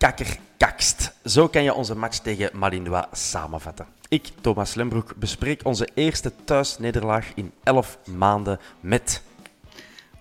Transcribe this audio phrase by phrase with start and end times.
[0.00, 1.12] kakker, kakst.
[1.24, 3.86] Zo kan je onze match tegen Malinois samenvatten.
[4.08, 9.22] Ik, Thomas Lembroek, bespreek onze eerste thuisnederlaag in 11 maanden met...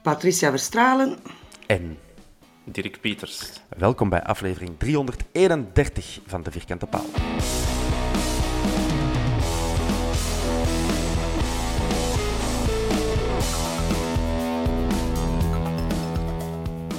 [0.02, 1.18] Patricia Verstralen.
[1.68, 1.98] En...
[2.64, 3.50] Dirk Pieters.
[3.78, 7.06] Welkom bij aflevering 331 van De Vierkante Paal.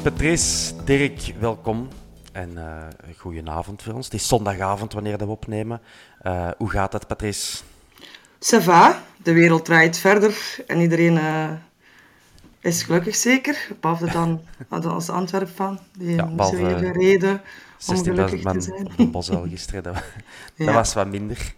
[0.03, 1.89] Patrice, Dirk, welkom.
[2.33, 2.83] En uh,
[3.17, 4.05] goedenavond voor ons.
[4.05, 5.81] Het is zondagavond wanneer we opnemen.
[6.23, 7.63] Uh, hoe gaat het, Patrice?
[8.39, 9.03] Ça va.
[9.17, 11.51] De wereld draait verder en iedereen uh,
[12.61, 13.69] is gelukkig zeker.
[13.81, 14.41] Behalve dan
[14.85, 15.79] als Antwerp van.
[15.99, 17.43] Die ja, behalve, niet reden
[17.87, 18.91] om gelukkig te zijn.
[18.97, 19.95] de Bosuil gisteren, dat,
[20.55, 20.65] ja.
[20.65, 21.55] dat was wat minder.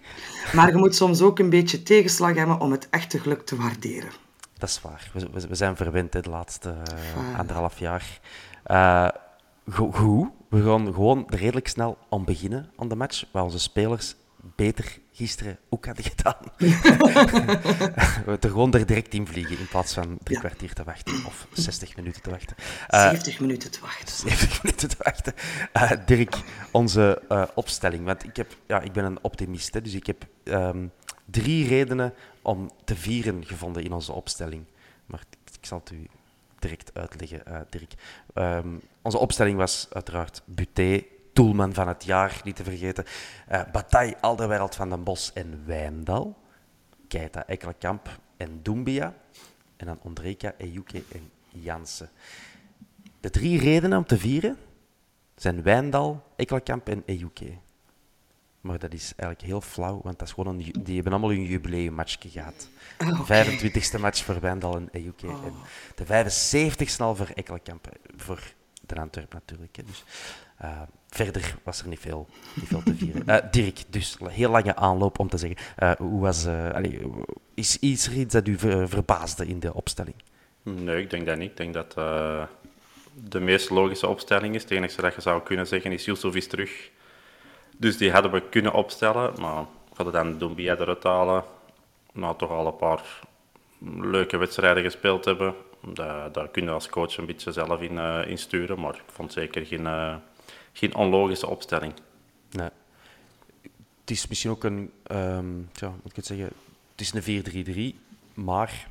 [0.53, 4.11] Maar je moet soms ook een beetje tegenslag hebben om het echte geluk te waarderen.
[4.59, 5.11] Dat is waar.
[5.13, 8.21] We, we zijn verwend hè, de laatste uh, anderhalf jaar.
[8.67, 9.09] Uh,
[9.71, 10.29] goed.
[10.49, 14.15] We gaan gewoon redelijk snel aan beginnen aan de match, waar onze spelers
[14.57, 16.37] beter gisteren ook hadden gedaan.
[18.27, 20.43] we er gewoon er direct in vliegen in plaats van drie ja.
[20.43, 22.57] kwartier te wachten of 60 minuten te wachten.
[22.91, 24.15] Uh, 70 minuten te wachten.
[24.15, 25.35] 70 minuten te wachten.
[25.73, 26.37] Uh, Dirk,
[26.71, 28.05] onze uh, opstelling.
[28.05, 30.93] Want ik, heb, ja, ik ben een optimist, hè, dus ik heb um,
[31.25, 34.65] drie redenen om te vieren gevonden in onze opstelling.
[35.07, 35.23] Maar
[35.53, 36.07] ik zal het u
[36.63, 37.93] direct uitleggen, uh, Dirk.
[38.35, 43.05] Um, onze opstelling was uiteraard Buté, Toelman van het jaar, niet te vergeten.
[43.53, 46.37] Uh, Bataille, Alderwereld van den Bos en Wijndal.
[47.09, 49.15] Keita, Ekkelenkamp en Doumbia.
[49.77, 52.11] En dan Ondreka, Ejuke en Jansen.
[53.21, 54.57] De drie redenen om te vieren
[55.37, 57.59] zijn Wijndal, Ekkelenkamp en Ejuke.
[58.63, 61.45] Maar dat is eigenlijk heel flauw, want dat is gewoon een, die hebben allemaal een
[61.45, 62.69] jubileummatchje gehad.
[63.21, 63.59] Okay.
[63.59, 65.23] 25e match voor Wijndal en EUK.
[65.25, 65.45] Oh.
[65.45, 65.55] En
[65.95, 67.89] de 75e al voor Ekkelenkamp.
[68.17, 68.41] Voor
[68.87, 69.77] de Antwerp natuurlijk.
[69.77, 69.83] Hè.
[69.83, 70.05] Dus,
[70.63, 73.23] uh, verder was er niet veel, niet veel te vieren.
[73.27, 75.59] Uh, Dirk, dus heel lange aanloop om te zeggen.
[75.79, 76.99] Uh, hoe was, allez,
[77.55, 80.17] is, is er iets dat u ver, verbaasde in de opstelling?
[80.63, 81.51] Nee, ik denk dat niet.
[81.51, 81.95] Ik denk dat
[83.31, 84.63] de meest logische opstelling is.
[84.63, 86.91] Het enige dat je zou kunnen zeggen is Yusuf is terug.
[87.83, 91.45] Dus die hadden we kunnen opstellen, maar we hadden dan Doumbia eruit halen.
[92.13, 93.21] Maar toch al een paar
[94.01, 95.55] leuke wedstrijden gespeeld hebben.
[95.95, 99.33] Daar, daar kun je als coach een beetje zelf in, uh, sturen, maar ik vond
[99.33, 100.17] zeker geen, uh,
[100.73, 101.93] geen onlogische opstelling.
[102.51, 102.69] Nee.
[104.01, 106.51] Het is misschien ook een, um, ja, moet ik het zeggen,
[106.91, 107.99] het is een 4-3-3,
[108.35, 108.89] maar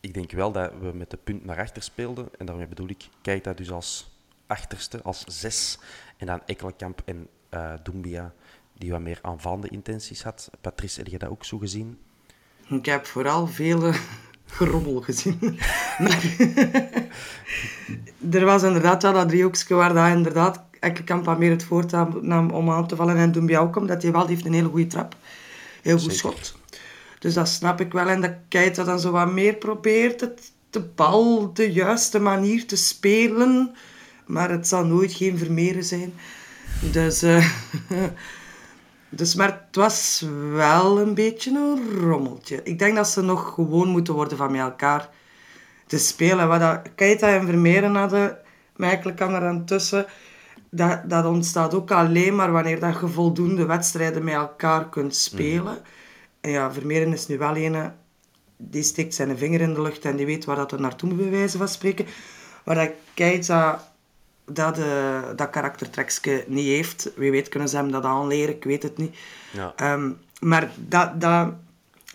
[0.00, 2.28] ik denk wel dat we met de punt naar achter speelden.
[2.38, 4.10] En daarmee bedoel ik, kijk dat dus als
[4.46, 5.78] achterste, als zes.
[6.16, 8.32] En dan Ekkelenkamp en uh, Doumbia,
[8.78, 10.50] die wat meer aanvallende intenties had.
[10.60, 11.98] Patrice, heb je dat ook zo gezien?
[12.68, 13.92] Ik heb vooral veel
[14.58, 15.38] gerommel gezien.
[15.98, 16.36] maar,
[18.30, 20.66] er was inderdaad wel dat driehoekje waar dat inderdaad
[21.38, 24.44] meer het voortouw nam om aan te vallen en Doumbia ook, omdat hij wel heeft
[24.44, 25.16] een hele goede trap.
[25.82, 26.56] Heel goed schot.
[27.18, 28.08] Dus dat snap ik wel.
[28.08, 32.76] En dat Keita dan zo wat meer probeert het, de bal de juiste manier te
[32.76, 33.74] spelen.
[34.26, 36.14] Maar het zal nooit geen vermeren zijn.
[36.80, 37.50] Dus, uh,
[39.08, 42.62] dus, maar het was wel een beetje een rommeltje.
[42.62, 45.08] Ik denk dat ze nog gewoon moeten worden van met elkaar.
[45.86, 46.48] te spelen.
[46.48, 48.38] Wat dat Keita en Vermeeren hadden,
[48.76, 50.06] met kan er aan tussen,
[50.70, 55.78] dat, dat ontstaat ook alleen maar wanneer dat je voldoende wedstrijden met elkaar kunt spelen.
[56.40, 57.90] En ja, Vermeeren is nu wel een,
[58.56, 61.30] die steekt zijn vinger in de lucht en die weet waar dat er naartoe moet,
[61.30, 62.06] bij van spreken.
[62.64, 63.87] Waar dat Keita
[64.48, 67.10] dat, uh, dat karaktertrekje niet heeft.
[67.16, 69.16] Wie weet kunnen ze hem dat aanleren, ik weet het niet.
[69.50, 69.72] Ja.
[69.76, 70.10] Ehm,
[70.40, 71.52] maar dat, dat,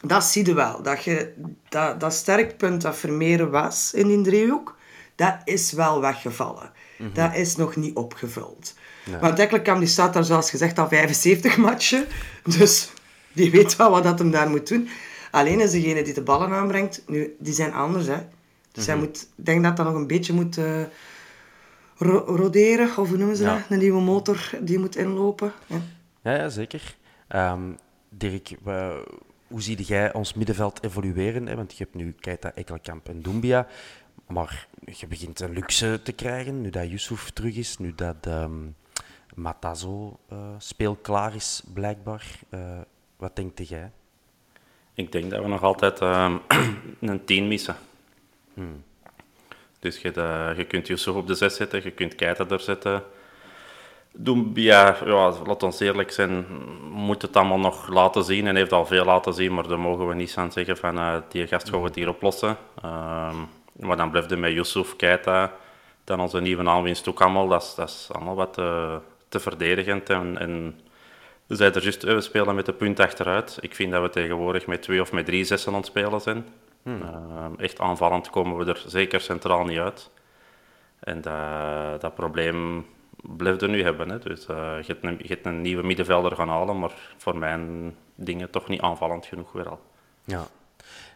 [0.02, 0.82] dat zie je wel.
[0.82, 1.34] Dat, je,
[1.70, 4.76] dat, dat sterkpunt dat Vermeeren was in die driehoek,
[5.16, 6.72] dat is wel weggevallen.
[7.14, 8.74] Dat is nog niet opgevuld.
[9.20, 12.06] Want Ekkelenkamp die staat daar zoals gezegd al 75 matchen.
[12.58, 12.90] Dus
[13.34, 14.90] die weet wel wat dat hem daar moet doen.
[15.32, 18.08] Alleen is degene die de ballen aanbrengt, nu, die zijn anders.
[18.08, 18.18] Hè.
[18.72, 20.82] Dus hij moet, ik denk dat dat nog een beetje moet uh,
[22.26, 23.60] roderen, of hoe noemen ze dat?
[23.70, 25.52] Een nieuwe motor die moet inlopen.
[25.68, 25.82] Ja,
[26.24, 26.96] ja, ja zeker.
[27.36, 27.78] Um,
[28.10, 28.56] Dirk,
[29.48, 31.48] hoe zie jij ons middenveld evolueren?
[31.48, 31.56] Hè?
[31.56, 33.68] Want je hebt nu Keita, Ekkelkamp en Doumbia.
[34.28, 38.76] Maar je begint een luxe te krijgen, nu dat Yusuf terug is, nu dat um,
[39.36, 42.40] Matazo uh, speelklaar is, blijkbaar.
[42.50, 42.60] Uh,
[43.18, 43.92] wat denkt jij?
[44.94, 46.36] Ik denk dat we nog altijd uh,
[47.00, 47.76] een 10 missen.
[48.54, 48.84] Hmm.
[49.84, 50.12] Dus je,
[50.58, 53.04] je kunt Yusuf op de 6 zetten, je kunt Keita er zetten.
[55.46, 56.46] Laat ons eerlijk zijn,
[56.92, 60.08] moet het allemaal nog laten zien en heeft al veel laten zien, maar daar mogen
[60.08, 62.58] we niet aan zeggen van uh, die gast gaat het hier oplossen.
[62.86, 63.34] Uh,
[63.80, 65.52] maar dan blijft er met Yusuf, Keita,
[66.04, 70.10] dan onze nieuwe aanwinst ook allemaal, dat is, dat is allemaal wat te, te verdedigend.
[70.10, 70.80] En, en
[71.48, 73.58] we er juist, we spelen met de punt achteruit.
[73.62, 76.46] Ik vind dat we tegenwoordig met twee of met drie zessen aan het spelen zijn.
[76.84, 77.02] Hmm.
[77.02, 80.10] Uh, echt aanvallend komen we er zeker centraal niet uit.
[81.00, 82.86] En dat, dat probleem
[83.22, 84.10] blijft er nu hebben.
[84.10, 84.20] Hè.
[84.20, 87.96] Dus uh, je, hebt een, je hebt een nieuwe middenvelder gaan halen, maar voor mijn
[88.16, 89.80] dingen toch niet aanvallend genoeg weer al.
[90.24, 90.48] Ja.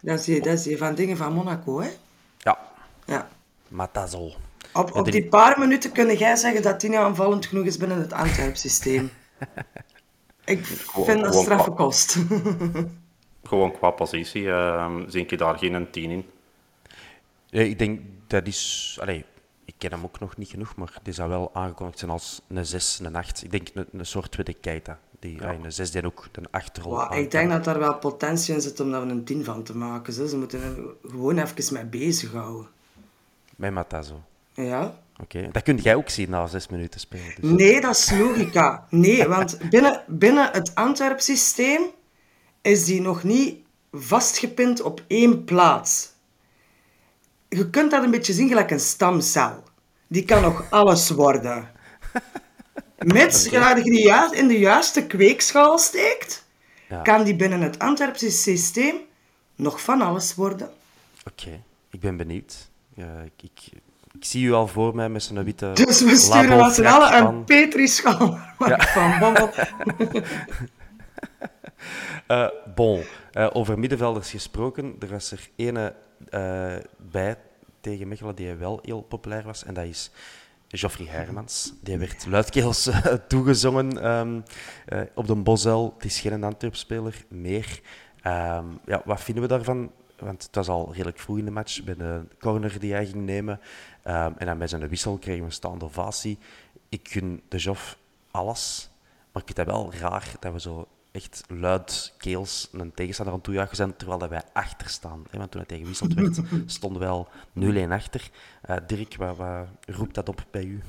[0.02, 1.90] Dat is, je, dat is je van dingen van Monaco, hè?
[2.38, 2.58] Ja.
[3.06, 3.28] Ja.
[3.68, 4.32] Matazo.
[4.74, 7.98] Op, op die paar minuten kun jij zeggen dat die niet aanvallend genoeg is binnen
[8.00, 9.12] het Antwerp-systeem.
[10.46, 10.66] Ik
[11.06, 12.18] vind dat straffe kost.
[13.48, 16.26] gewoon qua positie uh, zie ik daar geen 10 in.
[17.46, 18.98] Ja, ik denk dat is.
[19.02, 19.26] Allee,
[19.66, 22.66] ik ken hem ook nog niet genoeg, maar die zou wel aangekondigd zijn als een
[22.66, 23.44] 6, een 8.
[23.44, 25.00] Ik denk een, een soort tweede Keita.
[25.20, 25.54] Die, ja.
[25.54, 28.80] een 6 die ook een achterrol wow, Ik denk dat daar wel potentie in zit
[28.80, 30.14] om daar een 10 van te maken.
[30.14, 30.76] Ze, ze moeten er
[31.10, 32.68] gewoon even mee bezighouden.
[33.56, 34.22] Met Matazo?
[34.54, 35.00] Ja.
[35.22, 37.34] Oké, dat kun jij ook zien na zes minuten spelen.
[37.42, 37.52] Dus.
[37.52, 38.86] Nee, dat is logica.
[38.90, 41.82] Nee, want binnen, binnen het Antwerp-systeem
[42.68, 43.56] is die nog niet
[43.92, 46.12] vastgepind op één plaats.
[47.50, 49.64] Je kunt dat een beetje zien gelijk een stamcel.
[50.08, 51.72] Die kan nog alles worden.
[52.98, 56.46] Mits je die in de juiste kweekschaal steekt,
[56.90, 57.02] ja.
[57.02, 58.96] kan die binnen het Antwerpse systeem
[59.56, 60.70] nog van alles worden.
[61.28, 61.62] Oké,
[61.92, 62.70] ik ben benieuwd.
[62.96, 63.04] Ik,
[63.42, 63.72] ik,
[64.14, 68.40] ik, zie u al voor mij met zijn witte Dus we sturen allen een Petri-schaal
[68.60, 68.80] ja.
[68.80, 69.20] van
[72.28, 73.04] uh, bon,
[73.34, 74.96] uh, over middenvelders gesproken.
[75.00, 75.96] Er was er ene
[76.30, 77.38] uh, bij
[77.82, 79.64] tegen Mechelen die wel heel populair was.
[79.64, 80.12] En dat is
[80.68, 81.74] Geoffrey Hermans.
[81.82, 82.90] Die werd luidkeels
[83.28, 84.44] toegezongen um,
[85.14, 85.94] op de Bosel.
[85.96, 87.82] Het is geen Antwerp-speler meer.
[88.28, 89.92] Um, ja, wat vinden we daarvan?
[90.20, 93.26] Want het was al redelijk vroeg in de match bij de corner die hij ging
[93.26, 93.60] nemen.
[94.08, 96.38] Um, en dan bij zijn wissel kregen we een staande ovatie.
[96.90, 97.98] Ik gun de Joff
[98.32, 98.90] alles.
[99.32, 103.42] Maar ik vind het wel raar dat we zo echt luid keels een tegenstander aan
[103.42, 105.24] toejuichen zijn, terwijl wij achter staan.
[105.32, 107.28] Want toen het tegen gewisseld werd, stonden we wel
[107.88, 108.30] 0-1 achter.
[108.70, 110.82] Uh, Dirk, wat, wat, roept dat op bij u?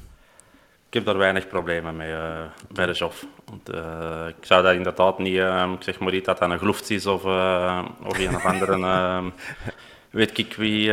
[0.89, 3.09] Ik heb daar weinig problemen mee uh, bij de.
[3.45, 5.37] Want, uh, ik zou dat inderdaad niet,
[5.77, 7.25] ik zeg maar niet dat dat een gloeft is of,
[8.05, 9.33] of een of andere,
[10.11, 10.91] weet ik wie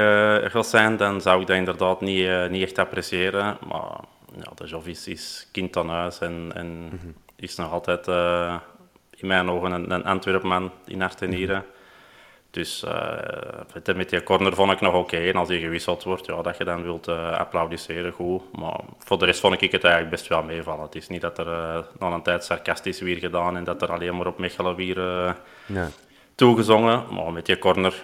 [0.49, 3.57] gaat zijn, dan zou ik dat inderdaad niet, niet echt appreciëren.
[3.67, 3.99] Maar
[4.35, 7.13] ja, de job is, is kind aan huis en, en mm -hmm.
[7.35, 8.07] is nog altijd
[9.15, 11.65] in mijn ogen een, een Antwerpman in hart en nieren.
[12.49, 15.17] Dus uh, met die corner vond ik nog oké.
[15.17, 18.57] En als die gewisseld wordt, ja, dat je dan wilt uh, applaudisseren, goed.
[18.57, 20.85] Maar voor de rest vond ik het eigenlijk best wel meevallen.
[20.85, 23.91] Het is niet dat er uh, na een tijd sarcastisch weer gedaan en dat er
[23.91, 25.35] alleen maar op Mechelen weer
[26.35, 27.03] toegezongen.
[27.13, 28.03] Maar met die corner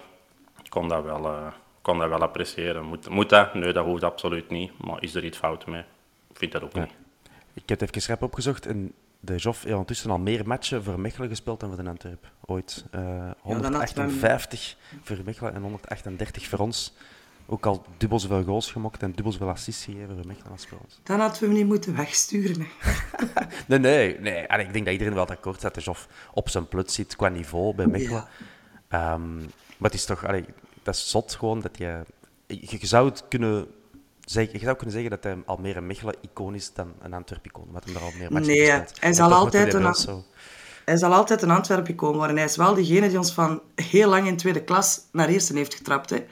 [0.69, 1.35] kon dat wel,
[1.81, 2.85] kon dat wel appreciëren.
[2.85, 3.53] Moet, moet dat?
[3.53, 4.71] Nee, dat hoeft absoluut niet.
[4.77, 5.83] Maar is er iets fout mee?
[6.29, 6.91] Ik vind dat ook niet.
[7.53, 10.99] Ik heb het even schrap opgezocht en de Joff heeft ondertussen al meer matchen voor
[10.99, 12.31] Mechelen gespeeld dan voor de Antwerp.
[12.45, 12.85] Ooit.
[12.95, 16.93] Uh, 158 ja, voor Mechelen en 138 voor ons.
[17.45, 20.77] Ook al dubbel zoveel goals gemokt en dubbel zoveel assists gegeven voor Mechelen als voor
[20.83, 20.99] ons.
[21.03, 22.67] Dan hadden we hem niet moeten wegsturen.
[23.67, 24.19] nee, nee.
[24.19, 24.49] nee.
[24.49, 27.15] Allee, ik denk dat iedereen wel akkoord is dat de Joff op zijn plut zit
[27.15, 28.27] qua niveau bij Mechelen.
[28.89, 29.13] Ja.
[29.13, 29.37] Um,
[29.77, 30.25] maar het is toch...
[30.25, 30.45] Allee,
[30.83, 32.03] dat is zot gewoon dat je,
[32.47, 33.67] je zou het kunnen
[34.31, 37.13] zeggen, je zou kunnen zeggen dat hij al meer een Mechelen icoon is dan een
[37.13, 40.23] Antwerp-icoon, wat hem er al meer matchen Nee, hij zal altijd hij een- zo-
[40.85, 42.35] Hij zal altijd een Antwerpen komen worden.
[42.35, 45.73] Hij is wel degene die ons van heel lang in tweede klas naar eerste heeft
[45.75, 46.09] getrapt.
[46.09, 46.25] Hè.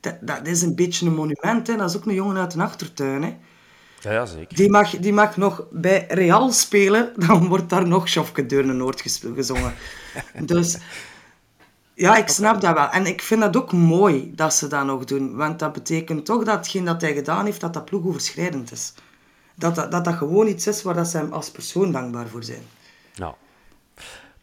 [0.00, 1.66] Dat, dat is een beetje een monument.
[1.66, 1.76] Hè.
[1.76, 3.22] Dat is ook een jongen uit een achtertuin.
[3.22, 3.36] Hè.
[4.00, 4.56] Ja, ja, zeker.
[4.56, 9.22] Die, mag, die mag nog bij Real spelen, dan wordt daar nog Sjofke Deurnenoord ges-
[9.34, 9.74] gezongen.
[10.52, 10.76] Dus
[11.94, 12.88] ja, ik snap dat wel.
[12.88, 15.36] En ik vind dat ook mooi dat ze dat nog doen.
[15.36, 18.94] Want dat betekent toch dat hetgeen dat hij gedaan heeft, dat dat ploegoverschrijdend is.
[19.54, 22.44] Dat dat, dat, dat gewoon iets is waar dat ze hem als persoon dankbaar voor
[22.44, 22.62] zijn.
[23.16, 23.34] Nou,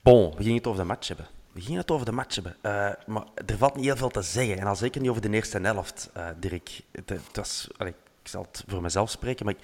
[0.02, 1.28] bon, we gingen het over de match hebben.
[1.52, 2.56] We gingen het over de match hebben.
[2.62, 4.60] Eh, maar er valt niet heel veel te zeggen.
[4.60, 6.82] En al zeker niet over de eerste helft, eh Dirk.
[6.92, 7.94] Het, het was, allee,
[8.24, 9.64] ik zal het voor mezelf spreken, maar ik,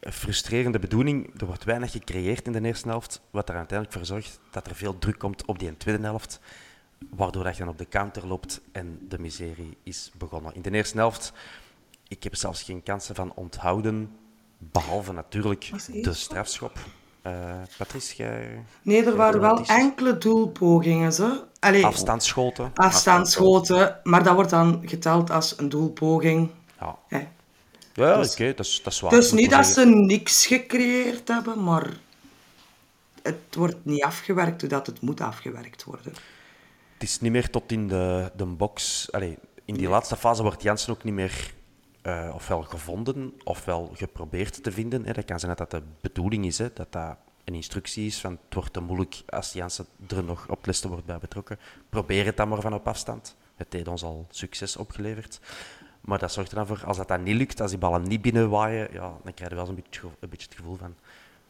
[0.00, 1.40] een frustrerende bedoeling.
[1.40, 4.74] Er wordt weinig gecreëerd in de eerste helft, wat er uiteindelijk voor zorgt dat er
[4.74, 6.40] veel druk komt op die tweede helft.
[7.16, 10.54] Waardoor dat je dan op de counter loopt en de miserie is begonnen.
[10.54, 11.32] In de eerste helft,
[12.08, 14.10] ik heb zelfs geen kansen van onthouden,
[14.58, 15.70] behalve natuurlijk
[16.02, 16.78] de strafschop.
[17.22, 18.64] Eh Patrice, jij...
[18.82, 21.12] Nee, er waren wel enkele doelpogingen.
[21.12, 21.44] Zo.
[21.60, 22.70] Allee, Afstandsschoten.
[22.74, 26.50] afstandsschoten, maar dat wordt dan geteld als een doelpoging.
[26.80, 27.26] Ja, Hè.
[27.94, 29.10] ja Dus- oké, dat, is, dat is waar.
[29.10, 31.90] Dus niet dat ze niks gecreëerd hebben, maar
[33.22, 36.12] het wordt niet afgewerkt hoe dat het moet afgewerkt worden.
[37.04, 39.08] Het is niet meer tot in de, de box.
[39.12, 41.54] Allee, in die laatste fase wordt Jansen ook niet meer
[42.02, 45.04] eh, ofwel gevonden ofwel geprobeerd te vinden.
[45.06, 45.12] Hè.
[45.12, 48.20] Dat kan zijn dat dat de bedoeling is, hè, dat dat een instructie is.
[48.20, 51.58] Van het wordt te moeilijk als Jansen er nog op listen wordt bij betrokken.
[51.88, 53.36] Probeer het dan maar van op afstand.
[53.56, 55.40] Het heeft ons al succes opgeleverd.
[56.00, 58.22] Maar dat zorgt er dan voor, als dat dan niet lukt, als die ballen niet
[58.22, 60.94] binnenwaaien, ja, dan krijg je wel eens een beetje, een beetje het gevoel van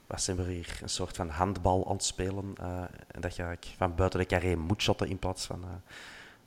[0.06, 2.54] wat zijn we hier een soort van handbal aan het spelen.
[2.60, 5.68] eh, en dat je van buiten de carré moet shotten in plaats van, eh,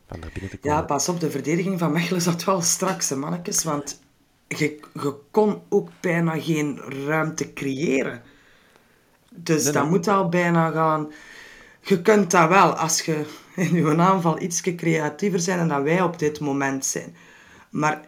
[0.08, 0.78] van naar binnen te komen.
[0.78, 3.64] Ja, pas op, de verdediging van Mechelen zat wel straks, hè, mannetjes.
[3.64, 4.02] Want
[4.48, 8.22] je, je kon ook bijna geen ruimte creëren.
[9.30, 9.92] Dus Nee, dat nee.
[9.92, 11.12] moet al bijna gaan...
[11.82, 16.02] Je kunt dat wel als je in je aanval iets creatiever zijn dan dat wij
[16.02, 17.16] op dit moment zijn.
[17.70, 18.02] Maar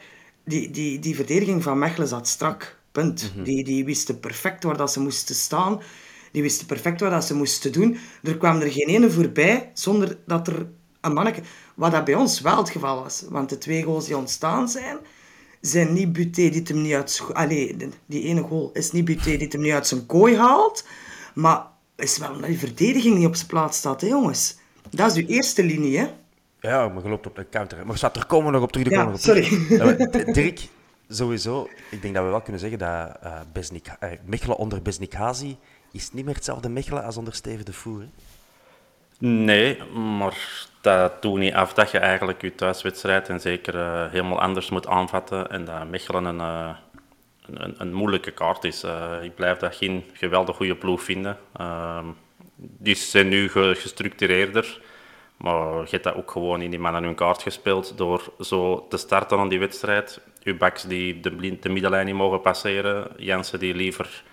[0.43, 2.78] die, die, die verdediging van Mechelen zat strak.
[3.01, 3.31] Punt.
[3.43, 5.81] die, die wisten perfect waar dat ze moesten staan.
[6.31, 7.97] Die wisten perfect wat dat ze moesten doen.
[8.23, 10.67] Er kwam er geen ene voorbij zonder dat er
[11.01, 11.41] een manneke...
[11.75, 13.23] Wat dat bij ons wel het geval was.
[13.29, 14.97] Want de twee goals die ontstaan zijn,
[15.61, 17.21] zijn niet Buté die hem niet uit...
[17.33, 20.85] Allee, die ene goal is niet Buté die hem niet uit zijn kooi haalt.
[21.33, 21.65] Maar
[21.95, 24.57] is wel omdat die verdediging niet op zijn plaats staat, hè jongens.
[24.89, 26.07] Dat is uw eerste linie, hè.
[26.61, 27.85] Ja, maar je loopt op de counter.
[27.85, 28.89] Maar staat er komen nog op terug.
[28.89, 29.47] Ja, sorry.
[30.33, 30.67] Dirk,
[31.09, 35.57] sowieso, ik denk dat we wel kunnen zeggen dat eh Besnik, eh, Mechelen onder Besnikhazi
[35.91, 38.03] is niet meer hetzelfde Mechelen als onder Steven de Voer.
[39.17, 44.41] Nee, maar dat doet niet af dat je eigenlijk je thuiswedstrijd en zeker eh, helemaal
[44.41, 48.83] anders moet aanvatten en dat Mechelen een, een, een moeilijke kaart is.
[49.21, 51.37] Ik blijf dat geen geweldig goede ploeg vinden.
[51.55, 52.05] Ehm,
[52.55, 54.81] die zijn nu ge- gestructureerder,
[55.39, 58.97] maar je hebt dat ook gewoon in die mannen hun kaart gespeeld door zo te
[58.97, 60.21] starten aan die wedstrijd.
[60.43, 64.23] Uw backs die de, middenlijn niet mogen passeren, Jansen die liever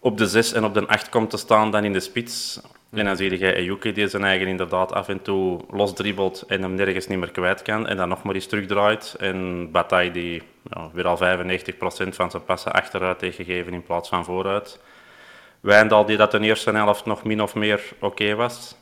[0.00, 2.60] op de 6 en op de 8 komt te staan dan in de spits.
[2.90, 6.74] En dan zie je Ejuke die zijn eigen inderdaad af en toe losdribbelt en hem
[6.74, 7.86] nergens niet meer kwijt kan.
[7.86, 9.16] En dan nog maar eens terugdraait.
[9.18, 10.42] En Bataille die
[10.92, 11.20] weer al 95%
[12.08, 14.80] van zijn passen achteruit heeft gegeven in plaats van vooruit.
[15.60, 18.76] Wijndal die dat de eerste helft nog min of meer oké was.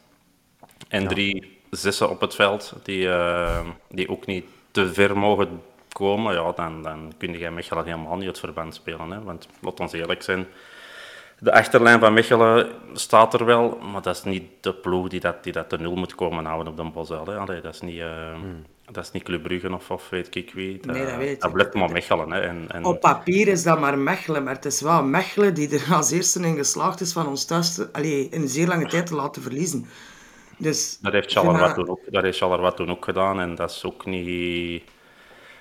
[0.89, 5.63] En drie zessen op het veld die, eh, die ook niet te ver mogen
[5.93, 6.35] komen.
[6.35, 9.11] Ja, dan, dan kun je Mechelen helemaal niet het verband spelen.
[9.11, 9.23] Hè?
[9.23, 10.47] Want laat ons eerlijk zijn,
[11.39, 15.45] de achterlijn van Mechelen staat er wel, maar dat is niet de ploeg die dat,
[15.45, 17.39] die dat de nul moet komen houden op de Bosuil.
[17.39, 18.39] Allee, dat is niet, eh,
[18.91, 20.79] dat is niet Club Brugge of, of weet ik wie.
[20.81, 22.31] Dat, Nee, dat weet dat blijft maar Mechelen.
[22.31, 22.41] Hè.
[22.41, 25.95] En, en, Op papier is dat maar Mechelen, maar het is wel Mechelen die er
[25.95, 29.07] als eerste in geslaagd is van ons thuis te, allee, in een zeer lange tijd
[29.07, 29.87] te laten verliezen.
[30.59, 33.71] Dus, Dat heeft Charleroi dat- toen ook, dat heeft Charleroi toen ook gedaan en dat
[33.71, 34.83] is ook niet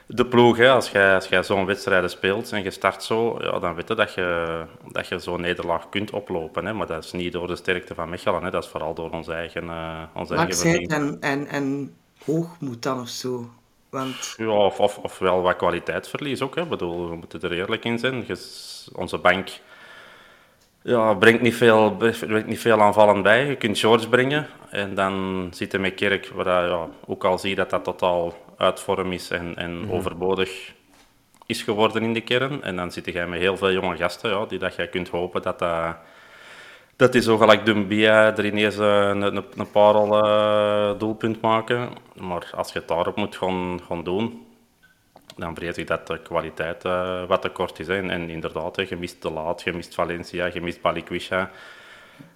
[0.07, 0.57] de ploeg.
[0.57, 0.71] Hè.
[0.71, 3.95] Als jij, als jij zo'n wedstrijden speelt en je start zo, ja, dan weet je
[3.95, 6.65] dat je, dat je zo'n nederlaag kunt oplopen.
[6.65, 6.73] Hè.
[6.73, 8.49] Maar dat is niet door de sterkte van Mechelen, hè.
[8.49, 13.07] dat is vooral door onze eigen, uh, onze eigen en, en, en hoogmoed dan of
[13.07, 13.49] zo.
[13.89, 16.55] Want Ja, of, of, of wel wat kwaliteitsverlies ook.
[16.55, 16.61] Hè.
[16.61, 18.23] Ik bedoel, we moeten er eerlijk in zijn.
[18.27, 19.49] Je- onze bank
[20.85, 23.45] ja, brengt, niet veel, brengt niet veel aanvallend bij.
[23.45, 27.37] Je kunt George brengen en dan zit je met Kerk, waar je ja, ook al
[27.37, 30.73] zie dat dat totaal uit vorm is en, en overbodig
[31.45, 32.63] is geworden in de kern.
[32.63, 35.41] En dan zit jij met heel veel jonge gasten, ja, die dat jij kunt hopen
[35.41, 35.95] dat dat...
[36.97, 41.89] Dat die zo gelijk Dumbia er ineens eh, een, een, een parel eh, doelpunt maken.
[42.13, 44.44] Maar als je het daarop moet gaan, gaan doen,
[45.35, 47.87] dan vrees ik dat de kwaliteit uh, wat tekort is.
[47.87, 48.09] Hè.
[48.09, 51.51] En, inderdaad, je mist De Laat, je mist Valencia, je mist Balikwisha.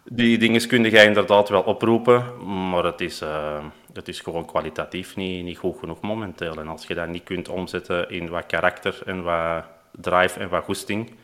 [0.04, 2.24] Die dingen kun je inderdaad wel oproepen,
[2.70, 3.64] maar het is, uh,
[3.94, 6.60] het is gewoon kwalitatief niet, niet goed genoeg momenteel.
[6.60, 10.64] En als je dat niet kunt omzetten in wat karakter en wat drive en wat
[10.64, 11.16] goesting,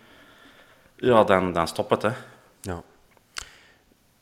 [0.95, 2.01] ja, dan, dan stop het.
[2.01, 2.11] Hè.
[2.61, 2.83] Ja.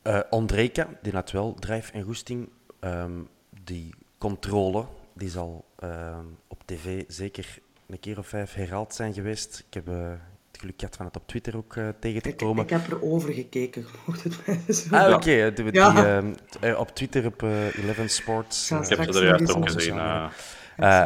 [0.04, 2.50] Uh, Andreka, die had wel drive en goesting.
[2.80, 3.28] Um,
[3.64, 6.18] die controle, die zal uh,
[6.48, 9.64] op tv zeker een keer of vijf herhaald zijn geweest.
[9.68, 10.10] Ik heb uh,
[10.52, 12.64] het geluk gehad van het op Twitter ook uh, tegen te komen.
[12.64, 14.96] Ik, ik heb er over gekeken, mocht het mij zo.
[14.96, 15.52] Ah, oké.
[15.54, 15.72] Okay.
[15.72, 16.22] Ja.
[16.64, 18.72] Uh, op Twitter op Eleven Sports.
[18.72, 20.00] ik heb het er juist ook gezien.
[20.78, 21.06] Uh,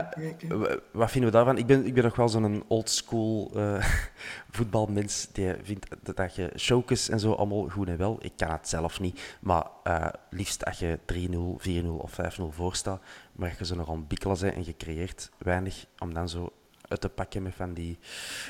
[0.91, 1.57] wat vinden we daarvan?
[1.57, 3.85] Ik ben, ik ben nog wel zo'n oldschool uh,
[4.51, 8.17] voetbalmens die vindt dat je showkes en zo allemaal goed en wel.
[8.21, 12.75] Ik kan het zelf niet, maar uh, liefst als je 3-0, 4-0 of 5-0 voor
[12.75, 16.51] staat, maar je zo nog aan bikkelen bent en je creëert weinig om dan zo
[16.87, 17.97] uit te pakken met van die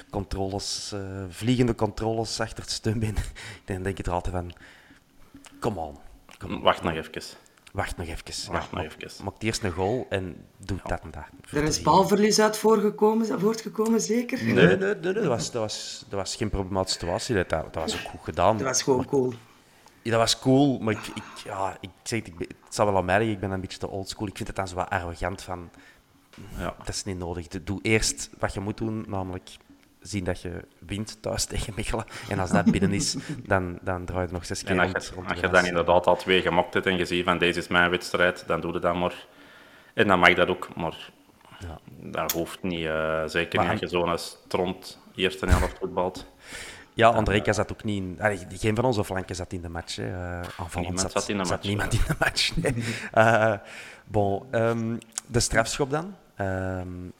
[0.10, 0.96] controles,
[1.30, 3.16] vliegende controles achter het steunbeen.
[3.66, 4.54] dan denk je er altijd van,
[5.60, 5.98] come on.
[6.38, 6.62] Come on.
[6.62, 7.47] Wacht nog even.
[7.78, 8.52] Wacht nog even.
[8.52, 9.24] Wacht nog even.
[9.24, 11.24] Maak eerst een goal en doe dat en dat.
[11.52, 14.44] Er is balverlies uit voorgekomen, voortgekomen, zeker?
[14.44, 17.36] Nee, nee, nee, nee, dat, was, dat, was, dat was geen problematische situatie.
[17.36, 18.58] Dat, dat was ook goed gedaan.
[18.58, 19.34] Dat was gewoon maar, cool.
[20.02, 22.98] Ja, dat was cool, maar ik, ik, ja, ik zeg het, ik, het zal wel
[22.98, 24.28] aan mij liggen, ik ben een beetje te oldschool.
[24.28, 25.70] Ik vind het dan zo wat arrogant van...
[26.58, 26.76] Ja.
[26.78, 27.48] Dat is niet nodig.
[27.48, 29.50] Doe eerst wat je moet doen, namelijk
[30.08, 32.06] zien dat je wint thuis tegen Mechelen.
[32.30, 35.16] En als dat binnen is, dan, dan draai je nog zes keer en als je,
[35.28, 37.90] Als je dan inderdaad al twee gemokt hebt en je ziet van deze is mijn
[37.90, 39.26] wedstrijd, dan doe je dat maar.
[39.94, 41.12] En dan mag dat ook, maar
[41.60, 41.80] ja.
[42.00, 42.86] dat hoeft niet.
[42.86, 46.26] Uh, zeker niet als je zo'n stront eerste helft voetbalt.
[46.94, 48.18] Ja, André zat ook niet in...
[48.20, 49.98] Allee, geen van onze flanken zat in de match.
[49.98, 50.42] Uh,
[50.76, 51.64] niemand zat, zat, in de match.
[51.64, 52.76] niemand in de match, nee.
[53.16, 53.54] uh,
[54.06, 54.98] bon, um,
[55.28, 56.16] de strafschop dan.
[56.40, 57.14] Um,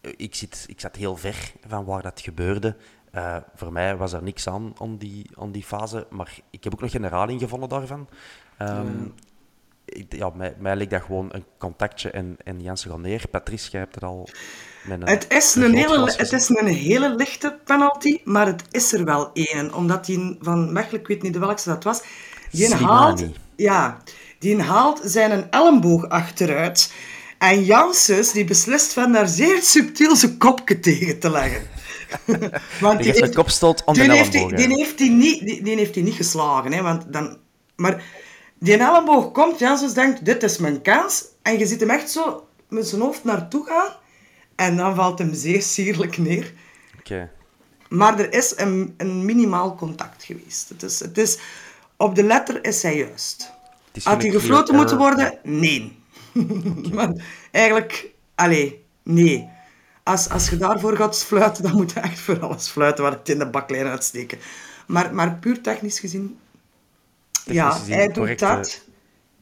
[0.00, 2.76] ik, zit, ik zat heel ver van waar dat gebeurde.
[3.14, 6.72] Uh, voor mij was er niks aan, aan die, aan die fase, maar ik heb
[6.72, 8.08] ook nog geen herhaling gevonden daarvan.
[8.62, 9.14] Um,
[9.84, 13.28] ik, ja, mij, mij leek dat gewoon een contactje en, en Jansen gaat neer.
[13.30, 14.28] Patrice, jij hebt het al...
[14.88, 18.92] Een, het, is een, een hele, het is een hele lichte penalty, maar het is
[18.92, 19.74] er wel één.
[19.74, 22.02] Omdat die van Mechelen, ik weet niet welke dat was,
[22.50, 23.24] die haalt,
[23.56, 23.98] ja,
[24.38, 26.92] die haalt zijn een elleboog achteruit.
[27.40, 31.62] En Janssens die beslist van daar zeer subtiel zijn kopje tegen te leggen.
[32.80, 34.52] want die heeft kopstoot aan de elleboog.
[34.52, 36.72] Die, heeft hij niet, die, die, heeft hij niet geslagen.
[36.72, 37.38] Hè, want dan,
[37.76, 38.04] maar
[38.58, 41.24] die elleboog komt, Janssens denkt, dit is mijn kans.
[41.42, 43.92] En je ziet hem echt zo met zijn hoofd naartoe gaan.
[44.56, 46.52] En dan valt hem zeer sierlijk neer.
[46.98, 47.30] Oké.
[47.88, 50.68] Maar er is een, een minimaal contact geweest.
[50.68, 51.38] Het is, het is,
[51.96, 53.52] op de letter is hij juist.
[54.02, 55.38] Had hij gefloten moeten worden?
[55.42, 55.99] Nee.
[56.94, 57.12] maar
[57.50, 59.48] eigenlijk, allee, nee.
[60.02, 63.28] Als, als je daarvoor gaat fluiten, dan moet je echt voor alles fluiten wat het
[63.28, 64.38] in de baklijn uitsteken.
[64.86, 66.38] Maar, maar puur technisch gezien,
[67.44, 68.88] ja, hij doet dat.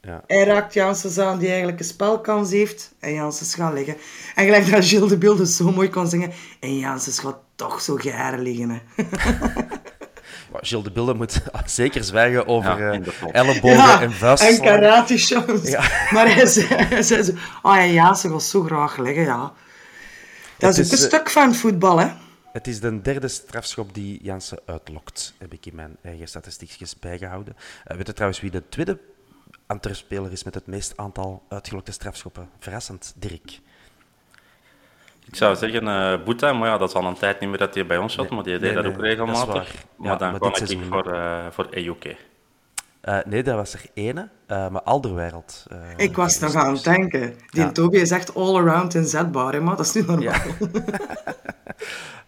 [0.00, 0.22] Ja.
[0.26, 2.94] Hij raakt Janssens aan die eigenlijk een spelkans heeft.
[2.98, 3.96] En Janssens gaat liggen.
[4.34, 6.32] En gelijk dat Gilles de Beelden zo mooi kon zingen.
[6.60, 8.70] En Janssens gaat toch zo gehaar liggen.
[8.70, 8.80] Hè.
[10.52, 14.48] Gilles de Bilde moet zeker zwijgen over ja, uh, ellebogen en vuisten.
[14.48, 15.68] En karate shows.
[15.68, 15.80] Ja.
[16.14, 17.32] Maar hij zei, hij zei zo,
[17.62, 19.52] oh ja, ja, ze wil zo graag leggen, ja.
[20.58, 22.08] Dat is, een uh, stuk van voetbal, hè.
[22.52, 27.56] Het is de derde strafschop die Jansen uitlokt, heb ik in mijn eigen statistiekjes bijgehouden.
[27.56, 28.98] Uh, weet je trouwens wie de tweede
[29.66, 32.48] Antwerp-speler is met het meest aantal uitgelokte strafschoppen?
[32.58, 33.60] Verrassend, Dirk.
[35.28, 37.74] Ik zou zeggen uh, Boeta, maar ja, dat is al een tijd niet meer dat
[37.74, 39.74] hij bij ons zat, maar die deed dat ook regelmatig.
[39.96, 42.16] Maar dan kwam ik voor, uh, voor EUK.
[43.04, 45.66] Uh, nee, dat was er ene, uh, maar Alderwereld.
[45.72, 47.34] Uh, ik was nog aan het denken.
[47.50, 47.72] Die ja.
[47.72, 50.34] Toby is echt all-around inzetbaar, hè, maar dat is niet normaal.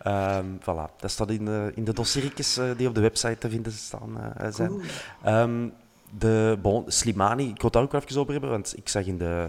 [0.03, 0.39] Ja.
[0.39, 3.73] um, voilà, dat staat in de, in de dossiertjes die op de website te vinden
[3.73, 4.81] staan, zijn.
[5.27, 5.73] Um,
[6.19, 9.19] de, bon, Slimani, ik wil het daar ook even over hebben, want ik zag in
[9.19, 9.49] de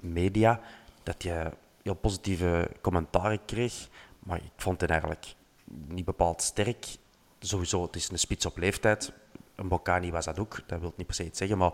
[0.00, 0.60] media
[1.02, 1.50] dat je
[1.82, 3.88] heel positieve commentaren kreeg.
[4.18, 5.34] Maar ik vond het eigenlijk
[5.88, 6.86] niet bepaald sterk.
[7.38, 9.12] Sowieso, het is een spits op leeftijd.
[9.54, 11.58] Een Bocani was dat ook, dat wil niet per se iets zeggen.
[11.58, 11.72] Maar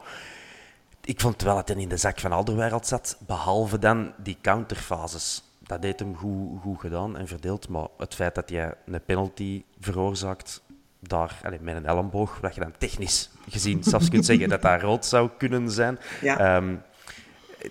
[1.05, 3.17] ik vond wel dat hij in de zak van Alderwereld zat.
[3.27, 5.43] Behalve dan die counterfases.
[5.59, 7.69] Dat deed hem goed, goed gedaan en verdeeld.
[7.69, 10.63] Maar het feit dat hij een penalty veroorzaakt,
[11.01, 14.81] daar, allez, met een elleboog, dat je dan technisch gezien zelfs kunt zeggen dat dat
[14.81, 15.99] rood zou kunnen zijn.
[16.21, 16.57] Ja.
[16.57, 16.83] Um,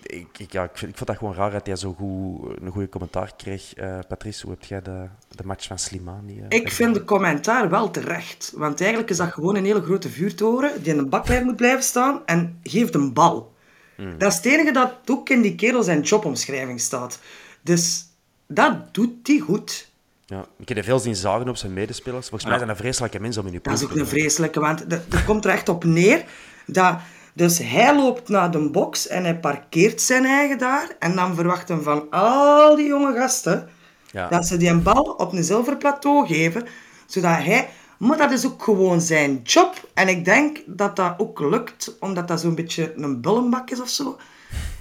[0.03, 2.71] ik, ik, ja, ik, vind, ik vond dat gewoon raar dat hij zo goed, een
[2.71, 3.77] goede commentaar kreeg.
[3.77, 5.05] Uh, Patrice, hoe heb jij de,
[5.35, 6.37] de match van Slimani?
[6.37, 8.51] Uh, ik vind de commentaar wel terecht.
[8.55, 11.83] Want eigenlijk is dat gewoon een hele grote vuurtoren die in een baklijn moet blijven
[11.83, 13.53] staan en geeft een bal.
[13.95, 14.17] Hmm.
[14.17, 17.19] Dat is het enige dat ook in die kerel zijn jobomschrijving staat.
[17.61, 18.05] Dus
[18.47, 19.93] dat doet hij goed.
[20.25, 22.27] Ja, ik heb er veel zien zagen op zijn medespelers.
[22.27, 24.59] Volgens mij zijn dat vreselijke mensen om in je Dat ploeg is ook een vreselijke,
[24.59, 26.25] want dat, dat komt er echt op neer
[26.65, 26.97] dat...
[27.35, 30.95] Dus hij loopt naar de box en hij parkeert zijn eigen daar.
[30.99, 33.69] En dan verwacht hem van al die jonge gasten
[34.11, 34.27] Ja.
[34.27, 36.67] dat ze die een bal op een zilver plateau geven,
[37.05, 37.69] zodat hij...
[37.97, 39.87] Maar dat is ook gewoon zijn job.
[39.93, 43.89] En ik denk dat dat ook lukt, omdat dat zo'n beetje een bullenbak is of
[43.89, 44.17] zo.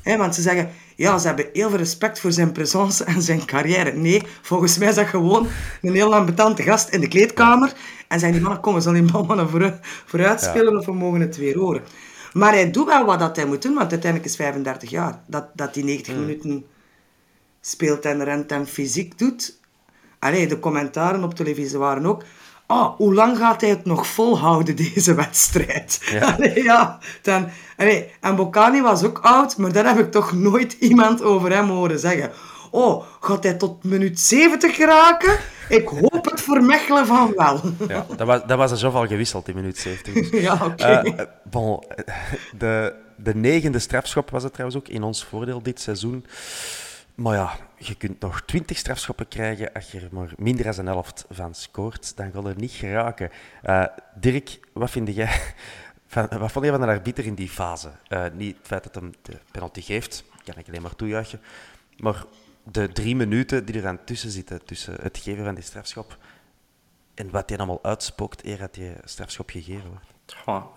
[0.05, 3.93] Want ze zeggen, ja, ze hebben heel veel respect voor zijn présence en zijn carrière.
[3.93, 5.47] Nee, volgens mij is dat gewoon
[5.83, 7.73] een heel ambetante gast in de kleedkamer.
[8.09, 11.21] En zeggen die mannen, kom, we zullen die naar vooruit, vooruit spelen of we mogen
[11.21, 11.83] het weer horen.
[12.35, 15.21] Maar hij doet wel wat dat hij moet doen, want uiteindelijk is 35 jaar.
[15.27, 16.67] Dat, dat die 90 minuten
[17.61, 19.59] speelt en rent en fysiek doet.
[20.19, 22.23] Allee, de commentaren op televisie waren ook...
[22.67, 26.01] Oh, hoe lang gaat hij het nog volhouden, deze wedstrijd?
[26.35, 26.99] Allee, ja.
[27.23, 31.53] Dan, allee, en Bocani was ook oud, maar daar heb ik toch nooit iemand over
[31.53, 32.31] hem horen zeggen.
[32.75, 35.39] Oh, gaat hij tot minuut 70 geraken?
[35.69, 37.61] Ik hoop het voor Mechelen van wel.
[37.89, 40.15] Ja, dat was, dat was er zoveel gewisseld in minuut 70.
[40.15, 40.41] dus.
[40.43, 40.85] Ja, oké.
[40.85, 42.15] Eh, eh, bon, eh,
[42.59, 46.27] de, de negende strafschop was het trouwens ook in ons voordeel dit seizoen.
[47.15, 50.87] Maar ja, je kunt nog 20 strafschoppen krijgen als je er maar minder dan een
[50.87, 52.17] helft van scoort.
[52.17, 53.31] Dan gaat er niet geraken.
[53.63, 53.85] Eh,
[54.15, 55.41] Dirk, wat vind jij
[56.07, 57.91] van, wat vond je van de arbiter in die fase?
[58.33, 61.41] Niet het feit dat hem de penalty geeft, kan ik alleen maar toejuichen.
[61.97, 62.25] Maar
[62.65, 66.17] de drie minuten die er aan tussen zitten, tussen het geven van die strafschop
[67.15, 70.15] en wat hij allemaal uitspookt eer dat die strafschop gegeven wordt.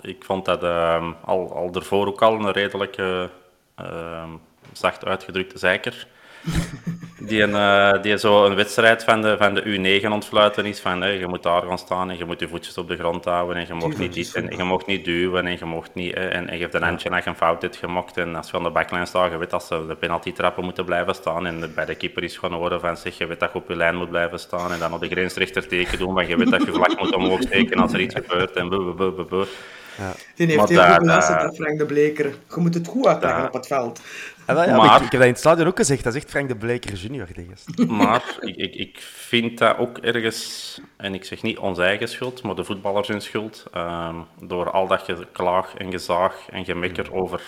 [0.02, 3.30] Ik vond dat ehm, al, al ervoor ook al een redelijke,
[3.76, 4.30] ehm,
[4.72, 6.08] zacht uitgedrukte zeiker.
[7.20, 11.02] Die, een, eh, die zo een wedstrijd van de, van de U9 ontfluiten is van
[11.02, 13.56] hè, je moet daar gaan staan en je moet je voetjes op de grond houden
[13.56, 16.28] en je mocht niet dit en je mocht niet duwen en je mocht niet hè,
[16.28, 18.58] en, en je hebt een handje als je een fout hebt gemaakt en als je
[18.58, 21.72] aan de backline staat, je weet dat ze de penalty trappen moeten blijven staan en
[21.76, 23.96] bij de keeper is gewoon horen van zeg, je weet dat je op je lijn
[23.96, 26.72] moet blijven staan en dan op de grensrechter teken doen, maar je weet dat je
[26.72, 29.46] vlak moet omhoog steken als er iets gebeurt en bu, bu, bu, bu, bu.
[30.36, 32.26] Die heeft Maar heel goed beluisterd, eh, dat Frank de Bleker.
[32.26, 34.02] Je moet het goed uitleggen op het veld.
[34.48, 36.04] Ah, wel, ja, Maar- ik, ik heb dat in het stadion ook gezegd.
[36.04, 37.28] Dat is echt Frank de Bleker junior.
[37.88, 42.44] Maar ik, ik, ik vind dat ook ergens, en ik zeg niet onze eigen schuld,
[42.44, 43.66] maar de voetballers hun schuld.
[43.74, 47.42] ehm, door al dat geklaag en gezaag en gemekker over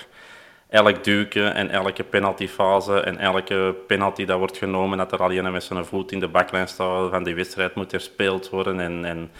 [0.69, 5.63] elk duiken en elke penaltyfase en elke penalty dat wordt genomen, dat er alleen met
[5.63, 8.79] zijn voet in de baklijn staat, van die wedstrijd moet herspeeld worden.
[8.79, 9.31] En, en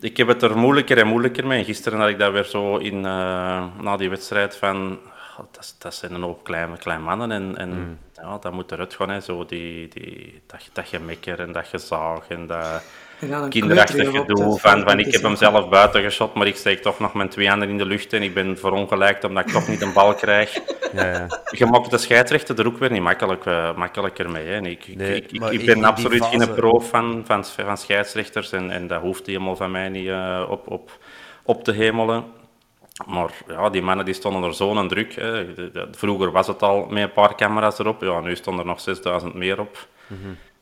[0.00, 1.58] ik heb het er moeilijker en moeilijker mee.
[1.58, 4.98] En gisteren had ik dat weer zo in, eh, na die wedstrijd van...
[5.38, 8.94] "Oh, Dat, dat zijn een hoop kleine, kleine mannen en, en ja, dat moet eruit
[8.94, 9.08] gaan.
[9.10, 9.20] Hè.
[9.20, 12.82] Zo die, die, dat, dat gemekker en dat gezaag en dat
[13.20, 16.98] Er kinderachtig gedoe van, van ik heb hem zelf buiten geschot, maar ik steek toch
[16.98, 19.82] nog mijn twee handen in de lucht en ik ben verongelijkt omdat ik toch niet
[19.82, 20.58] een bal krijg.
[20.92, 21.26] Ja, ja.
[21.50, 24.46] Je maakt de scheidsrechter er ook weer niet makkelijk, eh, makkelijker mee.
[24.46, 24.54] Hè.
[24.54, 25.14] En ik, ik- Nee,
[25.50, 29.70] ik, ben absoluut geen pro van, van, van scheidsrechters en, en dat hoeft helemaal van
[29.70, 30.90] mij niet eh, op, op,
[31.42, 32.24] op te hemelen.
[33.06, 35.14] Maar ja, die mannen die stonden er zo'n druk.
[35.14, 35.46] Hè.
[35.90, 38.00] Vroeger was het al met een paar camera's erop.
[38.02, 39.88] Ja, nu stonden er nog 6000 meer op.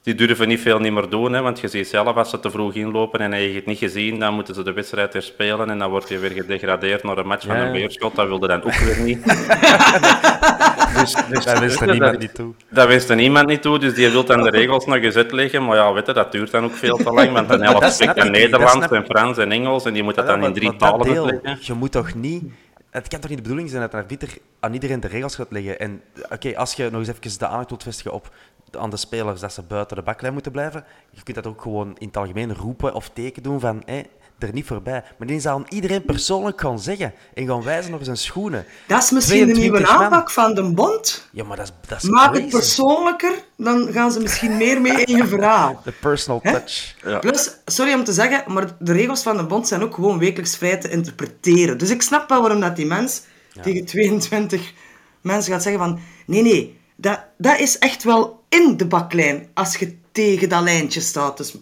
[0.06, 2.50] Die durven niet veel niet meer doen, hè, want je ziet zelf als ze te
[2.50, 5.78] vroeg inlopen en heb je het niet gezien, dan moeten ze de wedstrijd herspelen en
[5.78, 7.72] dan word je weer gedegradeerd naar een match van een ja.
[7.72, 8.16] weerschot.
[8.16, 9.24] Dat wilde dan ook weer niet.
[11.00, 12.54] dus, dus, Daar wist er dat- niemand niet toe.
[12.68, 15.64] Dat wist er niemand niet toe, dus die wil dan de regels nog eens uitleggen.
[15.64, 17.94] Maar ja, weet je, dat duurt dan ook veel te lang, want een Dat helft
[17.94, 20.70] spreekt dan dat Nederlands en Frans en Engels en die moet dat dan in drie
[20.70, 21.58] dat talen deel, uitleggen.
[21.66, 22.42] Je moet toch niet...
[22.90, 24.28] Het kan toch niet de bedoeling zijn dat een arbiter
[24.60, 25.78] aan iedereen de regels gaat leggen.
[25.78, 28.30] En oké, als je nog eens even de aandacht wilt vestigen op
[28.70, 31.96] aan de spelers dat ze buiten de baklijn moeten blijven, je kunt dat ook gewoon
[31.98, 34.02] in het algemeen roepen of teken doen van hé,
[34.38, 35.04] er niet voorbij.
[35.18, 38.64] Maar die zou aan iedereen persoonlijk gaan zeggen en gaan wijzen naar zijn schoenen.
[38.86, 40.04] Dat is misschien de nieuwe 22 man.
[40.04, 41.28] aanpak van de bond.
[41.32, 42.42] Ja, maar dat is, dat is Maak crazy.
[42.42, 45.80] het persoonlijker, dan gaan ze misschien meer mee in je verhaal.
[45.84, 46.94] De personal touch.
[47.20, 50.56] Plus, sorry om te zeggen, maar de regels van de bond zijn ook gewoon wekelijks
[50.56, 51.78] vrij te interpreteren.
[51.78, 53.22] Dus ik snap wel waarom dat die mens
[53.62, 54.72] tegen 22
[55.20, 55.98] mensen gaat zeggen van...
[56.26, 61.00] Nee, nee, dat, dat is echt wel in de baklijn als je tegen dat lijntje
[61.00, 61.36] staat.
[61.36, 61.56] Dus,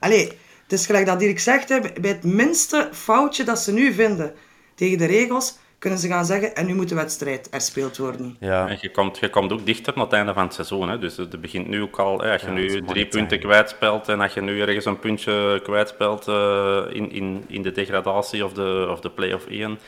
[0.00, 0.26] allee,
[0.62, 4.34] het is gelijk dat Dirk zegt, hè, bij het minste foutje dat ze nu vinden
[4.74, 8.36] tegen de regels, kunnen ze gaan zeggen en nu moet de wedstrijd herspeeld worden.
[8.40, 8.68] Ja.
[8.68, 10.88] En je komt, je komt ook dichter naar het einde van het seizoen.
[10.88, 10.98] Hè.
[10.98, 14.08] Dus het begint nu ook al, hè, als je Ja, nu drie te punten kwijtspelt
[14.08, 18.52] en als je nu ergens een puntje kwijtspelt eh in, in, in de degradatie of
[18.52, 19.78] de, of de play-off 1,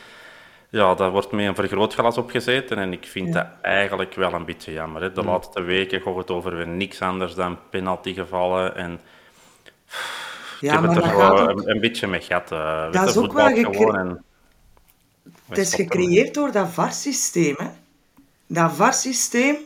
[0.72, 2.78] ja, daar wordt met een vergrootglas opgezeten.
[2.78, 5.02] En ik vind dat eigenlijk wel een beetje jammer.
[5.02, 5.12] Hè.
[5.12, 8.76] De laatste weken gaat het over weer niks anders dan penaltygevallen.
[8.76, 9.00] En ik
[10.60, 11.48] Ja, heb maar het er gaat wel ook...
[11.60, 12.52] een, een beetje mee gehad.
[12.52, 14.24] eh, Dat is ook voetbal wel gecre- en-
[15.48, 17.54] Het is gecreëerd door dat VAR-systeem.
[17.58, 17.66] hè.
[18.46, 19.56] Dat VAR-systeem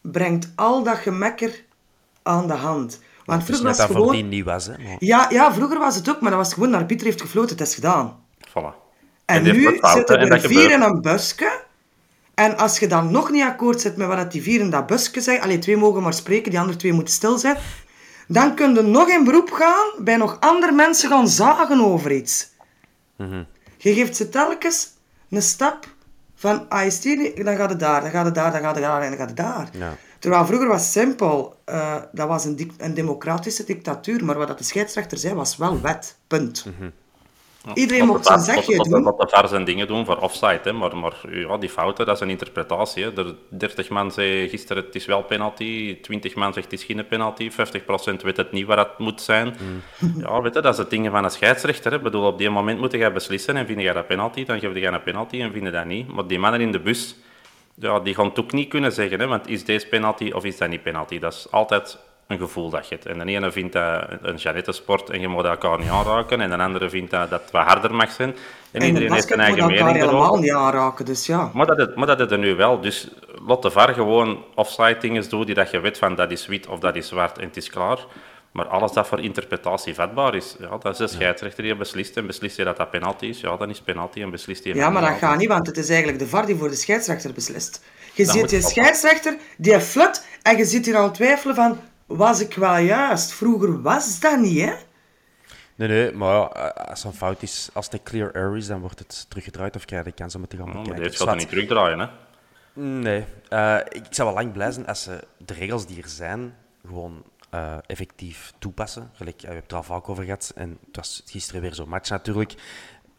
[0.00, 1.64] brengt al dat gemekker
[2.22, 3.00] aan de hand.
[3.24, 4.28] Want vroeger net was dat het gewoon...
[4.28, 4.66] nieuw was.
[4.66, 4.72] Hè?
[4.78, 7.56] Maar- Ja, ja, vroeger was het ook, maar dat was gewoon, de arbiter heeft gefloten,
[7.56, 8.24] het is gedaan.
[8.48, 8.81] Voilà.
[9.34, 11.60] En, nu zitten en er vier in een busje.
[12.34, 15.20] En als je dan nog niet akkoord zit met wat die vier in dat busje
[15.20, 17.56] zeggen, alleen twee mogen maar spreken, die andere twee moeten stil zijn,
[18.28, 22.50] dan kun je nog in beroep gaan bij nog andere mensen gaan zagen over iets.
[23.76, 24.88] Je geeft ze telkens
[25.30, 25.86] een stap
[26.34, 28.74] van, ah, is die niet, dan gaat het daar, dan gaat het daar, dan gaat
[28.74, 29.68] het daar en dan gaat het daar.
[29.72, 29.96] Ja.
[30.18, 34.58] Terwijl vroeger was het simpel, eh, dat was een, een democratische dictatuur, maar wat dat
[34.58, 36.66] de scheidsrechter zei was wel wet, punt.
[37.74, 39.04] Iedereen mocht zijn zegje Wat doen.
[39.04, 40.72] de VAR zijn dingen doen voor offside, hè.
[40.72, 43.04] Maar, maar ja, die fouten, dat is een interpretatie.
[43.04, 43.16] Hè.
[43.16, 47.06] Er, 30 man zei gisteren het is wel penalty, 20 man zegt het is geen
[47.06, 47.54] penalty, 50%
[48.22, 49.54] weet het niet waar het moet zijn.
[50.18, 51.90] Ja, weet je, dat is het dingen van een scheidsrechter.
[51.90, 51.96] Hè.
[51.96, 54.74] Ik bedoel, op die moment moet jij beslissen en vind jij dat penalty, dan geef
[54.74, 56.08] je een penalty en vind je dat niet.
[56.08, 57.16] Maar die mannen in de bus,
[57.74, 60.58] ja, die gaan het ook niet kunnen zeggen, hè, want is deze penalty of is
[60.58, 61.18] dat niet penalty?
[61.18, 61.98] Dat is altijd
[62.32, 63.06] een gevoel dat je hebt.
[63.06, 66.56] En de ene vindt dat een Jeannette-sport en je moet elkaar niet aanraken, en de
[66.56, 68.28] andere vindt dat dat het wat harder mag zijn.
[68.28, 68.36] En,
[68.72, 70.40] En de iedereen heeft een moet eigen mening helemaal erover.
[70.40, 71.50] niet aanraken, dus ja.
[71.54, 72.80] Maar dat, is, maar dat is er nu wel.
[72.80, 73.08] Dus
[73.46, 76.66] laat de VAR gewoon offside dingen doen die dat je weet van dat is wit
[76.66, 77.98] of dat is zwart en het is klaar.
[78.52, 82.16] Maar alles dat voor interpretatie vatbaar is, ja, dat is de scheidsrechter die beslist.
[82.16, 84.90] En beslist hij dat dat penalty is, ja, dan is penalty en beslist hij Ja,
[84.90, 87.82] maar dat gaat niet, want het is eigenlijk de VAR die voor de scheidsrechter beslist.
[88.14, 91.78] Je Dat ziet die scheidsrechter, die flut, en je zit hier aan het twijfelen van,
[92.06, 93.32] was ik wel juist?
[93.32, 94.72] Vroeger was dat niet, hè?
[95.74, 98.66] Nee, nee, maar ja, eh, als een fout is, als het een clear error is,
[98.66, 101.02] dan wordt het teruggedraaid of krijg je de kans om het te gaan maar bekijken.
[101.02, 101.38] deze gaat er Zwart.
[101.38, 102.06] niet terugdraaien, hè.
[102.82, 106.54] Nee, Eh, ik zou wel lang blij zijn als ze de regels die er zijn
[106.86, 109.10] gewoon eh, effectief toepassen.
[109.14, 111.88] Gelijk, we hebben het er al vaak over gehad en het was gisteren weer zo'n
[111.88, 112.54] match natuurlijk.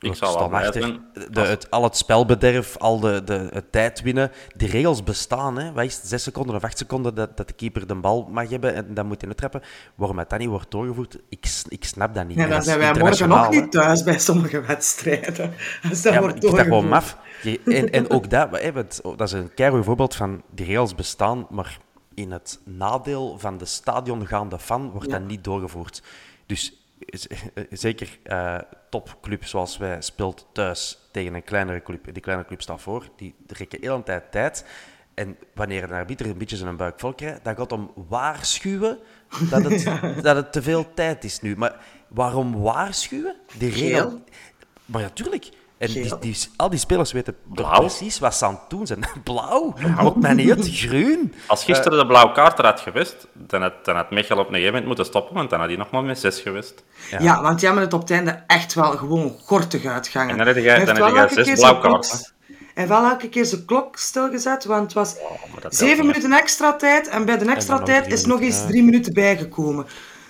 [0.04, 4.32] Ik De, als- het, al het spelbederf, al de, de, het tijd winnen.
[4.56, 5.58] Die regels bestaan.
[5.58, 5.72] Hè.
[5.72, 8.50] Wat is het, zes seconden of acht seconden dat, dat de keeper de bal mag
[8.50, 9.62] hebben en dan moet hij het trappen.
[9.96, 12.38] Waarom het dat niet wordt doorgevoerd, ik, ik snap dat niet.
[12.38, 13.50] En En dan zijn wij morgen hè.
[13.50, 15.54] niet thuis bij sommige wedstrijden.
[15.90, 16.90] Als dat Ja, wordt ik vind dat gewoon doorgevoerd.
[16.90, 17.18] maf.
[17.66, 21.48] En, en ook dat, hè, want dat is een keihard voorbeeld van die regels bestaan,
[21.50, 21.78] maar
[22.14, 25.18] in het nadeel van de stadiongaande fan wordt Ja.
[25.20, 26.02] dat niet doorgevoerd.
[26.46, 26.83] Dus
[27.70, 28.58] zeker eh
[28.90, 32.14] topclub zoals wij speelt thuis tegen een kleinere club.
[32.14, 34.66] Die kleinere club staat voor, die rekken de hele tijd tijd.
[35.14, 39.00] En wanneer een arbiter een beetje zijn buik vol krijgt, dan gaat het om waarschuwen
[39.50, 39.84] dat het,
[40.26, 41.56] dat het te veel tijd is nu.
[41.58, 43.36] Maar waarom waarschuwen?
[43.58, 44.24] Die regel...
[44.86, 45.50] Maar natuurlijk.
[45.84, 46.20] En die, Geel.
[46.20, 47.80] die, al die spelers weten Blauw.
[47.80, 49.06] precies wat ze aan het doen zijn.
[49.24, 50.70] Blauw, maakt mij niet uit.
[50.72, 51.34] Groen.
[51.48, 54.48] Als gisteren de blauwe kaart er had geweest, dan had, dan had Michel op een
[54.48, 56.84] gegeven moment moeten stoppen, want dan had hij nog maar met zes geweest.
[57.20, 57.42] Ja.
[57.42, 60.32] want die hebben het op het einde echt wel gewoon gortig uitgehangen.
[60.32, 63.98] En dan heb heeft dan heb zes klok- Hij heeft wel elke keer zijn klok
[63.98, 65.16] stilgezet, want het was
[65.60, 69.14] telt zeven minuten extra tijd en bij de extra tijd is nog eens drie minuten
[69.14, 69.86] bijgekomen.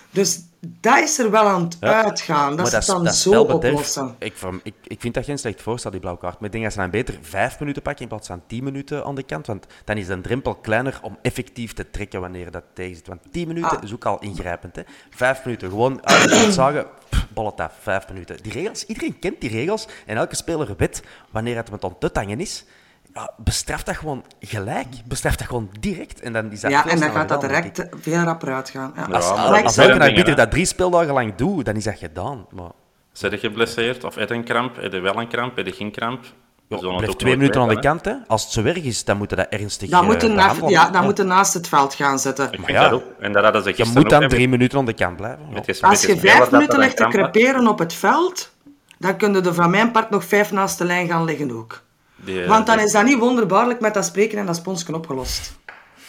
[0.10, 2.04] Dus dat is er wel aan het Ja.
[2.04, 2.48] uitgaan.
[2.50, 4.16] Dat Maar ze het dan dat zo oplossen.
[4.20, 6.34] Ik, ik, ik vind dat geen slecht voorstel, die blauwe kaart.
[6.36, 9.06] Maar ik denk dat ze dan beter vijf minuten pakken in plaats van tien minuten
[9.06, 9.48] aan de kant.
[9.48, 13.08] Want dan is de drempel kleiner om effectief te trekken wanneer dat tegen zit.
[13.08, 13.84] Want tien minuten Ah.
[13.84, 14.76] is ook al ingrijpend.
[14.76, 14.82] Hè.
[15.10, 18.38] Vijf minuten, gewoon uit zagen, pff, bollet af, vijf minuten.
[18.42, 19.88] Die regels, iedereen kent die regels.
[20.06, 22.66] En elke speler weet wanneer het met ontuttangen is.
[23.14, 24.88] Ja, bestraf dat gewoon gelijk.
[25.06, 26.22] Bestraf dat gewoon direct.
[26.22, 27.88] En dan is dat Ja, en dan gaat dat direct ik.
[28.02, 28.94] veel rapper uitgaan.
[28.96, 29.02] Ja.
[29.02, 31.98] Als, Ja, als, dat als elke arbiter dat drie speeldagen lang doet, dan is dat
[31.98, 32.46] gedaan.
[32.52, 32.72] Maar...
[33.12, 34.76] Zijn je geblesseerd of heb je een kramp?
[34.76, 35.56] Heb je wel een kramp?
[35.56, 36.24] Heb je geen kramp?
[36.68, 38.06] Ja, blijf twee minuten aan de kant.
[38.06, 38.14] Hè.
[38.28, 40.70] Als het zo erg is, dan moet je dat ernstig Dan eh, moeten na, behandelen.
[40.70, 42.46] ja, dan moeten naast het veld gaan zitten.
[42.52, 42.90] Ik vind ja.
[42.90, 43.04] dat.
[43.20, 45.46] En dat hadden ze Je moet dan drie minuten aan de kant blijven.
[45.54, 48.52] Met Als je vijf minuten ligt te creperen op het veld,
[48.98, 51.83] dan kun je er van mijn part nog vijf naast de lijn gaan liggen ook.
[52.26, 55.60] Die, Want dan die- is dat niet wonderbaarlijk met dat spreken en dat sponsje opgelost.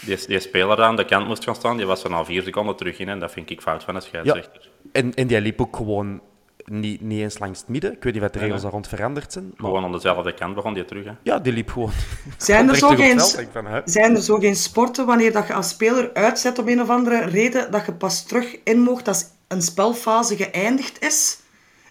[0.01, 2.43] Die, die speler daar aan de kant moest gaan staan, die was er na vier
[2.43, 3.09] seconden terug in.
[3.09, 4.07] En dat vind ik fout van de Ja.
[4.09, 4.69] scheidsrechter.
[4.93, 6.21] En, en die liep ook gewoon
[6.65, 7.93] niet, niet eens langs het midden.
[7.93, 9.45] Ik weet niet wat de regels daar rond veranderd zijn.
[9.45, 11.05] Maar Gewoon aan dezelfde kant begon die terug.
[11.05, 11.11] Hè.
[11.23, 11.91] ja, die liep gewoon.
[12.37, 15.69] Zijn er, zo geen, het van, zijn er zo geen sporten wanneer dat je als
[15.69, 19.63] speler uitzet om een of andere reden dat je pas terug in mocht als een
[19.63, 21.39] spelfase geëindigd is?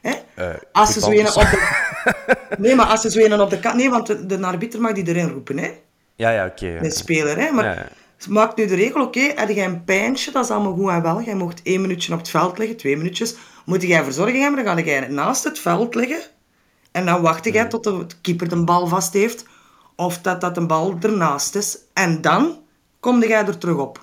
[0.01, 0.13] Hè?
[0.71, 1.91] als je zo een op de...
[2.57, 3.75] Nee, maar als je zo een op de kant...
[3.75, 5.71] Nee, want de, de arbiter mag die erin roepen, hè?
[6.15, 6.79] Ja, ja, oké.
[6.81, 7.51] De speler, hè?
[7.51, 7.87] Maar Ja,
[8.29, 11.21] maakt nu de regel, oké, heb jij een pijntje, dat is allemaal goed en wel.
[11.21, 13.35] Jij mocht één minuutje op het veld liggen, twee minuutjes.
[13.65, 16.21] Moet jij verzorging hebben, dan ga jij naast het veld liggen.
[16.91, 19.45] En dan wacht jij tot de keeper de bal vast heeft.
[19.95, 21.77] Of dat, dat de bal ernaast is.
[21.93, 22.57] En dan
[22.99, 24.02] kom jij er terug op.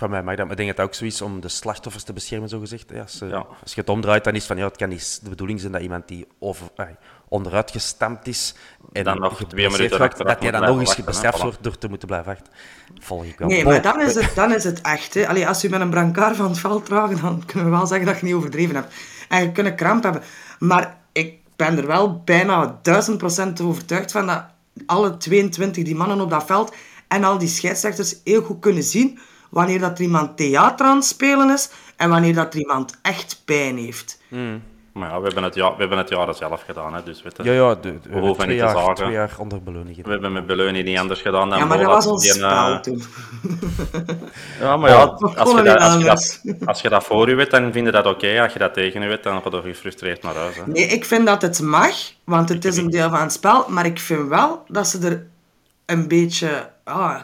[0.00, 0.44] Van mij mag dat.
[0.44, 2.90] Maar ik denk dat het ook zo is om de slachtoffers te beschermen, zo gezegd.
[2.92, 3.46] Ja, als, Ja.
[3.62, 5.72] als je het omdraait, dan is het van ja, het kan niet de bedoeling zijn
[5.72, 6.66] dat iemand die over,
[7.28, 8.54] onderuit gestampt is
[8.92, 11.88] en Dan nog twee minuten achteraf dat moet dan nog eens bestraft wordt door te
[11.88, 12.52] moeten blijven wachten.
[12.98, 13.48] Volg ik wel.
[13.48, 15.14] Nee, maar dan is het, dan is het echt.
[15.14, 15.28] Hè.
[15.28, 18.06] Allee, als je met een brancard van het veld draagt, dan kunnen we wel zeggen
[18.06, 18.94] dat je niet overdreven hebt.
[19.28, 20.22] En je kunt een kramp hebben.
[20.58, 24.44] Maar ik ben er wel bijna duizend procent overtuigd van dat
[24.86, 26.74] alle 22 die mannen op dat veld
[27.08, 29.18] en al die scheidsrechters heel goed kunnen zien
[29.50, 33.42] wanneer dat er iemand theater aan het spelen is en wanneer dat er iemand echt
[33.44, 34.18] pijn heeft.
[34.92, 37.36] Maar ja, we hebben het, ja, we hebben het jaren zelf gedaan, hè, dus weet
[37.36, 37.42] je.
[37.42, 38.94] Ja, ja, de, de, we hebben hoeven niet te jaar, zagen.
[38.94, 41.86] twee jaar onder beloning We hebben met Beleunie niet anders gedaan dan Ja, maar dat
[41.86, 43.02] was ons die, eh, spel toen.
[44.60, 47.34] Ja, maar ja, We als je, dat, als, je dat, als je dat voor je
[47.34, 48.42] weet, dan vind je dat oké.
[48.42, 50.56] Als je dat tegen je weet, dan ga je gefrustreerd naar huis.
[50.56, 50.62] Hè.
[50.66, 53.64] Nee, ik vind dat het mag, want het is een deel van het spel.
[53.68, 55.26] Maar ik vind wel dat ze er
[55.86, 57.20] een beetje ah,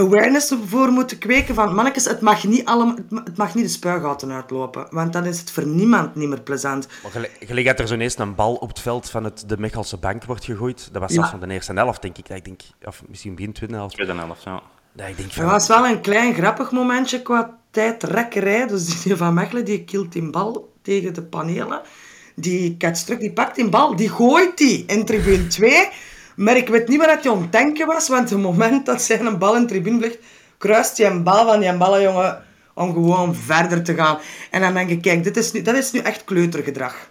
[0.00, 1.74] awareness voor moeten kweken van...
[1.74, 4.86] Mannetjes, het mag niet, allemaal, het ma- het mag niet de spuigaten uitlopen.
[4.90, 6.88] Want dan is het voor niemand niet meer plezant.
[7.02, 9.58] Maar gelijk, gelijk dat er zo ineens een bal op het veld van het, de
[9.58, 10.88] Mechelse bank wordt gegooid.
[10.92, 11.16] Dat was Ja.
[11.16, 12.28] zelfs van de eerste helft, denk ik.
[12.28, 13.94] Dat ik denk of misschien begin tweede helft.
[13.94, 14.62] Tweede helft, ja.
[14.92, 18.66] Dat ik denk Er van, was wel een klein grappig momentje qua tijdrekkerij.
[18.66, 21.80] Dus die van Mechelen, die kilt die bal tegen de panelen.
[22.34, 25.88] Die catcht terug, die pakt die bal, die gooit die in tribune 2.
[26.40, 29.02] Maar ik weet niet waar dat hij aan het denken was, want het moment dat
[29.02, 30.18] zij een bal in tribune ligt,
[30.58, 32.42] kruist hij een bal van die ballenjongen
[32.74, 34.18] om gewoon verder te gaan.
[34.50, 37.10] En dan denk ik, kijk, dit is nu, dat is nu echt kleutergedrag.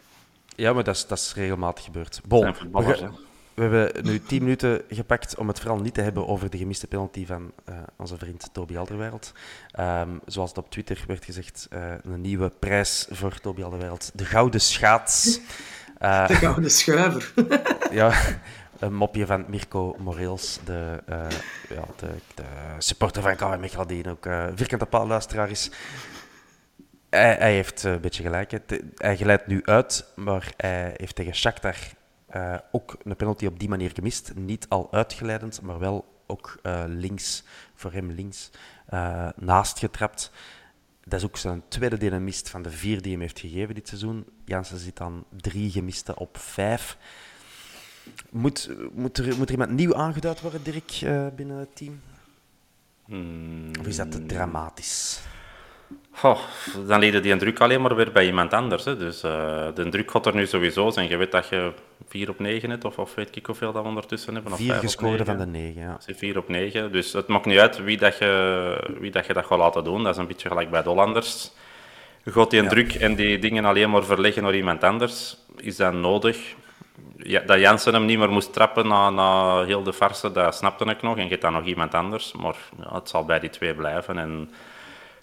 [0.56, 2.22] Ja, maar dat is, dat is regelmatig gebeurd.
[2.28, 6.58] Bon, we, hebben nu tien minuten gepakt om het vooral niet te hebben over de
[6.58, 9.32] gemiste penalty van eh, onze vriend Toby Alderweireld.
[9.72, 14.12] Ehm, zoals het op Twitter werd gezegd, eh, een nieuwe prijs voor Toby Alderweireld.
[14.14, 15.40] De Gouden Schaats.
[16.00, 17.34] Eh, De gouden schuiver.
[17.92, 18.14] ja,
[18.80, 21.30] een mopje van Mirko Moreels, de, eh,
[21.70, 22.44] ja, de, de
[22.78, 25.72] supporter van KW Mechelen, die ook eh vierkante paalluisteraar is.
[27.10, 28.60] Hij, hij heeft eh, een beetje gelijk.
[28.96, 31.76] Hij glijdt nu uit, maar hij heeft tegen Shakhtar
[32.28, 34.32] eh, ook een penalty op die manier gemist.
[34.36, 37.44] Niet al uitgeleidend, maar wel ook links,
[37.76, 38.50] voor hem links,
[38.86, 40.32] eh, naast getrapt.
[41.04, 43.88] Dat is ook zijn tweede die mist van de vier die hem heeft gegeven dit
[43.88, 44.26] seizoen.
[44.46, 46.98] Jansen zit aan drie gemiste op vijf.
[48.30, 52.02] Moet, moet, er, moet er iemand nieuw aangeduid worden, Dirk, eh, binnen het team?
[53.06, 53.72] Hmm.
[53.80, 55.22] Of is dat te dramatisch?
[56.12, 56.40] Goh,
[56.88, 58.86] dan leed die een druk alleen maar weer bij iemand anders.
[58.86, 58.98] Hè.
[58.98, 61.10] Dus eh, de druk gaat er nu sowieso zijn.
[61.10, 61.74] Je weet dat je
[62.08, 64.52] 4 op 9 hebt, of, of weet ik hoeveel dat we ondertussen hebben.
[64.52, 65.92] Of Vier gescoorde van de negen, ja.
[65.92, 66.92] Het is 4 op 9.
[66.92, 70.04] Dus het maakt niet uit wie dat je, wie dat, je dat gaat laten doen.
[70.04, 71.52] Dat is een beetje gelijk bij de Hollanders.
[72.26, 75.38] Gaat die een druk en die dingen alleen maar verleggen naar iemand anders.
[75.58, 76.56] Is dat nodig?
[77.18, 80.86] Ja, dat Jansen hem niet meer moest trappen na, na heel de farse, dat snapte
[80.86, 81.18] ik nog.
[81.18, 82.32] En je hebt dan nog iemand anders.
[82.34, 84.18] Maar ja, het zal bij die twee blijven.
[84.18, 84.52] En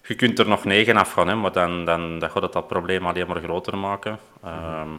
[0.03, 3.07] je kunt er nog negen afgaan, hè, maar dan, dan dat gaat het dat probleem
[3.07, 4.19] alleen maar groter maken.
[4.43, 4.89] Ehm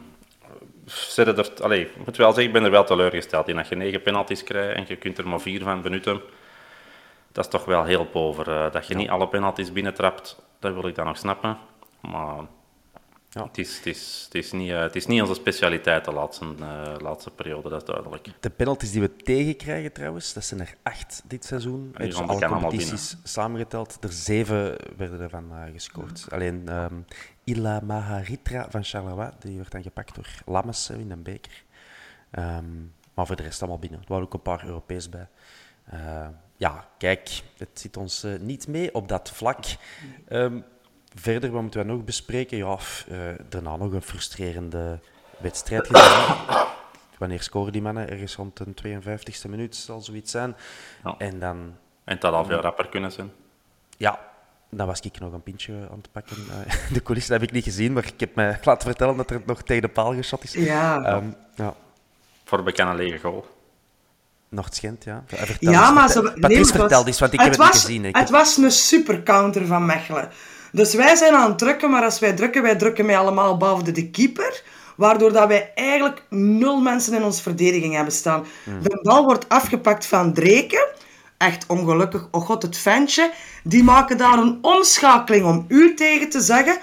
[0.89, 3.55] zitten er, allee, ik moet wel zeggen, ik ben er wel teleurgesteld in.
[3.55, 6.21] Dat je negen penalties krijgt en je kunt er maar vier van benutten.
[7.31, 8.49] Dat is toch wel heel pover.
[8.49, 11.57] eh, dat je niet alle penalties binnentrapt, dat wil ik dan nog snappen.
[12.01, 12.37] Maar
[13.31, 13.43] Ja.
[13.43, 16.45] het, is, het, is, het, is niet, eh, het is niet onze specialiteit de laatste,
[16.59, 18.27] eh, laatste periode, dat is duidelijk.
[18.39, 21.91] De penalties die we tegenkrijgen trouwens, dat zijn er acht dit seizoen.
[21.97, 23.97] die Dus alle competities samengeteld.
[24.01, 26.25] Er zeven werden ervan eh, gescoord.
[26.29, 26.69] Alleen
[27.43, 31.63] Ila Maharitra van Charleroi, die werd dan gepakt door Lammes in een beker.
[32.31, 32.65] Ehm,
[33.13, 33.99] maar voor de rest allemaal binnen.
[33.99, 35.27] Er waren ook een paar Europees bij.
[36.57, 39.65] Ja, kijk, het zit ons niet mee op dat vlak.
[40.27, 40.59] Ehm,
[41.19, 42.57] verder, wat moeten we nog bespreken?
[42.57, 42.77] Ja,
[43.09, 43.17] eh,
[43.49, 44.99] daarna nog een frustrerende
[45.37, 46.35] wedstrijd gezien.
[47.17, 48.09] Wanneer scoren die mannen?
[48.09, 50.55] Ergens rond de 52e minuut zal zoiets zijn.
[51.03, 51.15] Ja.
[51.17, 51.57] En dan,
[52.03, 53.31] En het had al veel rapper kunnen zijn.
[53.97, 54.19] ja,
[54.71, 56.37] dan was ik nog een pintje aan het pakken.
[56.65, 59.41] Eh, De coulissen heb ik niet gezien, maar ik heb mij laten vertellen dat er
[59.45, 60.53] nog tegen de paal geschot is.
[60.53, 61.03] Ja.
[61.03, 61.73] Ehm, ja.
[62.45, 63.45] Voor een bekende lege goal.
[64.49, 65.23] Noord-Gent, ja.
[65.27, 68.05] Vertel Ja, eens, maar nee, Patrice, was- eens, want ik heb het niet gezien.
[68.05, 70.29] Ik Het was een super counter van Mechelen.
[70.71, 73.91] Dus wij zijn aan het drukken, maar als wij drukken, wij drukken met allemaal behalve
[73.91, 74.63] de keeper.
[74.95, 78.45] Waardoor dat wij eigenlijk nul mensen in onze verdediging hebben staan.
[78.81, 80.87] De bal wordt afgepakt van Dreken.
[81.37, 83.31] Echt ongelukkig, oh god, het ventje.
[83.63, 86.77] Die maken daar een omschakeling om u tegen te zeggen.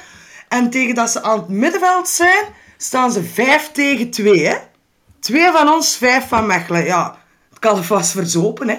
[0.49, 2.45] En tegen dat ze aan het middenveld zijn,
[2.77, 4.47] staan ze 5 tegen 2.
[4.47, 4.57] Hè?
[5.21, 6.85] Twee van ons, vijf van Mechelen.
[6.85, 7.19] Ja,
[7.49, 8.79] het kan vast verzopen, hè.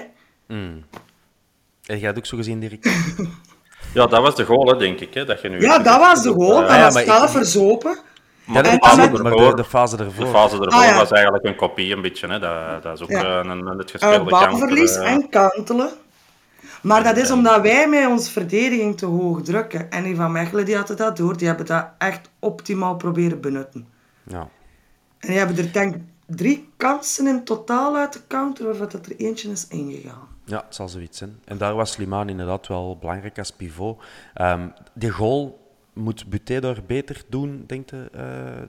[1.82, 2.84] Heb jij het ook zo gezien, Dirk?
[3.94, 5.14] Ja, dat was de goal, hè, denk ik.
[5.14, 6.60] Hè, dat je nu Ja, dat was de goal.
[6.60, 7.98] Dat was maar spel verzopen.
[8.44, 10.24] Ja, de en- fase en- er- maar de, de fase ervoor.
[10.24, 10.96] De fase ervoor Ah, ja.
[10.96, 12.26] was eigenlijk een kopie, een beetje.
[12.26, 12.38] Hè.
[12.38, 13.22] Dat, dat is ook Ja.
[13.24, 15.12] eh, een, een Uh, gespeelde balverlies counter, eh.
[15.12, 15.90] en kantelen.
[16.82, 19.90] Maar dat is omdat wij met onze verdediging te hoog drukken.
[19.90, 21.36] En die van Mechelen die hadden dat door.
[21.36, 23.88] Die hebben dat echt optimaal proberen benutten.
[24.22, 24.48] Ja.
[25.18, 29.06] En die hebben er denk ik drie kansen in totaal uit de counter, waarvan dat
[29.06, 30.27] er eentje is ingegaan.
[30.48, 31.40] Ja, het zal zoiets zijn.
[31.44, 34.02] En daar was Slimane inderdaad wel belangrijk als pivot.
[34.40, 38.08] Um, die goal moet Buté daar beter doen, denkt je?
[38.16, 38.62] Uh,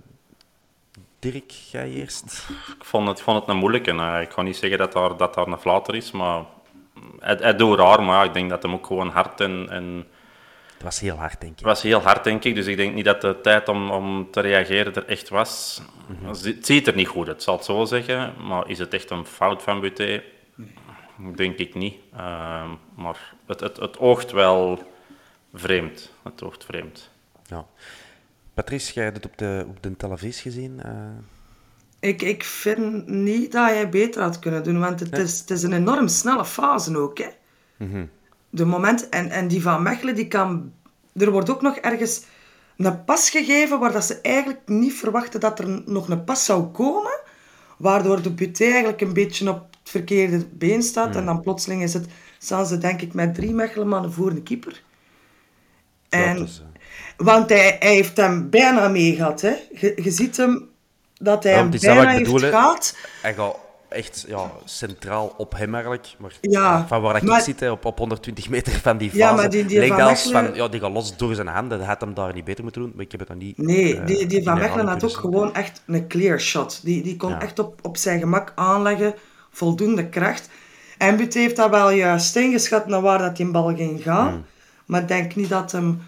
[1.20, 2.48] Dirk, jij eerst?
[2.78, 3.92] Ik vond het, vond het een moeilijke.
[4.22, 6.44] Ik ga niet zeggen dat daar, dat daar een flater is, maar
[7.20, 8.04] het, het doet raar.
[8.04, 10.08] Maar ja, ik denk dat hem ook gewoon hard en, en...
[10.74, 11.58] Het was heel hard, denk ik.
[11.60, 12.56] Het was heel hard, denk ik.
[12.56, 15.82] Dus ik denk niet dat de tijd om, om te reageren er echt was.
[16.08, 16.28] Mm -hmm.
[16.28, 18.34] Het ziet er niet goed uit, zal het zo zeggen.
[18.48, 20.24] Maar is het echt een fout van Buté?
[21.36, 21.96] Denk ik niet.
[22.14, 24.84] Uh, maar het, het, het oogt wel
[25.54, 26.14] vreemd.
[26.24, 27.10] Het oogt vreemd.
[27.46, 27.66] Ja.
[28.54, 30.80] Patrice, jij hebt het op de, op de televisie gezien?
[30.86, 30.92] Uh...
[32.00, 35.64] Ik, ik vind niet dat jij beter had kunnen doen, want het, is, het is
[35.64, 37.18] een enorm snelle fase ook.
[37.18, 37.30] Hè.
[37.78, 38.10] Mm -hmm.
[38.50, 40.74] De moment, en, en die van Mechelen, die kan...
[41.14, 42.24] Er wordt ook nog ergens
[42.78, 46.64] een pas gegeven waar dat ze eigenlijk niet verwachten dat er nog een pas zou
[46.64, 47.20] komen,
[47.78, 51.16] waardoor de buté eigenlijk een beetje op het verkeerde been staat.
[51.16, 52.06] En dan plotseling is het,
[52.38, 54.82] staan ze denk ik met drie Mechelemannen voor een keeper.
[56.10, 56.68] En, is, uh...
[57.26, 59.42] Want hij, hij heeft hem bijna mee gehad.
[59.42, 59.54] Hè.
[59.74, 60.70] Je, je ziet hem
[61.18, 62.96] dat hij Ja, hem bijna ik heeft bedoel, gehad.
[63.22, 63.56] Hij gaat
[63.90, 66.08] echt ja, centraal op hem eigenlijk.
[66.18, 69.22] Maar Ja, van waar ik maar- zit, hè, op, op 120 meter van die fase,
[69.22, 71.78] Ja, maar die- die van Mechelen- van, ja, die gaat los door zijn handen.
[71.78, 73.58] Dat had hem daar niet beter moeten doen, maar ik heb het dan niet...
[73.58, 75.20] Nee, eh, die, die van Mechelen had ook zien.
[75.20, 76.80] gewoon echt een clear shot.
[76.84, 77.42] Die, die kon Ja.
[77.42, 79.14] echt op, op zijn gemak aanleggen,
[79.64, 80.50] voldoende kracht.
[80.98, 84.28] En Butte heeft dat wel juist ingeschat naar waar dat die bal ging gaan.
[84.30, 84.46] Hmm.
[84.86, 86.02] Maar ik denk niet dat hem...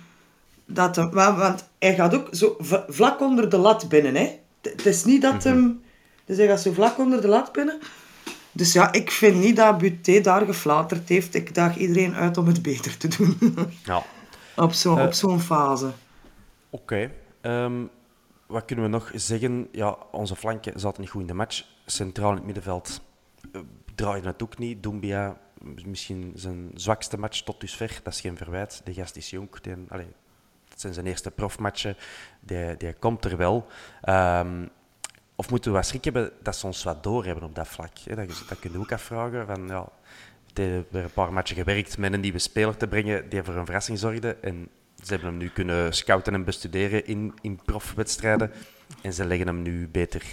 [0.65, 2.55] Dat hem wa- want hij gaat ook zo
[2.87, 4.15] vlak onder de lat binnen.
[4.15, 4.39] Hè.
[4.61, 5.47] Het is niet dat Mhm.
[5.47, 5.81] hem...
[6.25, 7.79] Dus hij gaat zo vlak onder de lat binnen.
[8.51, 11.35] Dus ja, ik vind niet dat Butte daar geflaterd heeft.
[11.35, 13.37] Ik daag iedereen uit om het beter te doen.
[13.85, 14.03] Ja,
[14.55, 15.89] op zo'n Eh, zo'n fase.
[16.69, 17.11] oké.
[17.41, 17.73] Ehm,
[18.47, 19.67] wat kunnen we nog zeggen?
[19.71, 21.63] Ja, onze flanken zaten niet goed in de match.
[21.85, 23.01] Centraal in het middenveld
[23.51, 23.61] eh,
[23.95, 24.83] draaide het ook niet.
[24.83, 25.37] Doumbia,
[25.85, 27.99] misschien zijn zwakste match tot dusver.
[28.03, 28.81] Dat is geen verwijt.
[28.83, 29.49] De gast is jong.
[29.87, 30.07] Allee,
[30.69, 31.95] het zijn zijn eerste profmatchen.
[32.39, 33.67] Die, komt er wel.
[34.01, 34.67] Ehm,
[35.35, 37.93] of moeten we wat schrik hebben dat ze ons wat doorhebben op dat vlak?
[38.05, 39.45] Dat, dat kun je ook afvragen.
[39.45, 39.89] Van, ja,
[40.53, 43.99] hebben een paar matchen gewerkt met een nieuwe speler te brengen die voor een verrassing
[43.99, 44.35] zorgde.
[44.35, 44.69] En
[45.03, 48.51] ze hebben hem nu kunnen scouten en bestuderen in, in profwedstrijden.
[49.01, 50.23] En ze leggen hem nu beter.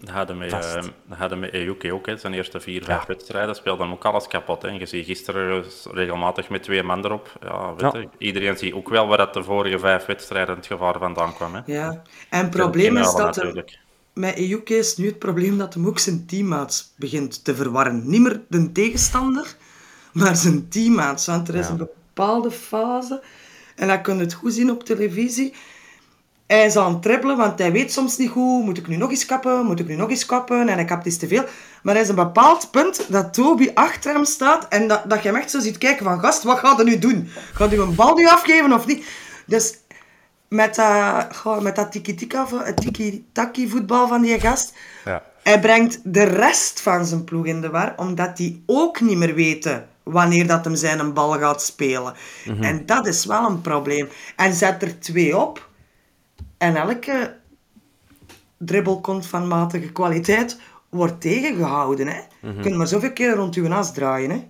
[0.00, 0.76] Dat hadden met, Vast.
[1.20, 2.16] eh, met EUK ook, hè.
[2.16, 3.06] zijn eerste vier, vijf Ja.
[3.06, 4.62] wedstrijden speelde hem ook alles kapot.
[4.62, 4.68] Hè.
[4.68, 7.32] Je ziet gisteren regelmatig met twee man erop.
[7.42, 8.04] Ja, weet Ja.
[8.18, 11.54] iedereen ziet ook wel waar dat de vorige vijf wedstrijden het gevaar vandaan kwam.
[11.54, 11.60] Hè.
[11.66, 12.02] Ja.
[12.30, 13.18] En het probleem is dat...
[13.18, 13.78] natuurlijk.
[14.14, 18.02] Met EUK is nu het probleem dat hem ook zijn teammaats begint te verwarren.
[18.10, 19.56] Niet meer de tegenstander,
[20.12, 21.26] maar zijn teammaats.
[21.26, 21.70] Want er is Ja.
[21.72, 23.22] een bepaalde fase,
[23.76, 25.54] en dat kun je het goed zien op televisie.
[26.46, 29.10] Hij is aan het trippelen, want hij weet soms niet goed, moet ik nu nog
[29.10, 31.44] eens kappen, moet ik nu nog eens kappen, en hij kapt eens te veel.
[31.82, 35.28] Maar er is een bepaald punt dat Toby achter hem staat, en dat, dat je
[35.28, 37.28] hem echt zo ziet kijken van, gast, wat gaat hij nu doen?
[37.52, 39.06] Gaat hij een bal nu afgeven of niet?
[39.46, 39.74] Dus
[40.48, 44.72] met dat, goh, met dat het tiki-taki voetbal van die gast.
[45.04, 45.22] Ja.
[45.42, 49.34] Hij brengt de rest van zijn ploeg in de war, omdat die ook niet meer
[49.34, 52.14] weten wanneer dat hem zijn een bal gaat spelen.
[52.60, 54.08] En dat is wel een probleem.
[54.36, 55.65] En zet er twee op,
[56.58, 57.36] en elke
[58.56, 62.06] dribbel komt van matige kwaliteit, wordt tegengehouden.
[62.06, 62.20] Hè?
[62.40, 64.30] Je kunt maar zoveel keer rond uw as draaien.
[64.30, 64.48] Hè?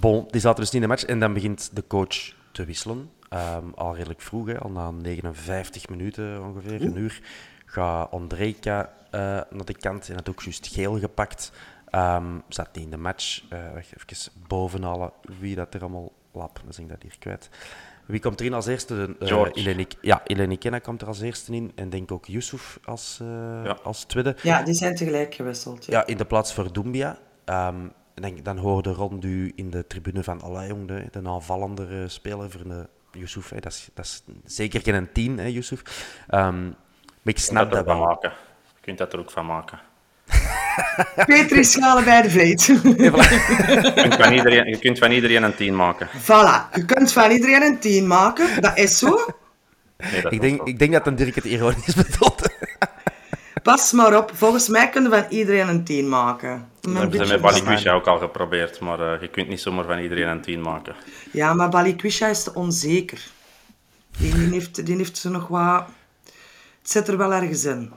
[0.00, 1.04] Bon, die zaten dus niet in de match.
[1.04, 3.10] En dan begint de coach te wisselen.
[3.28, 7.20] Ehm, al redelijk vroeg, hè, al na 59 minuten ongeveer, een uur,
[7.66, 11.52] gaat Andrejka eh, naar de kant en had ook juist geel gepakt.
[11.90, 13.42] Ehm, zat niet in de match.
[13.74, 16.54] Wacht, even bovenhalen wie dat er allemaal lap.
[16.54, 17.50] Dan ben ik dat hier kwijt.
[18.06, 19.16] Wie komt erin als eerste?
[19.20, 19.52] Eh, George.
[19.52, 20.22] Ileni- ja,
[20.58, 21.72] Kenna komt er als eerste in.
[21.74, 23.26] En denk ook Yusuf als, eh,
[23.64, 23.76] Ja.
[23.82, 24.36] als tweede.
[24.42, 25.84] Ja, die zijn tegelijk gewisseld.
[25.84, 25.92] Ja.
[25.98, 27.18] Ja, in de plaats voor Doumbia.
[27.44, 27.76] Ehm,
[28.14, 32.50] dan, dan hoorde Rondu in de tribune van Allee, jong, de, de aanvallende eh, speler
[32.50, 33.48] voor de Yusuf.
[33.50, 33.60] Hè.
[33.60, 35.82] Dat, is, dat is zeker geen tien, hè, Yusuf.
[36.28, 36.74] Ehm, maar ik
[37.22, 38.04] Je kunt snap dat dat wel.
[38.04, 38.30] maken.
[38.74, 39.80] Je kunt dat er ook van maken.
[41.26, 42.64] Petri schalen bij de vleet.
[42.64, 46.08] Je kunt van iedereen, je kunt van iedereen een tien maken.
[46.08, 48.60] voilà, je kunt van iedereen een 10 maken.
[48.60, 49.08] Dat is zo.
[49.96, 52.42] Nee, dat Ik is denk, ik denk dat een Dirk het ironisch bedoelt.
[53.62, 54.30] Pas maar op.
[54.34, 56.68] Volgens mij kunnen we van iedereen een 10 maken.
[56.80, 57.40] Dat hebben ze met.
[57.40, 60.94] Balikwisha ook al geprobeerd, maar eh, je kunt niet zomaar van iedereen een tien maken.
[61.30, 63.20] Ja, maar Balikwisha is te onzeker.
[64.18, 65.84] Die, die, heeft, die heeft ze nog wat...
[66.78, 67.92] Het zit er wel ergens in.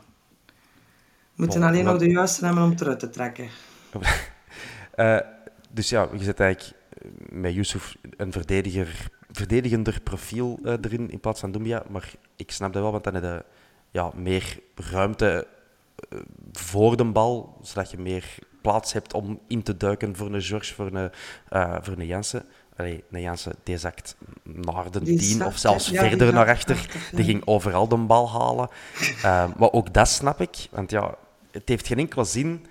[1.36, 3.50] We moeten Bon, alleen nog de juiste hebben om het eruit te trekken.
[4.96, 5.18] Eh,
[5.72, 11.20] dus ja, je zet eigenlijk eh, met Yusuf een verdediger, verdedigender profiel uh, erin in
[11.20, 11.84] plaats van Dumbia.
[11.90, 13.44] Maar ik snap dat wel, want dan heb je
[13.92, 15.48] ja, meer ruimte
[16.10, 16.20] uh,
[16.52, 20.74] voor de bal, zodat je meer plaats hebt om in te duiken voor een George,
[20.74, 21.12] voor een,
[21.82, 22.46] voor een Jansen.
[22.76, 26.76] Allee, een Jansen, die zakt naar de die 10 of zelfs ja, verder naar achter.
[26.76, 27.16] achter ja.
[27.16, 28.70] Die ging overal de bal halen.
[29.18, 31.16] Uh, maar ook dat snap ik, want ja,
[31.56, 32.66] het heeft geen enkele zin.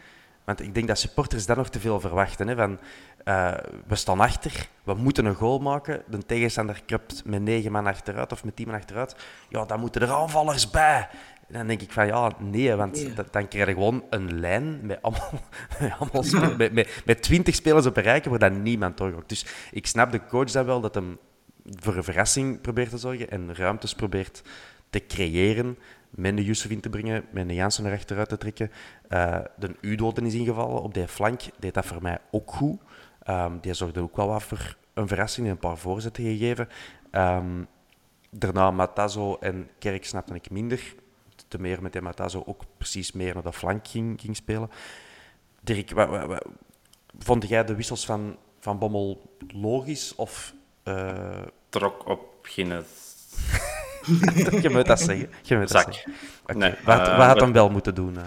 [0.45, 2.49] Want ik denk dat supporters dan nog te veel verwachten.
[2.49, 2.79] Hè, van,
[3.25, 3.55] uh,
[3.87, 6.03] we staan achter, we moeten een goal maken.
[6.09, 9.17] De tegenstander krupt met negen man achteruit of met tien man achteruit.
[9.49, 11.09] Ja, dan moeten er aanvallers bij.
[11.49, 13.15] Dan denk ik van ja, nee, want nee.
[13.31, 15.31] dan krijg je gewoon een lijn met allemaal,
[15.81, 19.29] met, allemaal met, met, met, twintig spelers op een rijke waar dan niemand doorgaat.
[19.29, 21.19] Dus ik snap de coach dan wel dat hem
[21.65, 24.43] voor een verrassing probeert te zorgen en ruimtes probeert
[24.91, 25.79] te creëren.
[26.17, 28.71] Met de Yusuf in te brengen, met de Jansen er achteruit te trekken.
[29.09, 32.81] Uh, de Udo is ingevallen op die flank, deed dat voor mij ook goed.
[33.29, 36.69] Um, die zorgde ook wel wat voor een verrassing en een paar voorzetten gegeven.
[37.13, 37.67] Um,
[38.31, 40.95] daarna Matazo en Kerk snapte ik minder
[41.49, 44.71] te meer met Matazo ook precies meer naar de flank ging, ging spelen.
[45.61, 46.45] Dirk, wat,
[47.19, 50.15] vond jij de wissels van, van Bommel logisch?
[50.15, 50.55] Of,
[50.85, 51.43] uh...
[51.69, 52.85] Trok op geen...
[54.63, 55.31] je moet dat zeggen.
[55.43, 56.13] Je moet dat zeggen.
[56.43, 56.57] Okay.
[56.57, 58.15] Nee, wat, uh, wat had hem wel moeten doen?
[58.15, 58.23] Uh?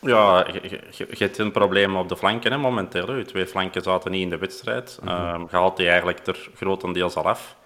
[0.00, 3.14] Ja, je, je, je, hebt een probleem op de flanken hè, momenteel.
[3.14, 4.98] Je twee flanken zaten niet in de wedstrijd.
[5.02, 5.34] Mm -hmm.
[5.34, 7.56] um, je haalt die eigenlijk er grotendeels al af.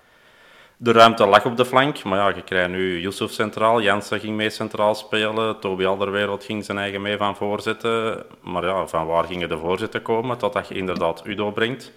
[0.76, 4.36] De ruimte lag op de flank, maar ja, je krijgt nu Yusuf centraal, Jansen ging
[4.36, 8.24] mee centraal spelen, Toby Alderwereld ging zijn eigen mee van voorzitten.
[8.42, 11.92] Maar ja, van waar gingen de voorzitten komen, totdat je inderdaad Udo brengt.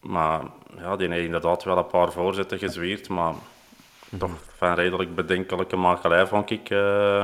[0.00, 0.40] Maar
[0.78, 3.34] ja, die heeft inderdaad wel een paar voorzetten gezwierd, maar
[4.18, 6.70] toch van redelijk bedenkelijke makelij, vond ik.
[6.70, 7.20] Uh,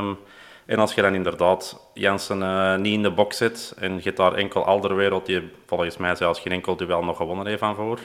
[0.67, 4.17] en als je dan inderdaad Jansen uh, niet in de box zit en je hebt
[4.17, 7.99] daar enkel Alderwereld, die volgens mij zelfs geen enkel duel nog gewonnen heeft van voor...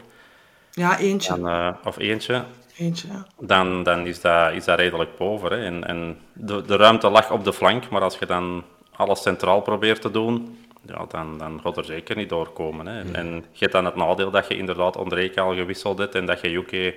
[0.72, 1.40] Ja, eentje.
[1.40, 2.44] Dan, uh, of eentje.
[2.78, 3.26] Eentje, ja.
[3.40, 5.52] Dan, dan is, dat, is dat redelijk pover.
[5.52, 5.66] Hè.
[5.66, 8.64] En, en de, de ruimte lag op de flank, maar als je dan
[8.96, 12.86] alles centraal probeert te doen, ja, dan, dan gaat er zeker niet doorkomen.
[12.86, 13.00] Hè.
[13.00, 16.26] En, en je hebt dan het nadeel dat je inderdaad Ondrejka al gewisseld hebt en
[16.26, 16.96] dat je Juke,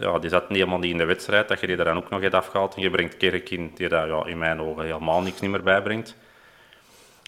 [0.00, 2.20] ja, die zat helemaal niet in de wedstrijd, dat je die er dan ook nog
[2.20, 5.40] hebt afgehaald en je brengt Kerk in, die daar ja, in mijn ogen helemaal niks
[5.40, 6.16] meer bijbrengt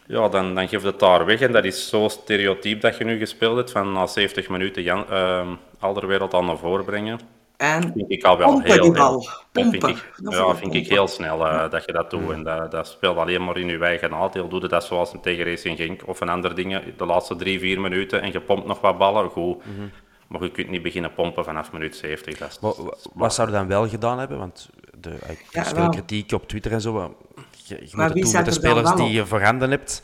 [0.07, 1.41] ja, dan, dan geef je het daar weg.
[1.41, 5.05] En dat is zo stereotyp dat je nu gespeeld hebt, van na 70 minuten Jan,
[5.11, 5.49] uh,
[5.79, 7.21] Alderwereld al naar voren brengen.
[7.57, 11.85] En vind ik al wel heel, vind ik, ja, vind ik heel snel uh, dat
[11.85, 12.31] je dat doet.
[12.31, 14.49] En dat, dat speelt alleen maar in je eigen nadeel.
[14.49, 17.59] Doe je dat zoals een tegen Racing Genk of een andere dingen, de laatste drie,
[17.59, 19.63] vier minuten en je pompt nog wat ballen, goed.
[19.63, 19.91] -hmm.
[20.33, 22.39] Maar je kunt niet beginnen pompen vanaf minuut 70.
[22.39, 24.39] Dat is, wat, wat zou je dan wel gedaan hebben?
[24.39, 24.71] Want
[25.01, 27.17] de, ik ja, veel kritiek op Twitter en zo.
[27.65, 30.03] Je, je moet het doen met de spelers die je voorhanden hebt.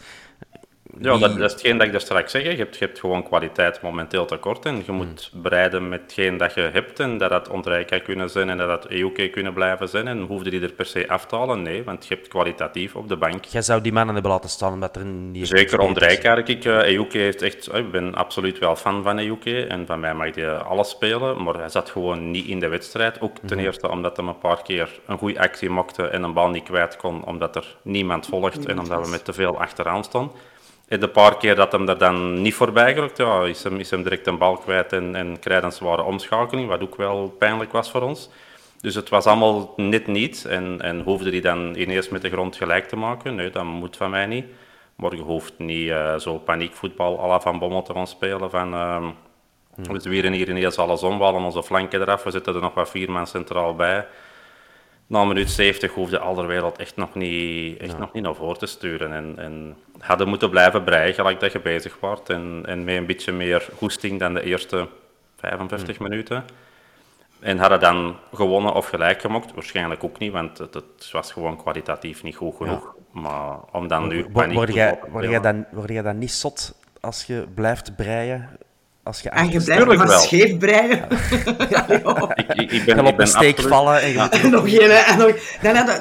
[1.01, 2.43] Ja, dat, dat, is hetgeen dat ik daar straks zeg.
[2.43, 5.43] Je hebt, je hebt gewoon kwaliteit momenteel tekort en je moet hmm.
[5.43, 8.87] bereiden met hetgeen dat je hebt en dat dat Ondrijk kunnen zijn en dat dat
[8.87, 11.63] EUK kunnen blijven zijn en hoefde die er per se af te halen?
[11.63, 13.45] Nee, want je hebt kwalitatief op de bank.
[13.45, 15.49] Jij zou die mannen hebben laten staan omdat er niet...
[15.49, 16.65] Zeker Ondrijk eigenlijk.
[16.65, 17.69] Uh, EUK heeft echt...
[17.69, 21.43] Uh, ik ben absoluut wel fan van EUK en van mij mag hij alles spelen,
[21.43, 23.21] maar hij zat gewoon niet in de wedstrijd.
[23.21, 23.67] Ook ten mm -hmm.
[23.67, 26.97] eerste omdat hij een paar keer een goede actie mokte en een bal niet kwijt
[26.97, 30.33] kon omdat er niemand volgt en omdat we met te veel achteraan stonden.
[30.89, 33.91] En de paar keer dat hem er dan niet voorbij gelukt, ja, is, hem, is
[33.91, 37.73] hem direct een bal kwijt en, en krijgt een zware omschakeling, wat ook wel pijnlijk
[37.73, 38.31] was voor ons.
[38.81, 42.57] Dus het was allemaal net niet en, en hoefde hij dan ineens met de grond
[42.57, 43.35] gelijk te maken?
[43.35, 44.45] Nee, dat moet van mij niet.
[45.11, 48.75] Je hoeft niet uh, zo paniekvoetbal à la Van Bommel te gaan spelen van...
[48.75, 49.09] Uh,
[49.75, 52.75] we zwieren hier ineens alles om, we halen onze flanken eraf, we zitten er nog
[52.75, 54.07] wat vier man centraal bij
[55.09, 57.99] na minuut 70 hoefde Alderwereld echt nog niet, echt ja.
[57.99, 59.13] nog niet naar voren te sturen.
[59.13, 62.31] En, en hadden moeten blijven breien, gelijk dat je bezig wordt.
[62.31, 64.89] En, en met een beetje meer goesting dan de eerste
[65.37, 66.09] 55 hmm.
[66.09, 66.45] minuten.
[67.41, 69.55] En hadden dan gewonnen of gelijk gemokt?
[69.55, 72.95] Waarschijnlijk ook niet, want het, het was gewoon kwalitatief niet goed genoeg.
[73.15, 73.21] Ja.
[73.21, 74.27] Maar om dan nu...
[74.33, 78.59] Word, word, jij, word, jij dan, word jij dan niet zot als je blijft breien
[79.09, 81.07] als je en je blijft maar scheef breien.
[81.69, 81.87] Ja.
[81.89, 83.73] ja, ik, ik, ik ben, op een steek absoluut...
[83.73, 84.01] vallen.
[84.01, 84.31] En, ja.
[84.31, 85.33] en nog geen, en nog,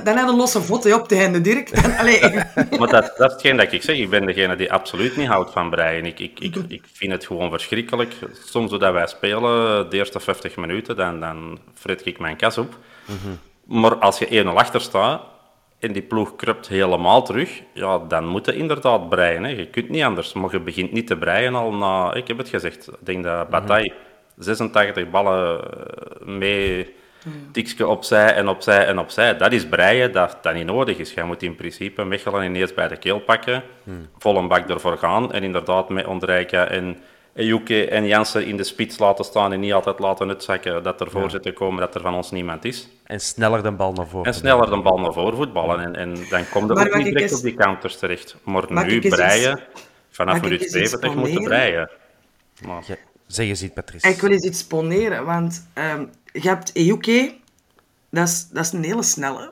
[0.04, 1.82] dan had een losse voeten op de handen, Dirk.
[1.82, 1.92] Dan,
[2.80, 3.98] maar dat, dat is hetgeen dat ik zeg.
[3.98, 6.06] Ik ben degene die absoluut niet houdt van breien.
[6.06, 8.14] Ik, ik, ik, ik vind het gewoon verschrikkelijk.
[8.46, 12.78] Soms doordat wij spelen, de eerste 50 minuten, dan, dan fret ik mijn kas op.
[13.06, 13.40] Mm -hmm.
[13.82, 15.22] Maar als je 1-0 achter staat,
[15.80, 19.44] en die ploeg krupt helemaal terug, ja, dan moet je inderdaad breien.
[19.44, 19.50] Hè.
[19.50, 22.50] Je kunt niet anders, maar je begint niet te breien al na, ik heb het
[22.50, 23.94] gezegd, ik denk dat Bataille
[24.38, 25.62] 86 ballen
[26.24, 26.96] mee,
[27.52, 29.38] tikje opzij en opzij en opzij.
[29.38, 31.14] Dat is breien dat, dat niet nodig is.
[31.14, 34.08] Je moet in principe Mechelen ineens bij de keel pakken, hmm.
[34.18, 36.98] vol een bak ervoor gaan en inderdaad met Ondrijka en
[37.38, 41.12] Ejuke en Jansen in de spits laten staan en niet altijd laten uitzakken dat er
[41.12, 42.90] voorzitter komen dat er van ons niemand is.
[43.04, 44.26] En sneller de bal naar voren.
[44.26, 45.80] En sneller de bal naar voren voetballen.
[45.80, 48.36] En, en dan komt er ook niet direct eens- op die counters terecht.
[48.44, 49.64] Maar Mag nu breien,
[50.10, 51.90] vanaf minuut eens iets 70 moeten breien.
[52.66, 52.96] Maar, Ja,
[53.28, 54.08] zeg eens iets, Patrice.
[54.08, 57.34] Ik wil eens iets poneren, want ehm, je hebt Ejuke,
[58.10, 59.52] dat is, dat is een hele snelle.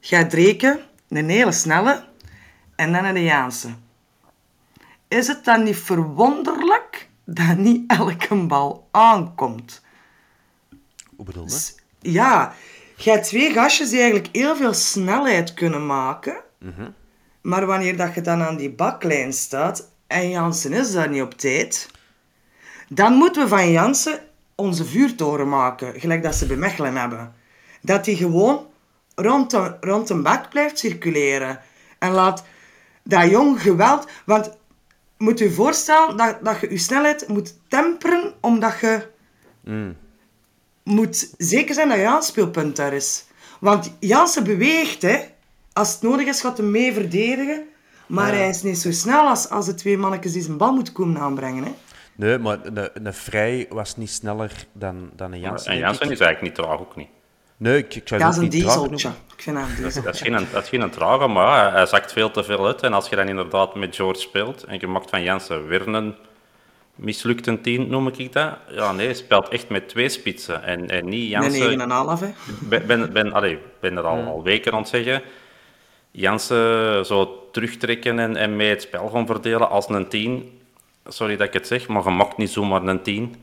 [0.00, 2.04] Je hebt Dreken, een hele snelle.
[2.76, 3.68] En dan een Jaanse.
[5.12, 9.82] Is het dan niet verwonderlijk dat niet elke bal aankomt?
[11.16, 11.72] Hoe bedoel je?
[11.98, 12.54] Ja,
[12.96, 16.36] je hebt twee gastjes die eigenlijk heel veel snelheid kunnen maken.
[17.40, 21.34] Maar wanneer dat je dan aan die baklijn staat en Jansen is daar niet op
[21.34, 21.90] tijd,
[22.88, 24.20] dan moeten we van Jansen
[24.54, 27.34] onze vuurtoren maken, gelijk dat ze bij Mechelen hebben.
[27.80, 28.66] Dat hij gewoon
[29.14, 31.60] rond, de, rond een bak blijft circuleren.
[31.98, 32.44] En laat
[33.02, 34.08] dat jong geweld...
[34.24, 34.60] Want
[35.22, 39.02] moet je je voorstellen dat, dat je je snelheid moet temperen, omdat je
[40.82, 43.24] moet zeker zijn dat je aanspeelpunt daar is.
[43.60, 45.18] Want Jansen beweegt, hè.
[45.72, 47.64] Als het nodig is, gaat hij mee verdedigen.
[48.06, 50.92] Maar hij is niet zo snel als, als de twee mannetjes die zijn bal moeten
[50.92, 51.72] komen aanbrengen, hè.
[52.16, 55.72] Nee, maar een, een Vrij was niet sneller dan, dan een Jansen.
[55.72, 57.08] en Jansen is eigenlijk niet traag ook niet.
[57.62, 59.08] Nee, ik, ik zou Dat het is ook een niet dieseltje.
[59.36, 60.02] Ik vind dat een diesel.
[60.02, 62.82] Dat is geen, dat is geen trage, maar hij- hij zakt veel te veel uit.
[62.82, 66.14] En als je dan inderdaad met George speelt en je maakt van Jansen weer een
[66.94, 68.56] mislukte tien, noem ik dat.
[68.70, 70.62] Ja, nee, hij speelt echt met twee spitsen.
[70.62, 71.80] En, en niet Jansen...
[71.80, 72.32] Een 9,5, hè.
[72.60, 75.22] ben, ben, ben, allee, ben er al, al weken aan het zeggen.
[76.10, 80.60] Jansen zo terugtrekken en, en mee het spel gaan verdelen als een 10.
[81.06, 83.34] Sorry dat ik het zeg, maar je mag niet zomaar een 10.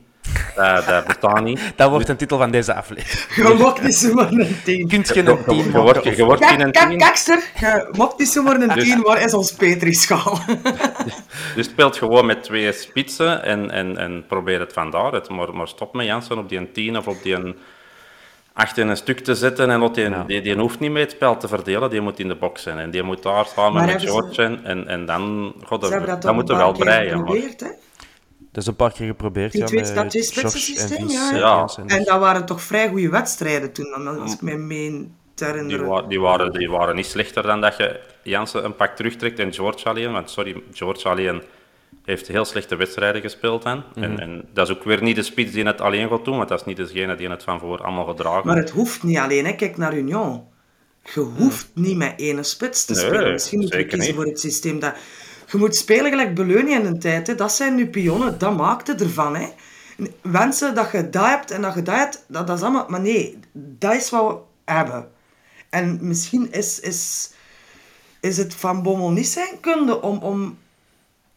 [0.55, 1.61] Dat, dat bestaat niet.
[1.75, 3.47] Dat wordt een titel van deze aflevering.
[3.49, 4.88] Je mocht niet zomaar een 10.
[4.88, 6.97] Kunt je een team je wordt, je wordt geen 10.
[6.97, 7.43] kakster.
[7.59, 9.01] Je mocht niet zomaar een 10.
[9.01, 10.39] Waar is ons Petri-schaal?
[11.55, 15.30] Dus speelt gewoon met twee spitsen en, en, en probeer het van daaruit.
[15.30, 17.55] Maar, maar stop met Jansen op die een 10 of op die een
[18.53, 19.69] 8 in een stuk te zetten.
[19.69, 22.27] En dat die, die, die hoeft niet mee het spel te verdelen, die moet in
[22.27, 22.77] de box zijn.
[22.77, 26.34] En die moet daar samen Maar met George en, en, en dan, god, dat toch
[26.34, 27.17] moet een er paar wel breien.
[27.17, 27.69] Maar, geprobeerd, hè.
[28.60, 29.51] Dat is een paar keer geprobeerd.
[29.51, 31.32] Die ja, twee, dat twee en ja.
[31.32, 31.68] eh, Ja.
[31.86, 36.01] En dat waren toch vrij goede wedstrijden toen, als ik me meen te die, wa-
[36.01, 39.89] die, waren, die waren niet slechter dan dat je Jansen een pak terugtrekt en George
[39.89, 40.12] alleen.
[40.12, 41.41] Want sorry, George alleen
[42.05, 43.64] heeft heel slechte wedstrijden gespeeld.
[43.64, 43.84] Dan.
[43.95, 46.49] En, en dat is ook weer niet de spits die het alleen gaat doen, want
[46.49, 49.45] dat is niet degene die het van voor allemaal gedragen Maar het hoeft niet alleen,
[49.45, 49.53] hè.
[49.53, 50.43] Kijk naar Union.
[51.14, 53.32] Je hoeft niet met ene spits te Nee, spelen.
[53.32, 54.24] Misschien moeten we zeker kiezen niet.
[54.24, 54.93] voor het systeem dat...
[55.52, 57.28] Je moet spelen gelijk Beleunie in de tijd.
[57.28, 57.36] Hè.
[57.36, 58.38] Dat zijn nu pionnen.
[58.38, 59.36] Dat maakt het ervan.
[59.36, 59.47] Hè.
[60.22, 62.86] Wensen dat je dat hebt en dat je dat hebt, dat, dat is allemaal...
[62.88, 65.10] Maar nee, dat is wat we hebben.
[65.70, 67.32] En misschien is, is,
[68.20, 70.58] is het Van Bommel niet zijn kunde om, om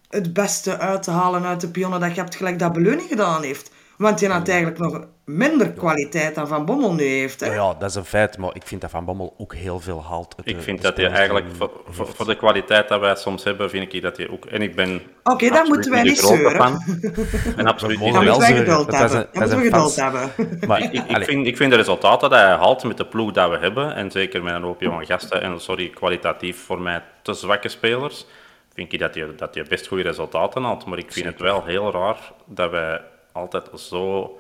[0.09, 3.43] het beste uit te halen uit de pionnen dat je hebt, gelijk dat Beleunie gedaan
[3.43, 3.71] heeft.
[3.97, 5.07] Want die had eigenlijk nog
[5.37, 7.41] minder kwaliteit dan Van Bommel nu heeft.
[7.41, 7.47] Hè.
[7.47, 10.03] Ja, ja, dat is een feit, maar ik vind dat Van Bommel ook heel veel
[10.09, 10.35] haalt.
[10.45, 13.71] Ik de- vind dat hij eigenlijk, voor, voor, voor de kwaliteit dat wij soms hebben,
[13.71, 14.45] vind ik dat hij ook...
[14.47, 16.57] En ik ben Oké, dan absoluut moeten wij niet zeuren.
[16.57, 16.83] fan.
[17.57, 18.65] En absoluut niet wel wij zeuren.
[18.65, 19.29] geduld Dat is hebben.
[19.33, 20.31] dat moeten we geduld hebben.
[20.69, 23.33] Maar, Ik, ik, allee, vind, ik vind de resultaten dat hij haalt met de ploeg
[23.33, 27.03] dat we hebben, en zeker met een hoop jonge gasten, en sorry, kwalitatief voor mij
[27.23, 28.27] te zwakke spelers,
[28.75, 30.87] vind ik dat je, dat je best goede resultaten haalt.
[30.87, 33.01] Maar ik vind het wel heel raar dat wij
[33.33, 34.37] altijd zo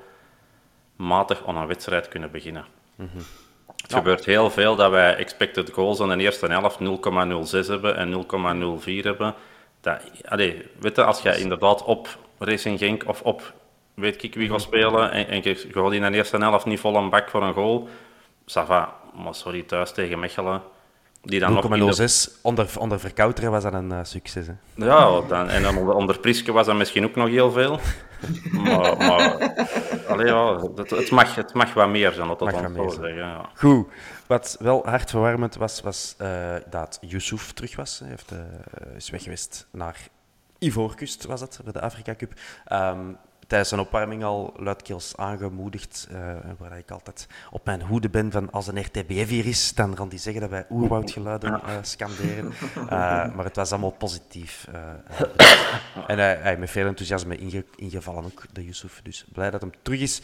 [1.02, 2.64] matig aan een wedstrijd kunnen beginnen.
[3.82, 8.24] Het gebeurt heel veel dat wij expected goals in de eerste helft 0,06 hebben en
[8.84, 9.34] 0,04 hebben.
[9.80, 13.52] Dat, allee, weet je, als je inderdaad op Racing Genk of op
[13.94, 16.96] weet ik wie gaat spelen en, en je, gaat in de eerste helft niet vol
[16.96, 17.88] een bak voor een goal,
[18.46, 18.96] ça va.
[19.14, 20.62] Maar sorry, thuis tegen Mechelen,
[21.22, 21.74] die dan nog...
[21.74, 24.46] in de- 0,06 onder, onder verkouteren was dat een eh, succes.
[24.46, 24.52] Hè.
[24.74, 27.80] Ja, dan, en dan onder, onder Priske was dat misschien ook nog heel veel.
[28.52, 29.54] Maar, maar
[30.08, 32.78] allee, ja, het, het, mag, het mag wat meer zijn, dat Mag dat wat ons
[32.78, 33.14] meer zo zijn.
[33.14, 33.32] zeggen.
[33.32, 33.48] Ja.
[33.54, 33.86] Goed,
[34.26, 37.98] wat wel hartverwarmend was, was eh, dat Yusuf terug was.
[37.98, 39.96] Hij heeft, eh, is weg geweest naar
[40.58, 42.32] Ivoorkust, was dat, voor de Afrika Cup.
[42.64, 42.98] Ehm,
[43.52, 48.50] tijdens zijn opwarming al luidkeels aangemoedigd, eh, waar ik altijd op mijn hoede ben van
[48.50, 52.52] als een RTBF hier is, dan gaan die zeggen dat wij oerwoudgeluiden eh, scanderen.
[52.82, 54.68] Eh, maar het was allemaal positief.
[56.06, 59.00] en hij, hij met veel enthousiasme inge- ingevallen ook, de Yusuf.
[59.02, 60.22] Dus blij dat hem terug is.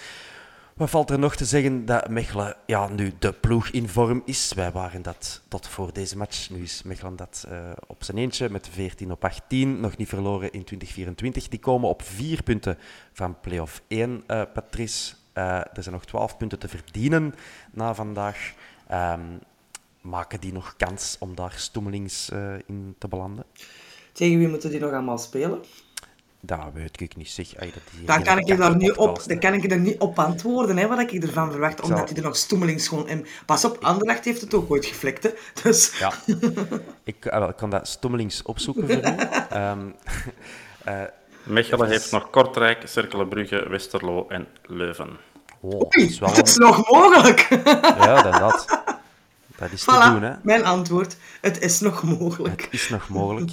[0.78, 4.52] Wat valt er nog te zeggen dat Mechelen ja, nu de ploeg in vorm is?
[4.52, 6.50] Wij waren dat tot voor deze match.
[6.50, 9.80] Nu is Mechelen dat eh, op zijn eentje met 14 op 18.
[9.80, 11.48] Nog niet verloren in 2024.
[11.48, 12.78] Die komen op vier punten
[13.12, 15.14] van play-off 1, eh, Patrice.
[15.32, 17.34] Eh, er zijn nog 12 punten te verdienen
[17.72, 18.52] na vandaag.
[18.86, 19.20] Ehm,
[20.00, 23.44] maken die nog kans om daar stommelings eh, in te belanden?
[24.12, 25.60] Tegen wie moeten die nog allemaal spelen?
[26.40, 27.56] Dat weet ik niet, zeg.
[27.56, 29.78] Ay, dat is hier Dan kan ik je daar niet op, dan kan ik er
[29.78, 33.08] niet op antwoorden, hè, wat ik ervan verwacht, omdat zal- hij er nog stoemelings gewoon
[33.08, 33.26] in...
[33.46, 35.30] Pas op, Anderlecht heeft het ook ooit geflikt, hè.
[35.62, 35.98] Dus...
[35.98, 36.12] Ja,
[37.04, 39.00] ik, ah, wel, ik kan dat stommelings opzoeken voor u.
[39.50, 39.78] Ehm,
[41.42, 45.08] Mechelen heeft nog Kortrijk, Cerkelenbrugge, Westerlo en Leuven.
[45.60, 47.48] oh, dat Oei, is wel het is een- nog mogelijk.
[47.98, 48.82] Ja, dan dat.
[49.56, 50.32] Dat is te doen, hè.
[50.42, 51.16] mijn antwoord.
[51.40, 52.68] Het is nog mogelijk.
[52.70, 53.50] Is nog mogelijk.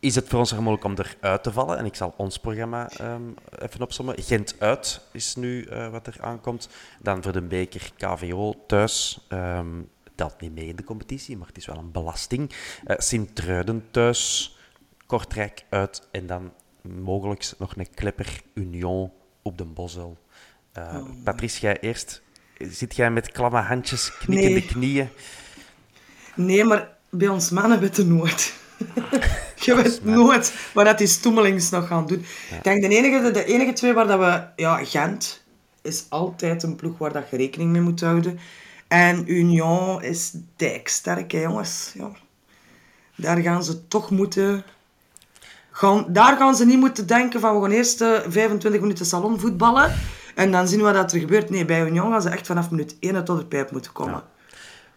[0.00, 1.78] Is het voor ons er mogelijk om eruit te vallen?
[1.78, 3.22] En ik zal ons programma ehm,
[3.58, 4.22] even opzommen.
[4.22, 6.68] Gent uit is nu eh, wat er aankomt.
[7.00, 9.26] Dan voor de beker KVO thuis.
[9.28, 9.66] ehm
[10.14, 12.52] telt niet mee in de competitie, maar het is wel een belasting.
[12.84, 14.56] Eh Sint-Truiden thuis.
[15.06, 16.08] Kortrijk uit.
[16.10, 20.16] En dan mogelijk nog een klepper Union op de Bosel.
[20.72, 22.22] Eh, Patrice, jij eerst.
[22.58, 24.66] Zit jij met klamme handjes, knikkende Nee.
[24.66, 25.08] knieën?
[26.34, 28.54] Nee, maar bij ons mannen weten nooit.
[29.74, 32.24] Je weet nooit wat dat die stoemelings nog gaan doen.
[32.50, 34.62] Ik denk de enige, de enige twee waar dat we...
[34.62, 35.44] Ja, Gent
[35.82, 38.38] is altijd een ploeg waar dat je rekening mee moet houden.
[38.88, 41.92] En Union is dijksterk, hè, jongens.
[41.94, 42.10] Ja.
[43.16, 44.64] Daar gaan ze toch moeten...
[45.70, 49.40] Gaan, daar gaan ze niet moeten denken van we gaan eerst eh, 25 minuten salon
[49.40, 49.94] voetballen
[50.34, 51.50] en dan zien we wat er gebeurt.
[51.50, 54.22] Nee, bij Union gaan ze echt vanaf minuut 1 tot de pijp moeten komen.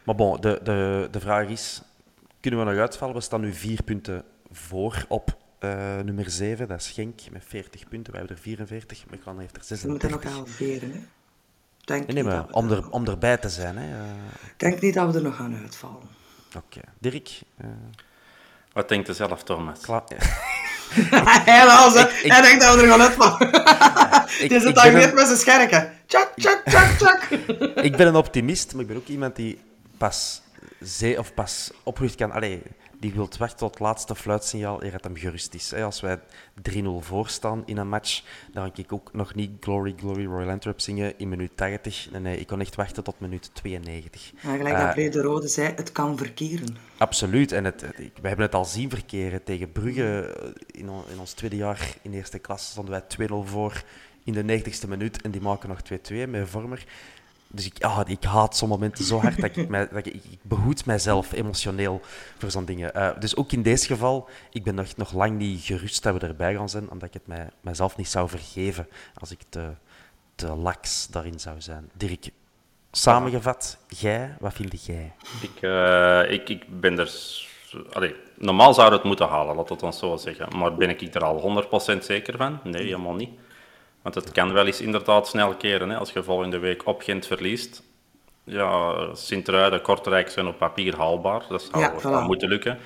[0.03, 1.81] Maar bon, de, de, de vraag is,
[2.39, 3.15] kunnen we nog uitvallen?
[3.15, 5.69] We staan nu vier punten voor op eh,
[6.03, 8.11] nummer 7, dat is Genk, met 40 punten.
[8.11, 10.31] Wij hebben er 44, Mechelen heeft er We moeten nog 36.
[10.31, 10.99] halveren, hè.
[11.85, 13.77] Denk Nee, nee, niet maar dat we om, er- er, om erbij te zijn.
[13.77, 13.97] Hè.
[14.03, 14.11] eh,
[14.57, 16.07] denk niet dat we er nog gaan uitvallen.
[16.57, 16.79] Oké.
[16.99, 17.67] Dirk, eh,
[18.73, 19.79] Wat denkt u zelf, Thomas?
[19.79, 20.03] klaar?
[21.45, 21.99] Hij was, hè.
[22.09, 23.47] Ik- ik- Hij denkt dat we er gaan uitvallen.
[24.39, 25.93] Ik- Die ik zit daar ben net een- met zijn scherken.
[26.05, 27.21] Tjak, tjak, tjak, tjak.
[27.83, 29.59] ik ben een optimist, maar ik ben ook iemand die
[29.97, 30.41] pas,
[30.79, 31.71] zee, of pas
[32.15, 32.31] kan.
[32.31, 32.61] Allee,
[32.99, 35.73] die wil wachten tot het laatste fluitsignaal eer het hem gerust is.
[35.73, 36.19] Als wij
[36.71, 38.21] 3-0 voorstaan in een match,
[38.53, 42.07] dan kan ik ook nog niet Glory, Glory, Royal Antwerp zingen in minuut 80.
[42.11, 44.31] Nee, nee, ik kon echt wachten tot minuut 92.
[44.43, 46.77] Maar gelijk dat Brede Rode zei, het kan verkeren.
[46.97, 47.51] Absoluut.
[47.51, 47.81] En het,
[48.21, 50.21] we hebben het al zien verkeren tegen Brugge.
[50.21, 53.83] eh, In, on- in ons tweede jaar in eerste klas stonden wij 2-0 voor
[54.23, 55.21] in de 90ste minuut.
[55.21, 56.85] En die maken nog 2-2 met Vormer.
[57.51, 60.39] Dus ik, ah, ik haat zo'n momenten zo hard dat ik, mij, dat ik, ik
[60.41, 62.01] behoed mijzelf emotioneel
[62.37, 62.93] voor zo'n dingen.
[62.93, 66.27] Eh, dus ook in deze geval, ik ben nog, nog lang niet gerust dat we
[66.27, 68.87] erbij gaan zijn, omdat ik het mij, mijzelf niet zou vergeven
[69.19, 69.69] als ik te,
[70.35, 71.89] te laks daarin zou zijn.
[71.93, 72.29] Dirk,
[72.91, 75.13] samengevat, jij, wat vind jij?
[75.41, 77.11] Ik, eh, ik, ik ben er...
[77.91, 80.57] Allee, normaal zou het moeten halen, laat het ons zo zeggen.
[80.57, 82.59] Maar ben ik er al 100% zeker van?
[82.63, 83.29] Nee, helemaal niet.
[84.01, 85.89] Want het kan wel eens inderdaad snel keren.
[85.89, 85.97] Hè.
[85.97, 87.81] Als je volgende week op Gent verliest.
[88.43, 91.43] Ja, Sint-Truiden, Kortrijk zijn op papier haalbaar.
[91.49, 92.25] Dat zou Ja, wel voilà.
[92.25, 92.77] moeten lukken.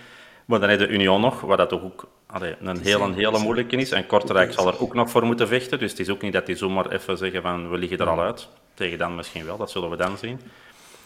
[0.45, 3.75] Maar dan heb je Union nog, wat dat toch ook allee, een hele, hele moeilijke
[3.75, 3.91] is.
[3.91, 5.79] En Kortrijk zal er ook nog voor moeten vechten.
[5.79, 8.19] Dus het is ook niet dat die zomaar even zeggen van we liggen er al
[8.21, 8.47] uit.
[8.73, 10.41] Tegen dan misschien wel, dat zullen we dan zien.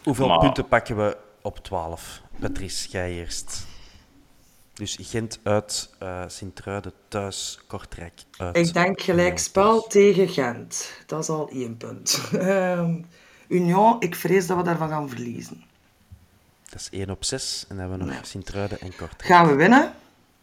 [0.03, 2.21] Hoeveel Maar- punten pakken we op 12?
[2.39, 3.67] Patrice, jij eerst.
[4.77, 8.57] Dus Gent uit, eh Sint-Truiden thuis, Kortrijk uit.
[8.57, 10.91] Ik denk gelijkspel tegen Gent.
[11.05, 12.21] Dat is al één punt.
[12.33, 13.01] Ehm,
[13.47, 15.63] Union, ik vrees dat we daarvan gaan verliezen.
[16.69, 17.65] Dat is 1 op 6.
[17.69, 19.23] En dan hebben we nog Sint-Truiden en Kortrijk.
[19.23, 19.93] Gaan we winnen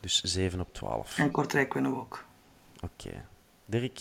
[0.00, 1.18] Dus 7 op 12.
[1.18, 2.24] en Kortrijk winnen we ook.
[2.80, 3.24] Oké.
[3.64, 4.00] Dirk?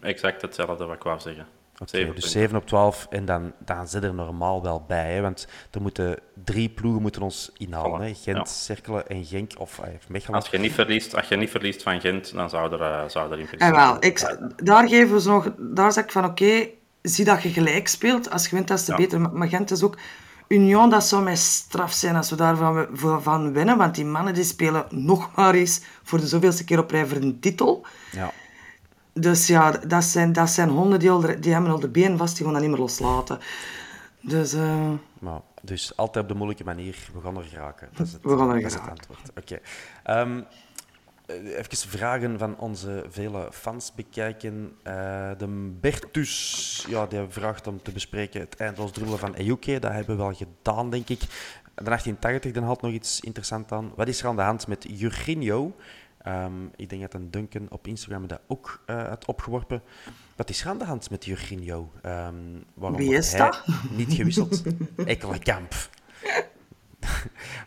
[0.00, 1.46] Exact hetzelfde wat ik wou zeggen.
[1.78, 2.28] Dus punten.
[2.28, 5.14] 7 op 12 en dan, dan zit er normaal wel bij.
[5.14, 8.00] Hè, want er moeten drie ploegen moeten ons inhalen.
[8.00, 8.14] Voilà, Hè.
[8.14, 8.44] Gent, ja.
[8.44, 9.52] Cerkelen en Genk.
[9.58, 10.34] Of eh, Mechelen.
[10.40, 13.32] Als je niet verliest, als je niet verliest van Gent, dan zou er, eh, zou
[13.32, 13.64] er in principe...
[13.64, 15.52] En wel, ik, daar geven we ze nog...
[15.58, 16.68] Daar zeg ik van, oké,
[17.02, 18.30] zie dat je gelijk speelt.
[18.30, 18.96] Als je wint, dat is te Ja.
[18.96, 19.20] beter.
[19.20, 19.98] Maar, maar Gent is ook...
[20.48, 23.76] Union, dat zou mij straf zijn als we daarvan van, van winnen.
[23.78, 27.16] Want die mannen die spelen nog maar eens voor de zoveelste keer op rij voor
[27.16, 27.86] een titel.
[28.12, 28.32] Ja.
[29.20, 32.36] Dus ja, dat zijn, dat zijn honden die, al die hebben al de been vast,
[32.36, 33.38] die gaan dat niet meer loslaten.
[34.20, 34.92] Dus eh,
[35.62, 37.08] dus altijd op de moeilijke manier.
[37.14, 37.88] We gaan er geraken.
[37.92, 38.90] Dat is het, We gaan er geraken.
[38.90, 39.30] antwoord.
[39.36, 39.58] Oké.
[40.02, 40.40] Ehm,
[41.26, 44.72] eh, even vragen van onze vele fans bekijken.
[44.82, 49.78] Eh, de Bertus ja, die vraagt om te bespreken het eindeloos dribbelen van Ejuke.
[49.78, 51.20] Dat hebben we wel gedaan, denk ik.
[51.74, 53.92] De 1880 dan had nog iets interessants aan.
[53.96, 55.76] Wat is er aan de hand met Jorginho?
[56.26, 59.82] Ehm, ik denk dat een Duncan op Instagram dat ook eh had opgeworpen.
[60.36, 61.92] Wat is er aan de hand met Jorginho?
[62.02, 62.34] Ehm
[62.74, 63.64] waarom Wie is hij dat?
[63.90, 64.62] niet gewisseld?
[65.04, 65.74] Ekkelenkamp.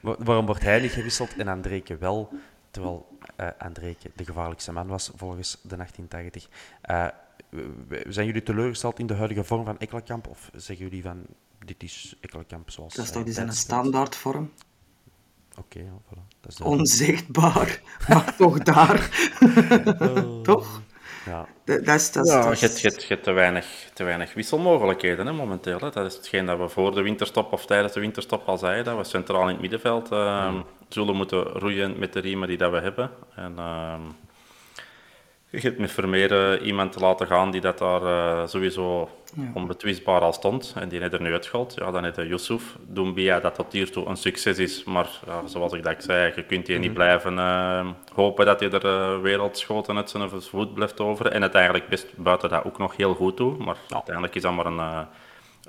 [0.01, 2.33] Wa- waarom wordt hij niet gewisseld en Andreke wel?
[2.71, 6.47] Terwijl eh Andreke de gevaarlijkste man was volgens de 1880.
[6.81, 7.07] Eh,
[8.07, 10.27] zijn jullie teleurgesteld in de huidige vorm van Ekkelenkamp?
[10.27, 11.25] Of zeggen jullie van
[11.65, 14.51] dit is Ekkelenkamp zoals dat is toch die zijn best standaard vorm.
[15.59, 16.39] Oké, ja, voilà.
[16.41, 16.61] Dat is.
[16.61, 19.09] Onzichtbaar, maar toch daar.
[20.43, 20.81] toch?
[21.25, 21.47] ja.
[21.63, 25.25] Dat is, dat Ja, je hebt, je hebt, je hebt te, weinig, te weinig wisselmogelijkheden
[25.25, 25.79] hè, momenteel.
[25.79, 25.89] Hè.
[25.89, 28.83] Dat is hetgeen dat we voor de winterstop of tijdens de winterstop al zeiden.
[28.83, 30.55] Dat we centraal in het middenveld eh,
[30.87, 33.11] zullen moeten roeien met de riemen die dat we hebben.
[33.35, 34.01] En, ehm,
[35.49, 39.09] je hebt met Vermeer eh, iemand te laten gaan die dat daar eh, sowieso
[39.53, 40.73] onbetwistbaar al stond.
[40.75, 41.73] En die heeft er nu uitgehaald.
[41.73, 44.83] Ja, dan heeft je Yusuf Doumbia, dat tot hiertoe een succes is.
[44.83, 48.71] Maar ja, zoals ik dat zei, je kunt hier niet blijven eh, hopen dat hij
[48.71, 51.25] er eh, wereldschoten uit zijn voet blijft over.
[51.25, 53.57] En het eigenlijk best buiten dat ook nog heel goed doet.
[53.57, 55.01] Maar uiteindelijk is dat maar een, eh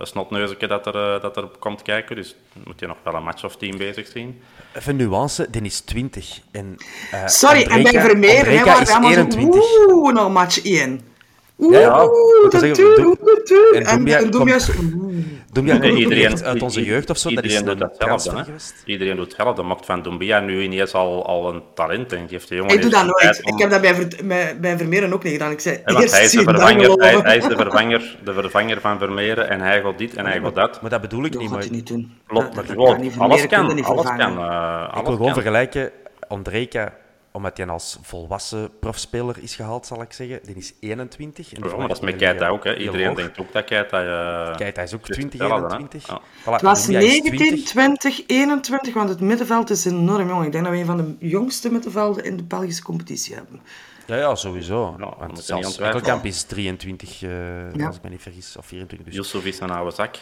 [0.01, 2.17] een snotneusje dat er, eh, dat er komt kijken.
[2.17, 2.35] Dus
[2.65, 4.41] moet je nog wel een match of tien bezig zien.
[4.75, 6.41] Even nuance, die is 20.
[6.51, 6.77] En,
[7.11, 9.63] eh, Sorry, en bij Vermeer hè, waren is we allemaal zo, 21.
[9.89, 11.10] oeh, nou match 1.
[11.61, 13.17] Oeh, Ja, ja, ik dat wil dat
[13.75, 14.05] en En en
[14.55, 14.69] is...
[14.79, 15.15] oeh.
[15.53, 17.35] Nee, komt ook iedereen- uit onze jeugd of zo.
[17.35, 18.53] Dat is Iedereen doet een hetzelfde.
[18.85, 19.55] Iedereen doet hetzelfde.
[19.55, 22.13] Dat maakt van Doumbia nu ineens al, al een talent.
[22.13, 23.41] En geeft de jongen Ik doe dat nooit.
[23.45, 25.51] om- Ik heb dat bij, Ver, bij, bij Vermeeren ook niet gedaan.
[25.51, 26.91] Ik zei, Ja, want eerst hij is, de vervanger,
[27.23, 30.55] hij, is de, vervanger, de vervanger van Vermeeren en hij gaat dit en hij gaat
[30.55, 30.81] dat.
[30.81, 31.51] Maar dat bedoel ik Dat niet.
[31.51, 32.13] gaat Maar hij niet doen.
[32.27, 32.77] Klopt, Dat- maar dat
[33.19, 33.85] alles je kan.
[33.85, 34.21] Alles kan.
[34.39, 35.33] eh, ik alles wil gewoon kan.
[35.33, 35.91] vergelijken.
[37.33, 40.41] Omdat hij als volwassen profspeler is gehaald, zal ik zeggen.
[40.43, 41.53] Die is 21.
[41.53, 42.65] En Ja, maar dat is met Keita ook.
[42.65, 42.77] Hè.
[42.77, 43.17] Iedereen hoog.
[43.17, 44.03] denkt ook dat Keita...
[44.51, 45.73] eh, Keita is ook juist 20, hetzelfde, hè.
[45.77, 46.07] 21.
[46.07, 46.21] Ja.
[46.21, 47.65] Voilà, Het was Doumbia is 19, 20.
[47.65, 50.45] 20, 21, want het middenveld is enorm jong.
[50.45, 53.61] Ik denk dat we een van de jongste middenvelden in de Belgische competitie hebben.
[54.07, 54.95] Ja, ja, sowieso.
[54.99, 55.79] je Want zelfs
[56.23, 57.31] is 23, eh,
[57.75, 57.87] Ja.
[57.87, 59.07] als ik me niet vergis, of 24.
[59.09, 60.19] Dus, Yusuf is een oude zak.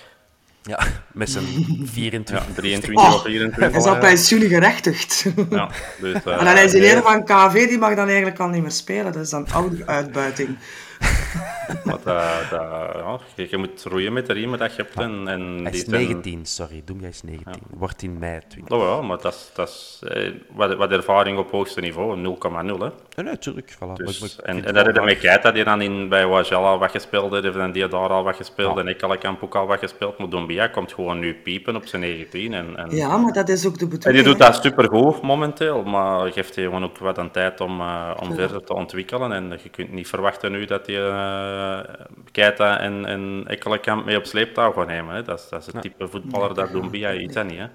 [0.63, 0.79] Ja,
[1.13, 1.45] met zijn
[1.85, 2.47] 24.
[2.47, 3.71] Ja, 23 Oh, of 24.
[3.71, 5.25] Hij is op pensioen gerechtigd.
[5.51, 8.39] Ja, dus, eh, En dan is die nee, leraar van KV, die mag dan eigenlijk
[8.39, 9.13] al niet meer spelen.
[9.13, 10.59] Dat is dan oude uitbuiting.
[11.85, 12.51] maar dat- dat-
[12.95, 14.95] ja, je, je moet roeien met de riemen dat je hebt.
[14.97, 16.83] En, en Hij die is zijn- 19, sorry.
[16.85, 17.63] Doemja is 19.
[17.71, 18.77] Wordt in mei 20.
[18.77, 22.79] Oh ja, maar dat is, dat is eh, wat, wat ervaring op hoogste niveau, 0,0
[22.79, 22.89] hè.
[23.17, 23.75] Nee, nee, tuurlijk.
[23.75, 23.91] Voilà.
[23.95, 26.67] Ik- Dus, maar ik en, en dat is met Keita, die dan in, bij Wajal
[26.67, 28.81] al wat gespeeld heeft, en die daar al wat gespeeld, Ja.
[28.81, 32.55] en Ekkelenkamp ook al wat gespeeld, maar Dombia komt gewoon nu piepen op zijn 19.
[32.55, 34.25] En, en, Ja, maar dat is ook de en bedoeling.
[34.25, 38.11] die doet dat supergoed momenteel, maar geeft hij gewoon ook wat aan tijd om, eh,
[38.23, 39.33] om verder te ontwikkelen.
[39.33, 44.25] En je kunt niet verwachten nu dat hij eh Keita en, en Ekkelenkamp mee op
[44.25, 45.15] sleeptouw gaan nemen.
[45.15, 45.23] Hè.
[45.23, 47.59] Dat, is, dat is het type voetballer dat Dombia iets aan niet.
[47.59, 47.67] Hè.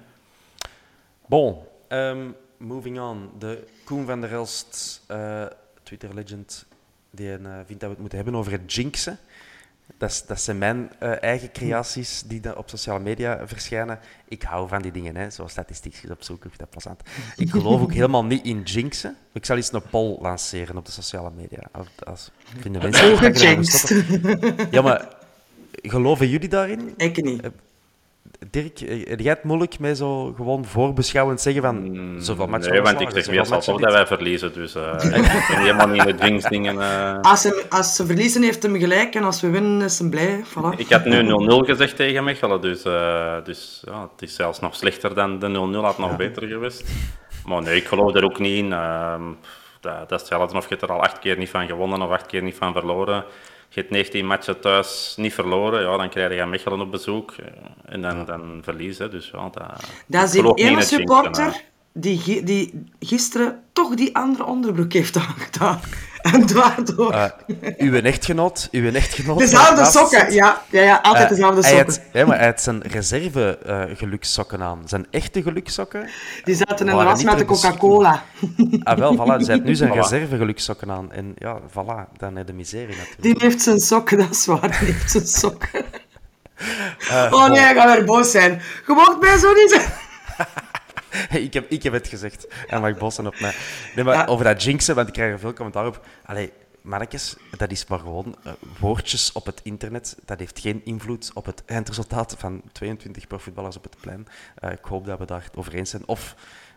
[1.26, 1.58] Bon,
[1.88, 3.30] ehm, moving on.
[3.38, 5.46] De Koen van der Elst, eh,
[5.82, 6.66] Twitter-legend,
[7.10, 9.18] die eh, vindt dat we het moeten hebben over het jinxen.
[9.98, 13.98] Dat, is- dat zijn mijn eh, eigen creaties die dan op sociale media verschijnen.
[14.28, 17.00] Ik hou van die dingen, hè, zo statistiekjes opzoeken, ik dat plezant.
[17.36, 19.16] Ik geloof ook helemaal niet in jinxen.
[19.32, 21.58] Ik zal eens een poll lanceren op de sociale media.
[21.72, 22.30] Als, als,
[22.60, 23.08] vinden mensen?
[24.70, 25.08] Ja, maar
[25.82, 26.94] geloven jullie daarin?
[26.96, 27.42] Ik niet.
[28.50, 31.76] Dirk, eh, jij het moeilijk met zo gewoon voorbeschouwend zeggen van
[32.18, 33.82] zoveel matchen Mm, Nee, want ik zeg zoveel meestal zo dit?
[33.82, 34.52] dat wij verliezen.
[34.52, 36.80] Dus eh, ik ben helemaal niet in de dwingsdingen.
[36.80, 37.20] eh.
[37.20, 39.14] Als ze, als ze verliezen, heeft hem gelijk.
[39.14, 40.44] En als we winnen, is hem blij.
[40.44, 40.76] Voilà.
[40.78, 44.74] Ik had nu 0-0 gezegd tegen Mechelen, dus, eh, dus ja, het is zelfs nog
[44.74, 46.84] slechter dan de 0-0, had nog beter geweest.
[47.46, 48.72] Maar nee, ik geloof er ook niet in.
[48.72, 49.22] Ehm,
[49.80, 52.10] dat, dat is hetzelfde of je hebt er al acht keer niet van gewonnen of
[52.10, 53.24] acht keer niet van verloren.
[53.74, 57.46] Je hebt 19 matchen thuis niet verloren, ja, dan krijg je Mechelen op bezoek eh,
[57.84, 59.10] en dan, dan verliezen.
[59.10, 61.64] Dus, ja, dat, Dat is ene jinxen, supporter.
[61.94, 65.80] Die, die gisteren toch die andere onderbroek heeft aangedaan.
[66.24, 67.12] En daardoor...
[67.12, 67.24] Eh,
[67.76, 69.38] uw echtgenoot, uw echtgenoot...
[69.38, 70.62] dezelfde sokken, ja.
[70.70, 71.94] Ja, ja, altijd Eh, dezelfde hij sokken.
[71.94, 74.82] had- ja, maar hij had zijn reserve eh gelukssokken aan.
[74.84, 76.08] Zijn echte gelukssokken.
[76.44, 77.44] Die zaten in de was met de.
[77.44, 78.22] Coca-Cola.
[78.82, 79.36] Ah, wel, voilà.
[79.38, 79.94] Dus hij heeft nu zijn Voilà.
[79.96, 81.12] reserve gelukssokken aan.
[81.12, 83.22] En ja, voilà, dan de miserie natuurlijk.
[83.22, 84.60] Die heeft zijn sokken, dat is waar.
[84.80, 85.84] Die heeft zijn sokken.
[87.10, 88.52] Eh, oh nee, ik ga weer boos zijn.
[88.86, 89.80] Je mocht mij zo niet.
[91.46, 92.46] ik, heb, ik heb het gezegd.
[92.66, 93.54] En mag boos zijn op mij.
[93.94, 94.24] Nee, maar Ja.
[94.26, 96.06] over dat jinxen, want ik krijg er veel commentaar op.
[96.26, 100.16] Allee, mannetjes, dat is maar gewoon eh, woordjes op het internet.
[100.24, 104.26] Dat heeft geen invloed op het eindresultaat van 22 profvoetballers op het plein.
[104.54, 106.02] Eh, ik hoop dat we daar het over eens zijn.
[106.06, 106.34] Of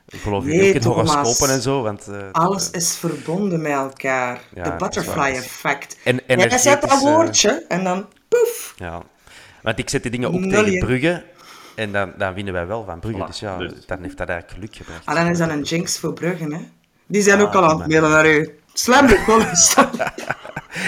[0.07, 1.81] geloof je Nee, ook in horoscopen en zo?
[1.81, 4.41] Want, eh, Alles is verbonden met elkaar.
[4.53, 5.97] De butterfly effect.
[6.03, 8.73] En Jij zet dat woordje en dan poef.
[8.77, 9.03] Ja,
[9.61, 10.79] want ik zet die dingen ook tegen.
[10.79, 11.23] Brugge.
[11.77, 13.23] En dan, dan winnen wij wel van Brugge.
[13.23, 15.05] Voilà, Dus ja, dus- dan heeft dat eigenlijk geluk gebracht.
[15.05, 16.59] Ah, dan is dat een jinx voor Bruggen, hè.
[17.05, 18.59] Die zijn ook Ah, al aan het mailen naar u.
[18.73, 19.07] Slam,
[19.53, 20.13] stoppen.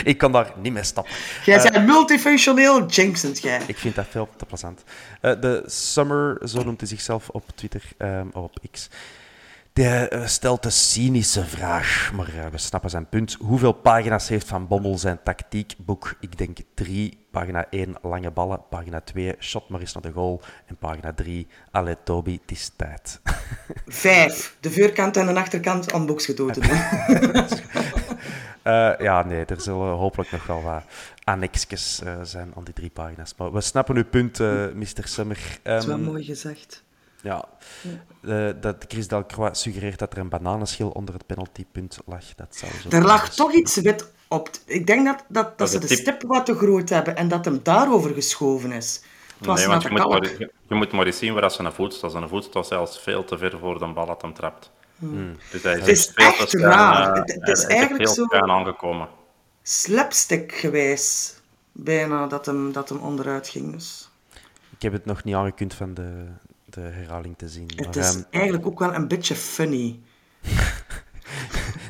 [0.03, 1.13] Ik kan daar niet mee stappen.
[1.45, 3.61] Jij bent multifunctioneel jinxend, jij.
[3.67, 4.83] Ik vind dat veel te plezant.
[5.21, 8.89] Eh, de Summer, zo noemt hij zichzelf op Twitter, ehm, of op X.
[9.80, 13.38] Die eh, stelt een cynische vraag, maar eh, we snappen zijn punt.
[13.39, 16.15] Hoeveel pagina's heeft Van Bommel zijn tactiekboek?
[16.19, 17.25] Ik denk drie.
[17.32, 18.61] Pagina 1, lange ballen.
[18.69, 20.41] Pagina 2, shot maar eens naar de goal.
[20.65, 23.19] En pagina 3, allee Toby, het is tijd.
[23.88, 24.57] Vijf.
[24.59, 26.32] De voorkant en de achterkant aan boeks.
[28.63, 30.84] Eh, ja, nee, er zullen hopelijk nog wel wat
[31.23, 33.34] annexjes eh, zijn aan die drie pagina's.
[33.38, 34.88] Maar we snappen uw punt, eh Mr.
[35.03, 35.59] Summer.
[35.63, 36.84] Dat is wel Ehm, mooi gezegd.
[37.22, 37.45] Ja,
[38.28, 42.36] Eh, dat Chris Delcroix suggereert dat er een bananenschil onder het penaltypunt lag.
[42.36, 44.49] Dat zou zo Er lag toch iets wit op.
[44.65, 47.45] Ik denk dat, dat, dat ze de tip- stip wat te groot hebben en dat
[47.45, 49.03] hem daarover geschoven is.
[49.38, 51.34] Het was Nee, naar want je de moet, maar, je, je moet maar eens zien
[51.34, 52.11] waar dat zijn voet staat.
[52.11, 54.72] Zijn voet staat zelfs veel te ver voor de bal dat hem trapt.
[55.51, 57.13] Dus hij Het is veel te echt schuin, raar.
[57.13, 59.07] eh, Het- is eigenlijk zo- aangekomen.
[59.63, 61.34] Slapstick gewijs.
[61.72, 63.72] Bijna dat hem, dat hem onderuit ging.
[63.74, 64.09] Dus.
[64.70, 66.26] Ik heb het nog niet aangekund van de,
[66.70, 67.72] de herhaling te zien.
[67.76, 69.99] Het Maar, is ehm, eigenlijk ook wel een beetje funny.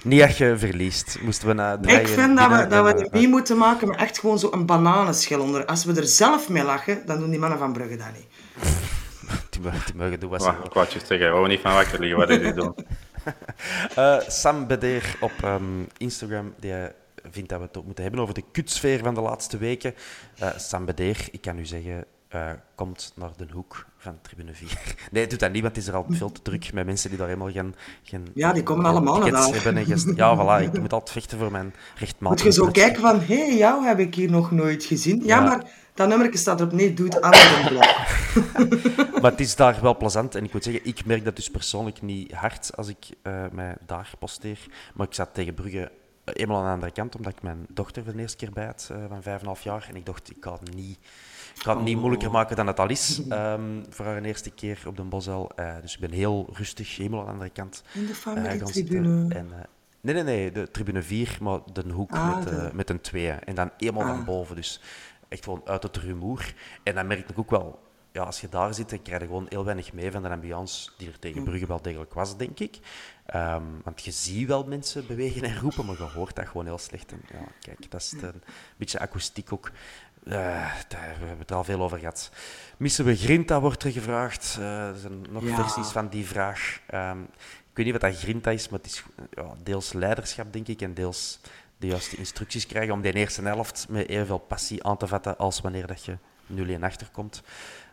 [0.04, 1.18] niet als je verliest.
[1.22, 3.98] Moesten we naar draaien Ik vind dat we, dat we er niet moeten maken met
[3.98, 5.66] echt gewoon zo'n bananenschil onder.
[5.66, 8.28] Als we er zelf mee lachen, dan doen die mannen van Brugge dat niet.
[9.50, 12.18] Die mogen, die mogen doen wat ze het je zeggen, hou niet van wakker liggen,
[12.18, 12.76] wat is die doen?
[13.96, 15.64] Eh, Sam Beder op ehm,
[15.98, 16.90] Instagram, die eh,
[17.32, 19.94] vindt dat we het ook moeten hebben over de kutsfeer van de laatste weken.
[20.40, 24.96] Eh, Sam Beder, ik kan u zeggen, eh, komt naar de hoek van tribune 4.
[25.12, 27.18] Nee, doet dat niet, want het is er al veel te druk met mensen die
[27.18, 27.76] daar helemaal gaan...
[28.04, 29.54] gaan Ja, die komen allemaal naar daar.
[29.54, 32.46] hebben en Ja, voilà, ik moet altijd vechten voor mijn rechtmatige...
[32.46, 35.20] Moet je zo kijken van, hé, hey, jou heb ik hier nog nooit gezien.
[35.24, 35.42] Ja, Ja.
[35.42, 35.64] maar
[35.94, 39.22] dat nummerke staat erop, nee, doe het aan een blok.
[39.22, 40.36] Maar het is daar wel plezant.
[40.36, 43.76] En ik moet zeggen, ik merk dat dus persoonlijk niet hard als ik eh, mij
[43.86, 44.60] daar posteer.
[44.94, 45.92] Maar ik zat tegen Brugge
[46.24, 48.66] eh, eenmaal aan de andere kant, omdat ik mijn dochter voor de eerste keer bij
[48.66, 49.86] had, eh, van vijf en een half jaar.
[49.90, 51.00] En ik dacht, ik het niet,
[51.60, 54.84] ik ga het niet moeilijker maken dan het al is ehm, voor haar eerste keer
[54.88, 55.52] op de Bosel.
[55.56, 57.84] Eh, dus ik ben heel rustig, helemaal aan de andere kant.
[57.94, 59.20] In de eh, familietribune.
[59.22, 59.38] zitten.
[59.38, 59.66] En, eh,
[60.02, 63.30] nee, nee, nee, de tribune 4, maar de hoek Ah, met, de- met een 2.
[63.32, 64.26] En dan helemaal Ah.
[64.26, 64.56] boven.
[64.56, 64.82] Dus
[65.28, 66.54] echt gewoon uit het rumoer.
[66.84, 67.80] En dan merk ik ook wel,
[68.12, 70.90] ja, als je daar zit, dan krijg je gewoon heel weinig mee van de ambiance
[70.98, 72.80] die er tegen Brugge wel degelijk was, denk ik.
[73.26, 76.78] Ehm, want je ziet wel mensen bewegen en roepen, maar je hoort dat gewoon heel
[76.78, 77.12] slecht.
[77.12, 78.42] En, ja, kijk, dat is een
[78.78, 79.72] beetje akoestiek ook.
[80.26, 80.34] Eh,
[80.88, 82.30] daar, we hebben het er al veel over gehad.
[82.78, 84.56] Missen we Grinta, wordt er gevraagd.
[84.60, 85.56] Eh, er zijn nog Ja.
[85.56, 86.80] versies van die vraag.
[86.88, 87.22] Ehm,
[87.72, 90.82] ik weet niet wat dat Grinta is, maar het is ja, deels leiderschap, denk ik,
[90.82, 91.40] en deels
[91.78, 95.62] de juiste instructies krijgen om die eerste helft met evenveel passie aan te vatten als
[95.62, 97.42] wanneer dat je 0-1 achterkomt.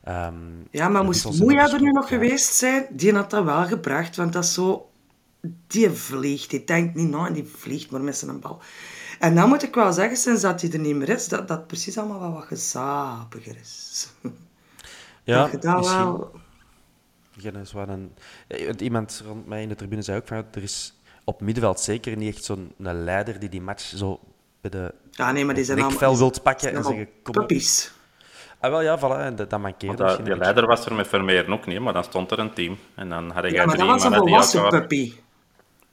[0.05, 0.35] Ehm,
[0.71, 2.17] Ja, maar moest Moeja hebben er nu nog ja.
[2.17, 4.91] geweest zijn, die had dat wel gebracht, want dat is zo...
[5.67, 8.61] Die vliegt, die denkt niet na en die vliegt maar met zijn bal.
[9.19, 11.67] En dan moet ik wel zeggen, sinds dat hij er niet meer is, dat dat
[11.67, 14.09] precies allemaal wel wat gezapiger is.
[15.23, 15.99] Ja, dat misschien.
[16.05, 16.31] wel...
[17.33, 18.13] Ja, dat is wel een...
[18.49, 20.95] eh, Iemand rond mij in de tribune zei ook van, er is
[21.25, 24.21] op middenveld zeker niet echt zo'n leider die die match zo
[24.61, 26.17] bij de Ja, nee, maar die zijn allemaal...
[26.19, 27.49] wilt pakken die en zijn zeggen, allemaal kom op.
[27.49, 27.93] Puppies.
[28.61, 31.51] Ah, wel, ja, voilà, dat, dat mankeert dat, misschien die leider was er met Vermeer
[31.51, 32.79] ook niet, maar dan stond er een team.
[32.95, 35.13] En dan had jij Ja, maar dat was een volwassen puppy.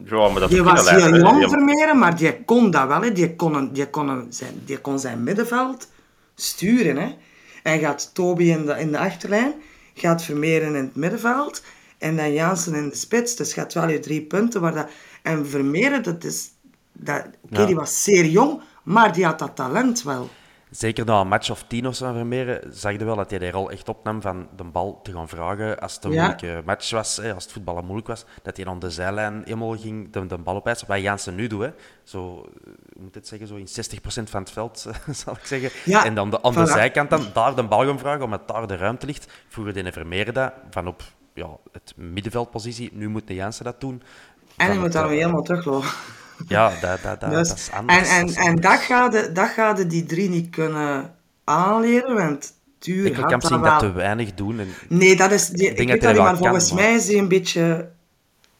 [0.06, 3.02] Ja, maar dat Die was heel jong Vermeeren, maar die kon dat wel.
[3.02, 3.12] Hè.
[3.12, 5.88] Die, kon een, die, kon een, zijn, die kon zijn middenveld
[6.36, 6.98] sturen.
[6.98, 7.16] Hè.
[7.64, 9.54] En gaat Toby in de, in de achterlijn,
[9.94, 11.64] gaat Vermeeren in het middenveld
[11.98, 13.36] en dan Jansen in de spits.
[13.36, 14.62] Dus gaat wel je drie punten.
[14.62, 14.90] Waar dat,
[15.22, 16.52] en Vermeeren, dat is...
[16.92, 17.66] Dat, Oké, Ja.
[17.66, 20.30] die was zeer jong, maar die had dat talent wel.
[20.76, 23.40] Zeker na een match of tien of zo van Vermeeren, zag je wel dat hij
[23.40, 26.18] de rol echt opnam van de bal te gaan vragen als het een Ja.
[26.18, 29.78] moeilijke match was, hè, als het voetballen moeilijk was, dat hij aan de zijlijn helemaal
[29.78, 30.88] ging de, de bal opeisen.
[30.88, 31.70] Wat Jansen nu doet, hè.
[32.04, 32.46] Zo,
[33.00, 35.70] moet het zeggen, zo in 60% van het veld, zal ik zeggen.
[35.86, 38.68] Ja, en dan de, aan de zijkant dan daar de bal gaan vragen, omdat daar
[38.68, 39.32] de ruimte ligt.
[39.48, 41.04] Vroeger deed Vermeeren dat, van op
[41.34, 42.90] ja, het middenveldpositie.
[42.94, 44.02] Nu moet de Jansen dat doen.
[44.58, 45.90] En je moet dan eh, weer helemaal teruglopen.
[46.48, 48.10] Ja, dat, dat, dat, Dus- dat is anders.
[48.10, 52.16] en en, Dat en dat gaat de- dat gaat de die drie niet kunnen aanleren,
[52.16, 53.62] want Tuur Ik kan wel.
[53.62, 54.60] dat te weinig doen.
[54.60, 55.48] En Nee, dat is...
[55.48, 57.90] Die, ik, denk dat dat niet, maar kan, volgens maar- mij is hij een beetje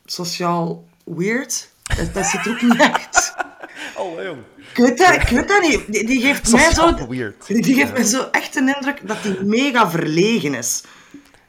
[0.06, 1.70] sociaal weird.
[1.98, 3.34] Dat, dat zit ook niet echt.
[3.96, 4.38] Oh, jong.
[4.58, 5.82] Ik weet dat, ik weet dat niet.
[5.94, 7.08] Die, die geeft mij zo...
[7.08, 7.48] Weird.
[7.48, 10.84] Die geeft mij zo echt een indruk dat hij mega verlegen is.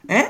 [0.06, 0.24] Hè?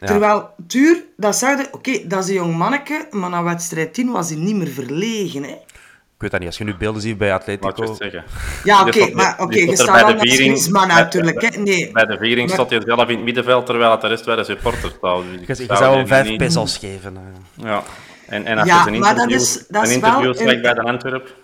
[0.00, 1.68] Terwijl Tuur, dat zei je...
[1.70, 5.42] Oké, dat is een jong manneke, maar na wedstrijd 10 was hij niet meer verlegen.
[5.42, 5.48] Hè?
[5.50, 6.48] Ik weet dat niet.
[6.48, 7.94] Als je nu beelden ziet bij Wat je Atletico...
[7.94, 8.24] zeggen.
[8.64, 11.42] Ja, oké, maar oké, je staat bij wel de viering- bij- natuurlijk.
[11.42, 11.60] Hè?
[11.60, 11.92] Nee.
[11.92, 14.36] Bij de viering Maar- stond hij zelf in het middenveld, terwijl het de rest bij
[14.36, 15.22] de supporters staat.
[15.32, 17.16] Dus ik Je, je zou hem vijf niet- pesos geven.
[17.16, 17.64] eh.
[17.64, 17.82] Ja.
[18.26, 20.60] En, en als Ja, je dat interview, is- dat is zijn wel interview een- zag
[20.60, 21.34] bij de Antwerp,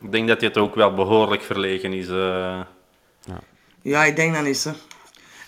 [0.00, 2.08] ik denk dat hij het ook wel behoorlijk verlegen is.
[2.08, 2.60] eh.
[3.82, 4.70] Ja, ik denk dat niet, hè.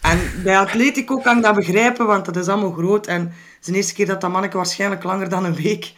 [0.01, 3.07] En bij Atletico kan ik dat begrijpen, want dat is allemaal groot.
[3.07, 5.95] En het is de eerste keer dat dat manneke waarschijnlijk langer dan een week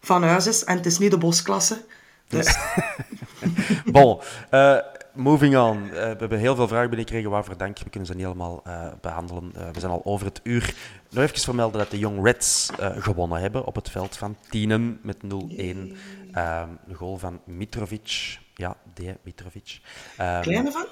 [0.00, 0.64] van huis is.
[0.64, 1.84] En het is niet de bosklasse.
[2.28, 2.56] Dus
[3.92, 4.76] Bon, eh,
[5.16, 5.82] moving on.
[5.82, 7.78] Eh, we hebben heel veel vragen binnengekregen, waarvoor dank.
[7.78, 9.52] We kunnen ze niet allemaal eh, behandelen.
[9.56, 10.74] Eh, we zijn al over het uur.
[11.10, 15.16] Nog even vermelden dat de Young Reds gewonnen hebben op het veld van Tienen met
[15.22, 15.96] 0-1.
[16.32, 18.38] Ehm, een goal van Mitrovic.
[18.54, 19.80] Ja, de Mitrovic.
[20.16, 20.86] Ehm, kleine van?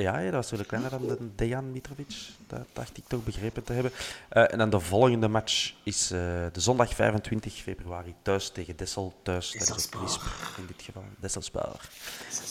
[0.00, 2.28] Ja, ja, dat was wel kleiner dan de Dejan Mitrovic.
[2.46, 3.92] Dat dacht ik toch begrepen te hebben.
[4.28, 6.18] Eh, en dan de volgende match is eh,
[6.52, 9.14] de zondag 25 februari thuis tegen Dessel.
[9.22, 10.00] Thuis, dat is op.
[10.02, 10.22] Lisp
[10.56, 11.04] in dit geval.
[11.18, 11.80] Desselspoor.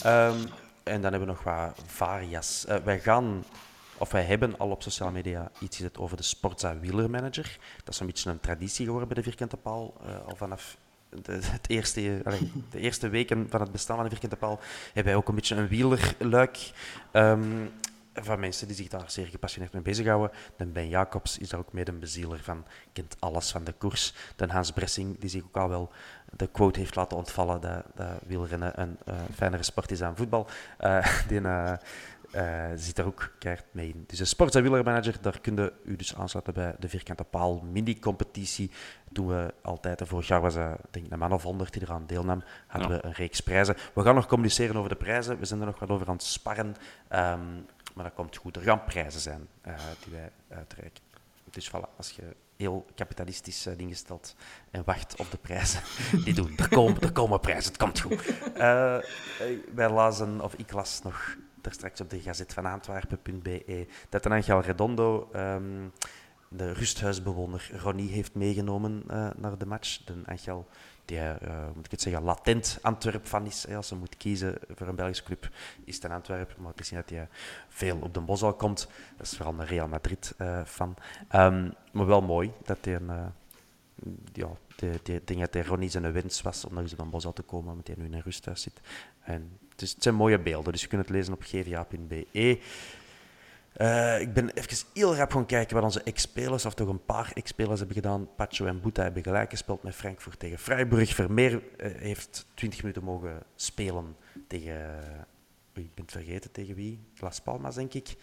[0.02, 0.38] Ehm,
[0.82, 2.64] en dan hebben we nog wat varias.
[2.64, 3.44] Eh, wij gaan,
[3.98, 7.58] of wij hebben al op sociale media iets gezet over de Sportza Wielermanager.
[7.84, 9.94] Dat is een beetje een traditie geworden bij de Vierkante Paal.
[10.26, 10.76] al vanaf
[11.22, 12.22] de, het eerste,
[12.70, 15.56] de eerste weken van het bestaan van de Vierkante Paal hebben wij ook een beetje
[15.56, 16.70] een wielerluik.
[17.12, 17.66] Ehm,
[18.14, 20.30] van mensen die zich daar zeer gepassioneerd mee bezighouden.
[20.56, 24.14] De Ben Jacobs is daar ook mede een bezieler van, kent alles van de koers.
[24.36, 25.92] De Hans Bressing, die zich ook al wel
[26.36, 30.46] de quote heeft laten ontvallen dat, dat wielrennen een eh, fijnere sport is dan voetbal.
[30.78, 31.72] Eh, die eh,
[32.34, 34.04] eh, zit er ook keihard mee in.
[34.06, 37.60] Dus de Sports- en Wielermanager, daar kun je u dus aansluiten bij de Vierkante Paal
[37.72, 38.70] mini-competitie.
[39.10, 41.82] Doen we altijd, en vorig jaar was er denk ik een man of honderd die
[41.82, 42.96] eraan deelnam, hadden Ja.
[42.96, 43.76] we een reeks prijzen.
[43.94, 46.22] We gaan nog communiceren over de prijzen, we zijn er nog wat over aan het
[46.22, 46.74] sparren.
[47.08, 47.54] Ehm,
[47.94, 48.56] maar dat komt goed.
[48.56, 49.74] Er gaan prijzen zijn eh,
[50.04, 51.02] die wij uitreiken.
[51.50, 52.22] Dus voilà, als je
[52.56, 54.34] heel kapitalistisch dingen stelt
[54.70, 55.80] en wacht op de prijzen,
[56.24, 56.52] die doen.
[56.56, 58.22] Er komen, er komen prijzen, het komt goed.
[58.54, 58.96] Eh,
[59.74, 64.32] wij lazen, of ik las nog daar straks op de gazet van Antwerpen.be, dat een
[64.32, 65.88] Angel Redondo ehm,
[66.48, 70.04] de rusthuisbewoner Ronnie heeft meegenomen eh, naar de match.
[70.04, 70.66] De Angel,
[71.04, 73.68] die, eh, moet ik het zeggen, latent Antwerp van is.
[73.68, 75.48] Als ze moet kiezen voor een Belgische club,
[75.84, 76.62] is het een Antwerpen.
[76.62, 77.28] Maar misschien dat hij
[77.68, 78.88] veel op de Bosal komt.
[79.16, 80.60] Dat is vooral een Real Madrid eh.
[81.28, 83.32] Ehm, maar wel mooi dat hij een...
[84.32, 86.98] ja, de, de, ik denk dat hij Ronnie zijn wens was om nog eens op
[86.98, 88.80] een Bosal te komen, omdat hij nu in een rusthuis zit.
[89.20, 92.58] En het, is, het zijn mooie beelden, dus je kunt het lezen op gva.be.
[93.74, 97.30] Eh, ik ben even heel rap gaan kijken wat onze ex-spelers, of toch een paar
[97.34, 98.28] ex-spelers hebben gedaan.
[98.36, 101.14] Pacho en Boeta hebben gelijk gespeeld met Frankfurt tegen Freiburg.
[101.14, 104.76] Vermeer eh, heeft 20 minuten mogen spelen tegen...
[105.76, 106.98] oei, ik ben het vergeten tegen wie.
[107.20, 108.16] Las Palmas, denk ik.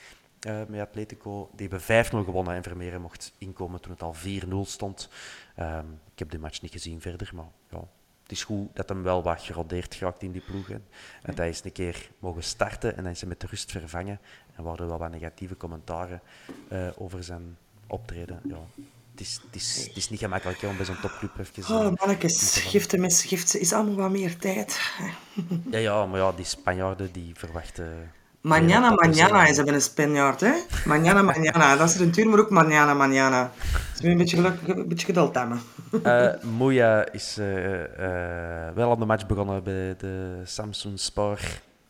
[0.45, 1.49] Eh, met Atletico.
[1.55, 5.09] Die hebben 5-0 gewonnen en Vermeer mocht inkomen toen het al 4-0 stond.
[5.55, 7.83] Ehm, ik heb de match niet gezien verder, maar ja,
[8.23, 10.67] het is goed dat hem wel wat gerodeerd geraakt in die ploeg.
[10.67, 10.77] hè.
[11.21, 14.19] En hij is een keer mogen starten en dan is hij met de rust vervangen.
[14.55, 16.21] En er wel wat negatieve commentaren
[16.69, 18.39] eh, over zijn optreden.
[18.43, 18.57] Ja,
[19.11, 21.63] het, is, het, is, het is niet gemakkelijk hè, om bij zo'n topclub even...
[21.63, 24.79] eh, Oh, mannetjes, geeft hem eens, geeft ze eens allemaal wat meer tijd.
[25.71, 28.11] ja, ja, maar ja, die Spanjaarden die verwachten...
[28.41, 30.53] Mañana, mañana is hebben een Spanjaard, hè?
[30.85, 31.77] Mañana, mañana.
[31.77, 33.51] Dat is de tuur, maar ook mañana, mañana.
[33.91, 35.61] Dus een beetje, geluk, een beetje geduld hebben.
[36.03, 41.39] Eh Moeja is eh, eh, wel aan de match begonnen bij de Samsung Spor.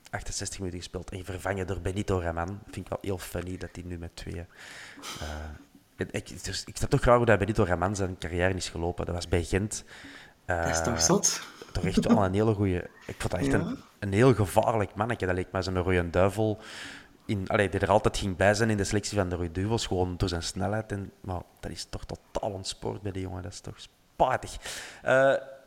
[0.10, 2.60] 68 minuten gespeeld en vervangen door Benito Raman.
[2.64, 4.45] Vind ik wel heel funny dat hij nu met twee.
[6.12, 9.06] ik, dus, ik snap toch graag hoe dat Benito Raman zijn carrière is gelopen.
[9.06, 9.84] Dat was bij Gent.
[10.45, 11.41] Dat is toch zot?
[11.72, 12.89] Toch echt wel een hele goede.
[13.07, 13.59] Ik vond dat echt Ja.
[13.59, 15.26] een, een heel gevaarlijk mannetje.
[15.26, 16.59] Dat leek mij zo'n rode duivel.
[17.26, 19.88] In, allee, die er altijd ging bij zijn in de selectie van de rode duivels.
[19.88, 20.91] Gewoon door zijn snelheid.
[20.91, 23.43] En, maar dat is toch totaal ontspoord bij die jongen.
[23.43, 24.55] Dat is toch spatig.
[25.01, 25.11] Eh,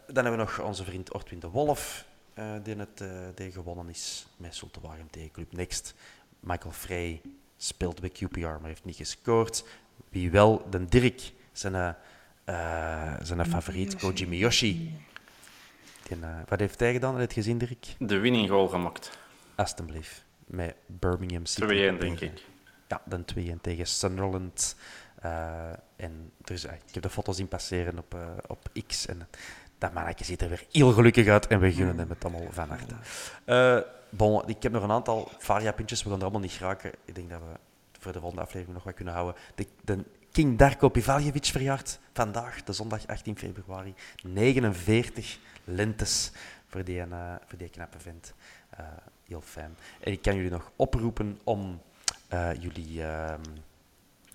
[0.06, 2.04] dan hebben we nog onze vriend Ortwin de Wolf.
[2.34, 5.94] eh, die, het, eh, die gewonnen is met Zultewagen tegen Club Next.
[6.40, 7.20] Michael Frey
[7.56, 9.64] speelt bij QPR, maar heeft niet gescoord.
[10.08, 11.96] Wie wel, de Dirk, zijn,
[13.22, 14.94] zijn favoriet, Koji Miyoshi.
[16.08, 17.14] Die, eh, wat heeft hij gedaan?
[17.14, 17.86] Je het gezien, Dirk?
[17.98, 19.18] De winning goal gemaakt.
[19.54, 20.24] Alsjeblieft.
[20.46, 21.66] Met Birmingham City.
[21.66, 22.44] 2-1, denk ik.
[22.88, 24.76] Ja, dan 2-1 tegen Sunderland.
[25.20, 28.16] Eh, en dus, eh, ik heb de foto's zien passeren op,
[28.46, 29.06] op X.
[29.06, 29.28] En
[29.78, 31.46] dat mannetje ziet er weer heel gelukkig uit.
[31.46, 33.86] En we gunnen hem het allemaal van harte.
[34.08, 36.02] Bon, ik heb nog een aantal varia-puntjes.
[36.02, 36.92] We gaan er allemaal niet geraken.
[37.04, 37.58] Ik denk dat we
[37.98, 39.34] voor de volgende aflevering nog wat kunnen houden.
[39.54, 40.04] De, de
[40.34, 43.94] King Darko Pivaljevic verjaart vandaag, de zondag 18 februari.
[44.22, 46.32] 49 lentes
[46.66, 48.34] voor die, eh, voor knappe vent.
[48.70, 48.84] Eh,
[49.26, 49.76] heel fijn.
[50.00, 51.80] En ik kan jullie nog oproepen om
[52.28, 53.40] eh, jullie ehm,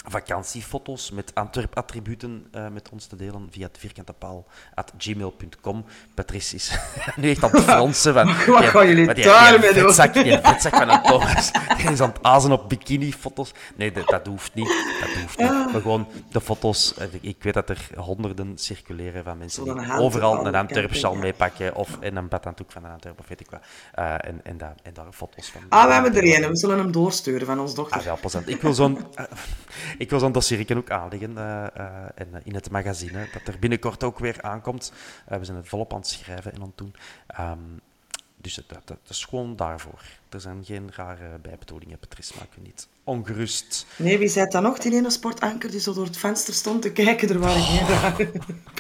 [0.09, 5.85] vakantiefoto's met Antwerp-attributen uh, met ons te delen via het vierkante paal at gmail.com.
[6.13, 6.71] Patrice is
[7.15, 8.27] nu echt aan het fronsen van...
[8.45, 10.23] Wat gaan jullie daarmee doen?
[10.23, 13.51] Die vetzak van een Thomas, die is aan het azen op bikini-foto's.
[13.75, 14.85] Nee, dat, dat, hoeft niet.
[14.99, 15.49] Dat hoeft niet.
[15.49, 16.93] Maar gewoon de foto's...
[16.97, 21.97] Eh, ik weet dat er honderden circuleren van mensen die overal een Antwerp-sjal meepakken of
[21.99, 23.61] in een badhanddoek van een Antwerp, of weet ik wat.
[23.99, 25.61] Uh, en, en, daar, en daar foto's van.
[25.69, 26.49] Ah, we hebben er een.
[26.49, 27.97] We zullen hem doorsturen van ons dochter.
[27.97, 28.97] Ah, ja, Ik wil zo'n...
[29.99, 34.19] Ik wil zo'n dossier ook aanleggen uh, uh, in het magazine, dat er binnenkort ook
[34.19, 34.91] weer aankomt.
[35.31, 36.95] Uh, we zijn het volop aan het schrijven en aan het doen.
[37.39, 37.81] Um,
[38.37, 40.01] dus dat, dat, dat, is gewoon daarvoor.
[40.29, 43.85] Er zijn geen rare bijbedoelingen, Patrice, maak je niet ongerust.
[43.95, 44.79] Nee, wie zei dat nog?
[44.79, 47.29] Die ene sportanker die zo door het venster stond te kijken.
[47.29, 48.31] Er waren geen rare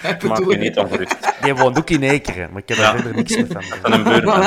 [0.01, 0.29] bijbedoelingen.
[0.29, 1.17] Maak je niet ongerust.
[1.41, 3.63] Die woont ook in Ekeren, maar ik heb daar verder niks mee van.
[3.81, 4.41] Van een buurman.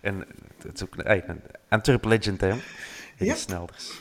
[0.00, 0.24] en
[0.62, 2.54] het is ook een Antwerp legend, hè?
[3.18, 3.34] Ja.
[3.34, 4.00] Snelders.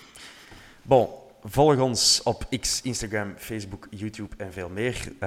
[0.81, 1.10] Bon,
[1.44, 5.11] volg ons op X, Instagram, Facebook, YouTube en veel meer.
[5.14, 5.19] Uh,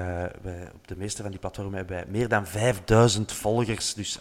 [0.42, 3.94] wij, op de meeste van die platformen hebben wij meer dan 5000 volgers.
[3.94, 4.18] Dus,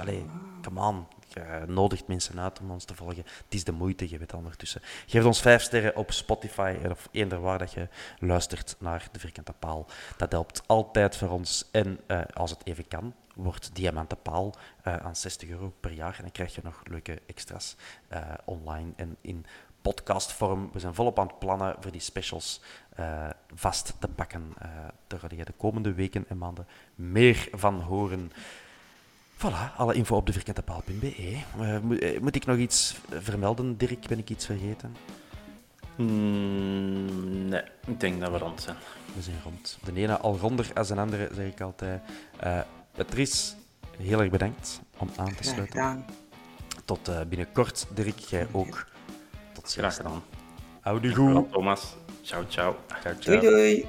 [0.62, 1.06] come on.
[1.34, 3.24] Je nodigt mensen uit om ons te volgen.
[3.26, 4.82] Het is de moeite, je weet ondertussen.
[5.06, 7.88] Geef ons vijf sterren op Spotify of eender waar dat je
[8.20, 9.86] luistert naar de Vierkante Paal.
[10.18, 11.66] Dat helpt altijd voor ons.
[11.72, 13.14] En uh, als het even kan,
[13.44, 14.54] wordt Diamanten Paal
[14.88, 16.16] uh, aan 60 euro per jaar.
[16.16, 17.76] En dan krijg je nog leuke extra's
[18.14, 19.46] uh, online en in
[19.82, 20.70] podcastvorm.
[20.74, 22.62] We zijn volop aan het plannen voor die specials
[23.00, 24.54] uh, vast te pakken.
[25.08, 28.32] Daar ga je de komende weken en maanden meer van horen.
[29.38, 31.38] Voilà, alle info op de vierkantepaal.be.
[31.60, 34.08] Uh, moet, moet ik nog iets vermelden, Dirk?
[34.08, 34.96] Ben ik iets vergeten?
[36.00, 38.76] Mm, nee, ik denk dat we rond zijn.
[39.16, 39.78] We zijn rond.
[39.84, 42.02] De ene al ronder als een andere, zeg ik altijd.
[42.44, 42.60] Uh,
[43.00, 43.54] Patrice,
[43.98, 46.06] heel erg bedankt om aan te sluiten.
[46.86, 48.86] Tot uh, binnenkort, Dirk, jij ook.
[49.54, 49.74] Tot ziens.
[49.74, 50.24] Graag gedaan.
[50.80, 51.52] Houdoe goed.
[51.52, 51.96] Thomas.
[52.22, 52.76] Ciao, ciao.
[53.02, 53.40] ciao, ciao.
[53.40, 53.86] Doei, doei.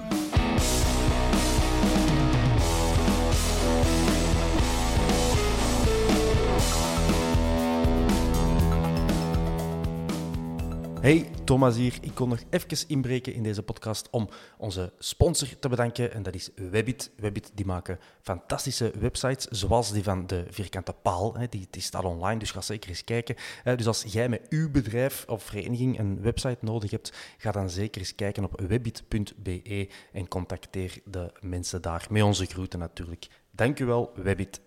[11.00, 11.98] Hey, Thomas hier.
[12.00, 14.28] Ik kon nog even inbreken in deze podcast om
[14.58, 16.12] onze sponsor te bedanken.
[16.12, 17.10] En dat is Webbit.
[17.16, 21.36] Webbit die maken fantastische websites, zoals die van de Vierkante Paal.
[21.50, 23.36] Die, die staat online, dus ga zeker eens kijken.
[23.76, 28.00] Dus als jij met uw bedrijf of vereniging een website nodig hebt, ga dan zeker
[28.00, 32.06] eens kijken op webbit.be en contacteer de mensen daar.
[32.10, 33.26] Met onze groeten natuurlijk.
[33.50, 34.60] Dank u wel, Webbit.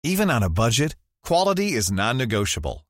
[0.00, 2.86] Even on a budget, quality is non-negotiable.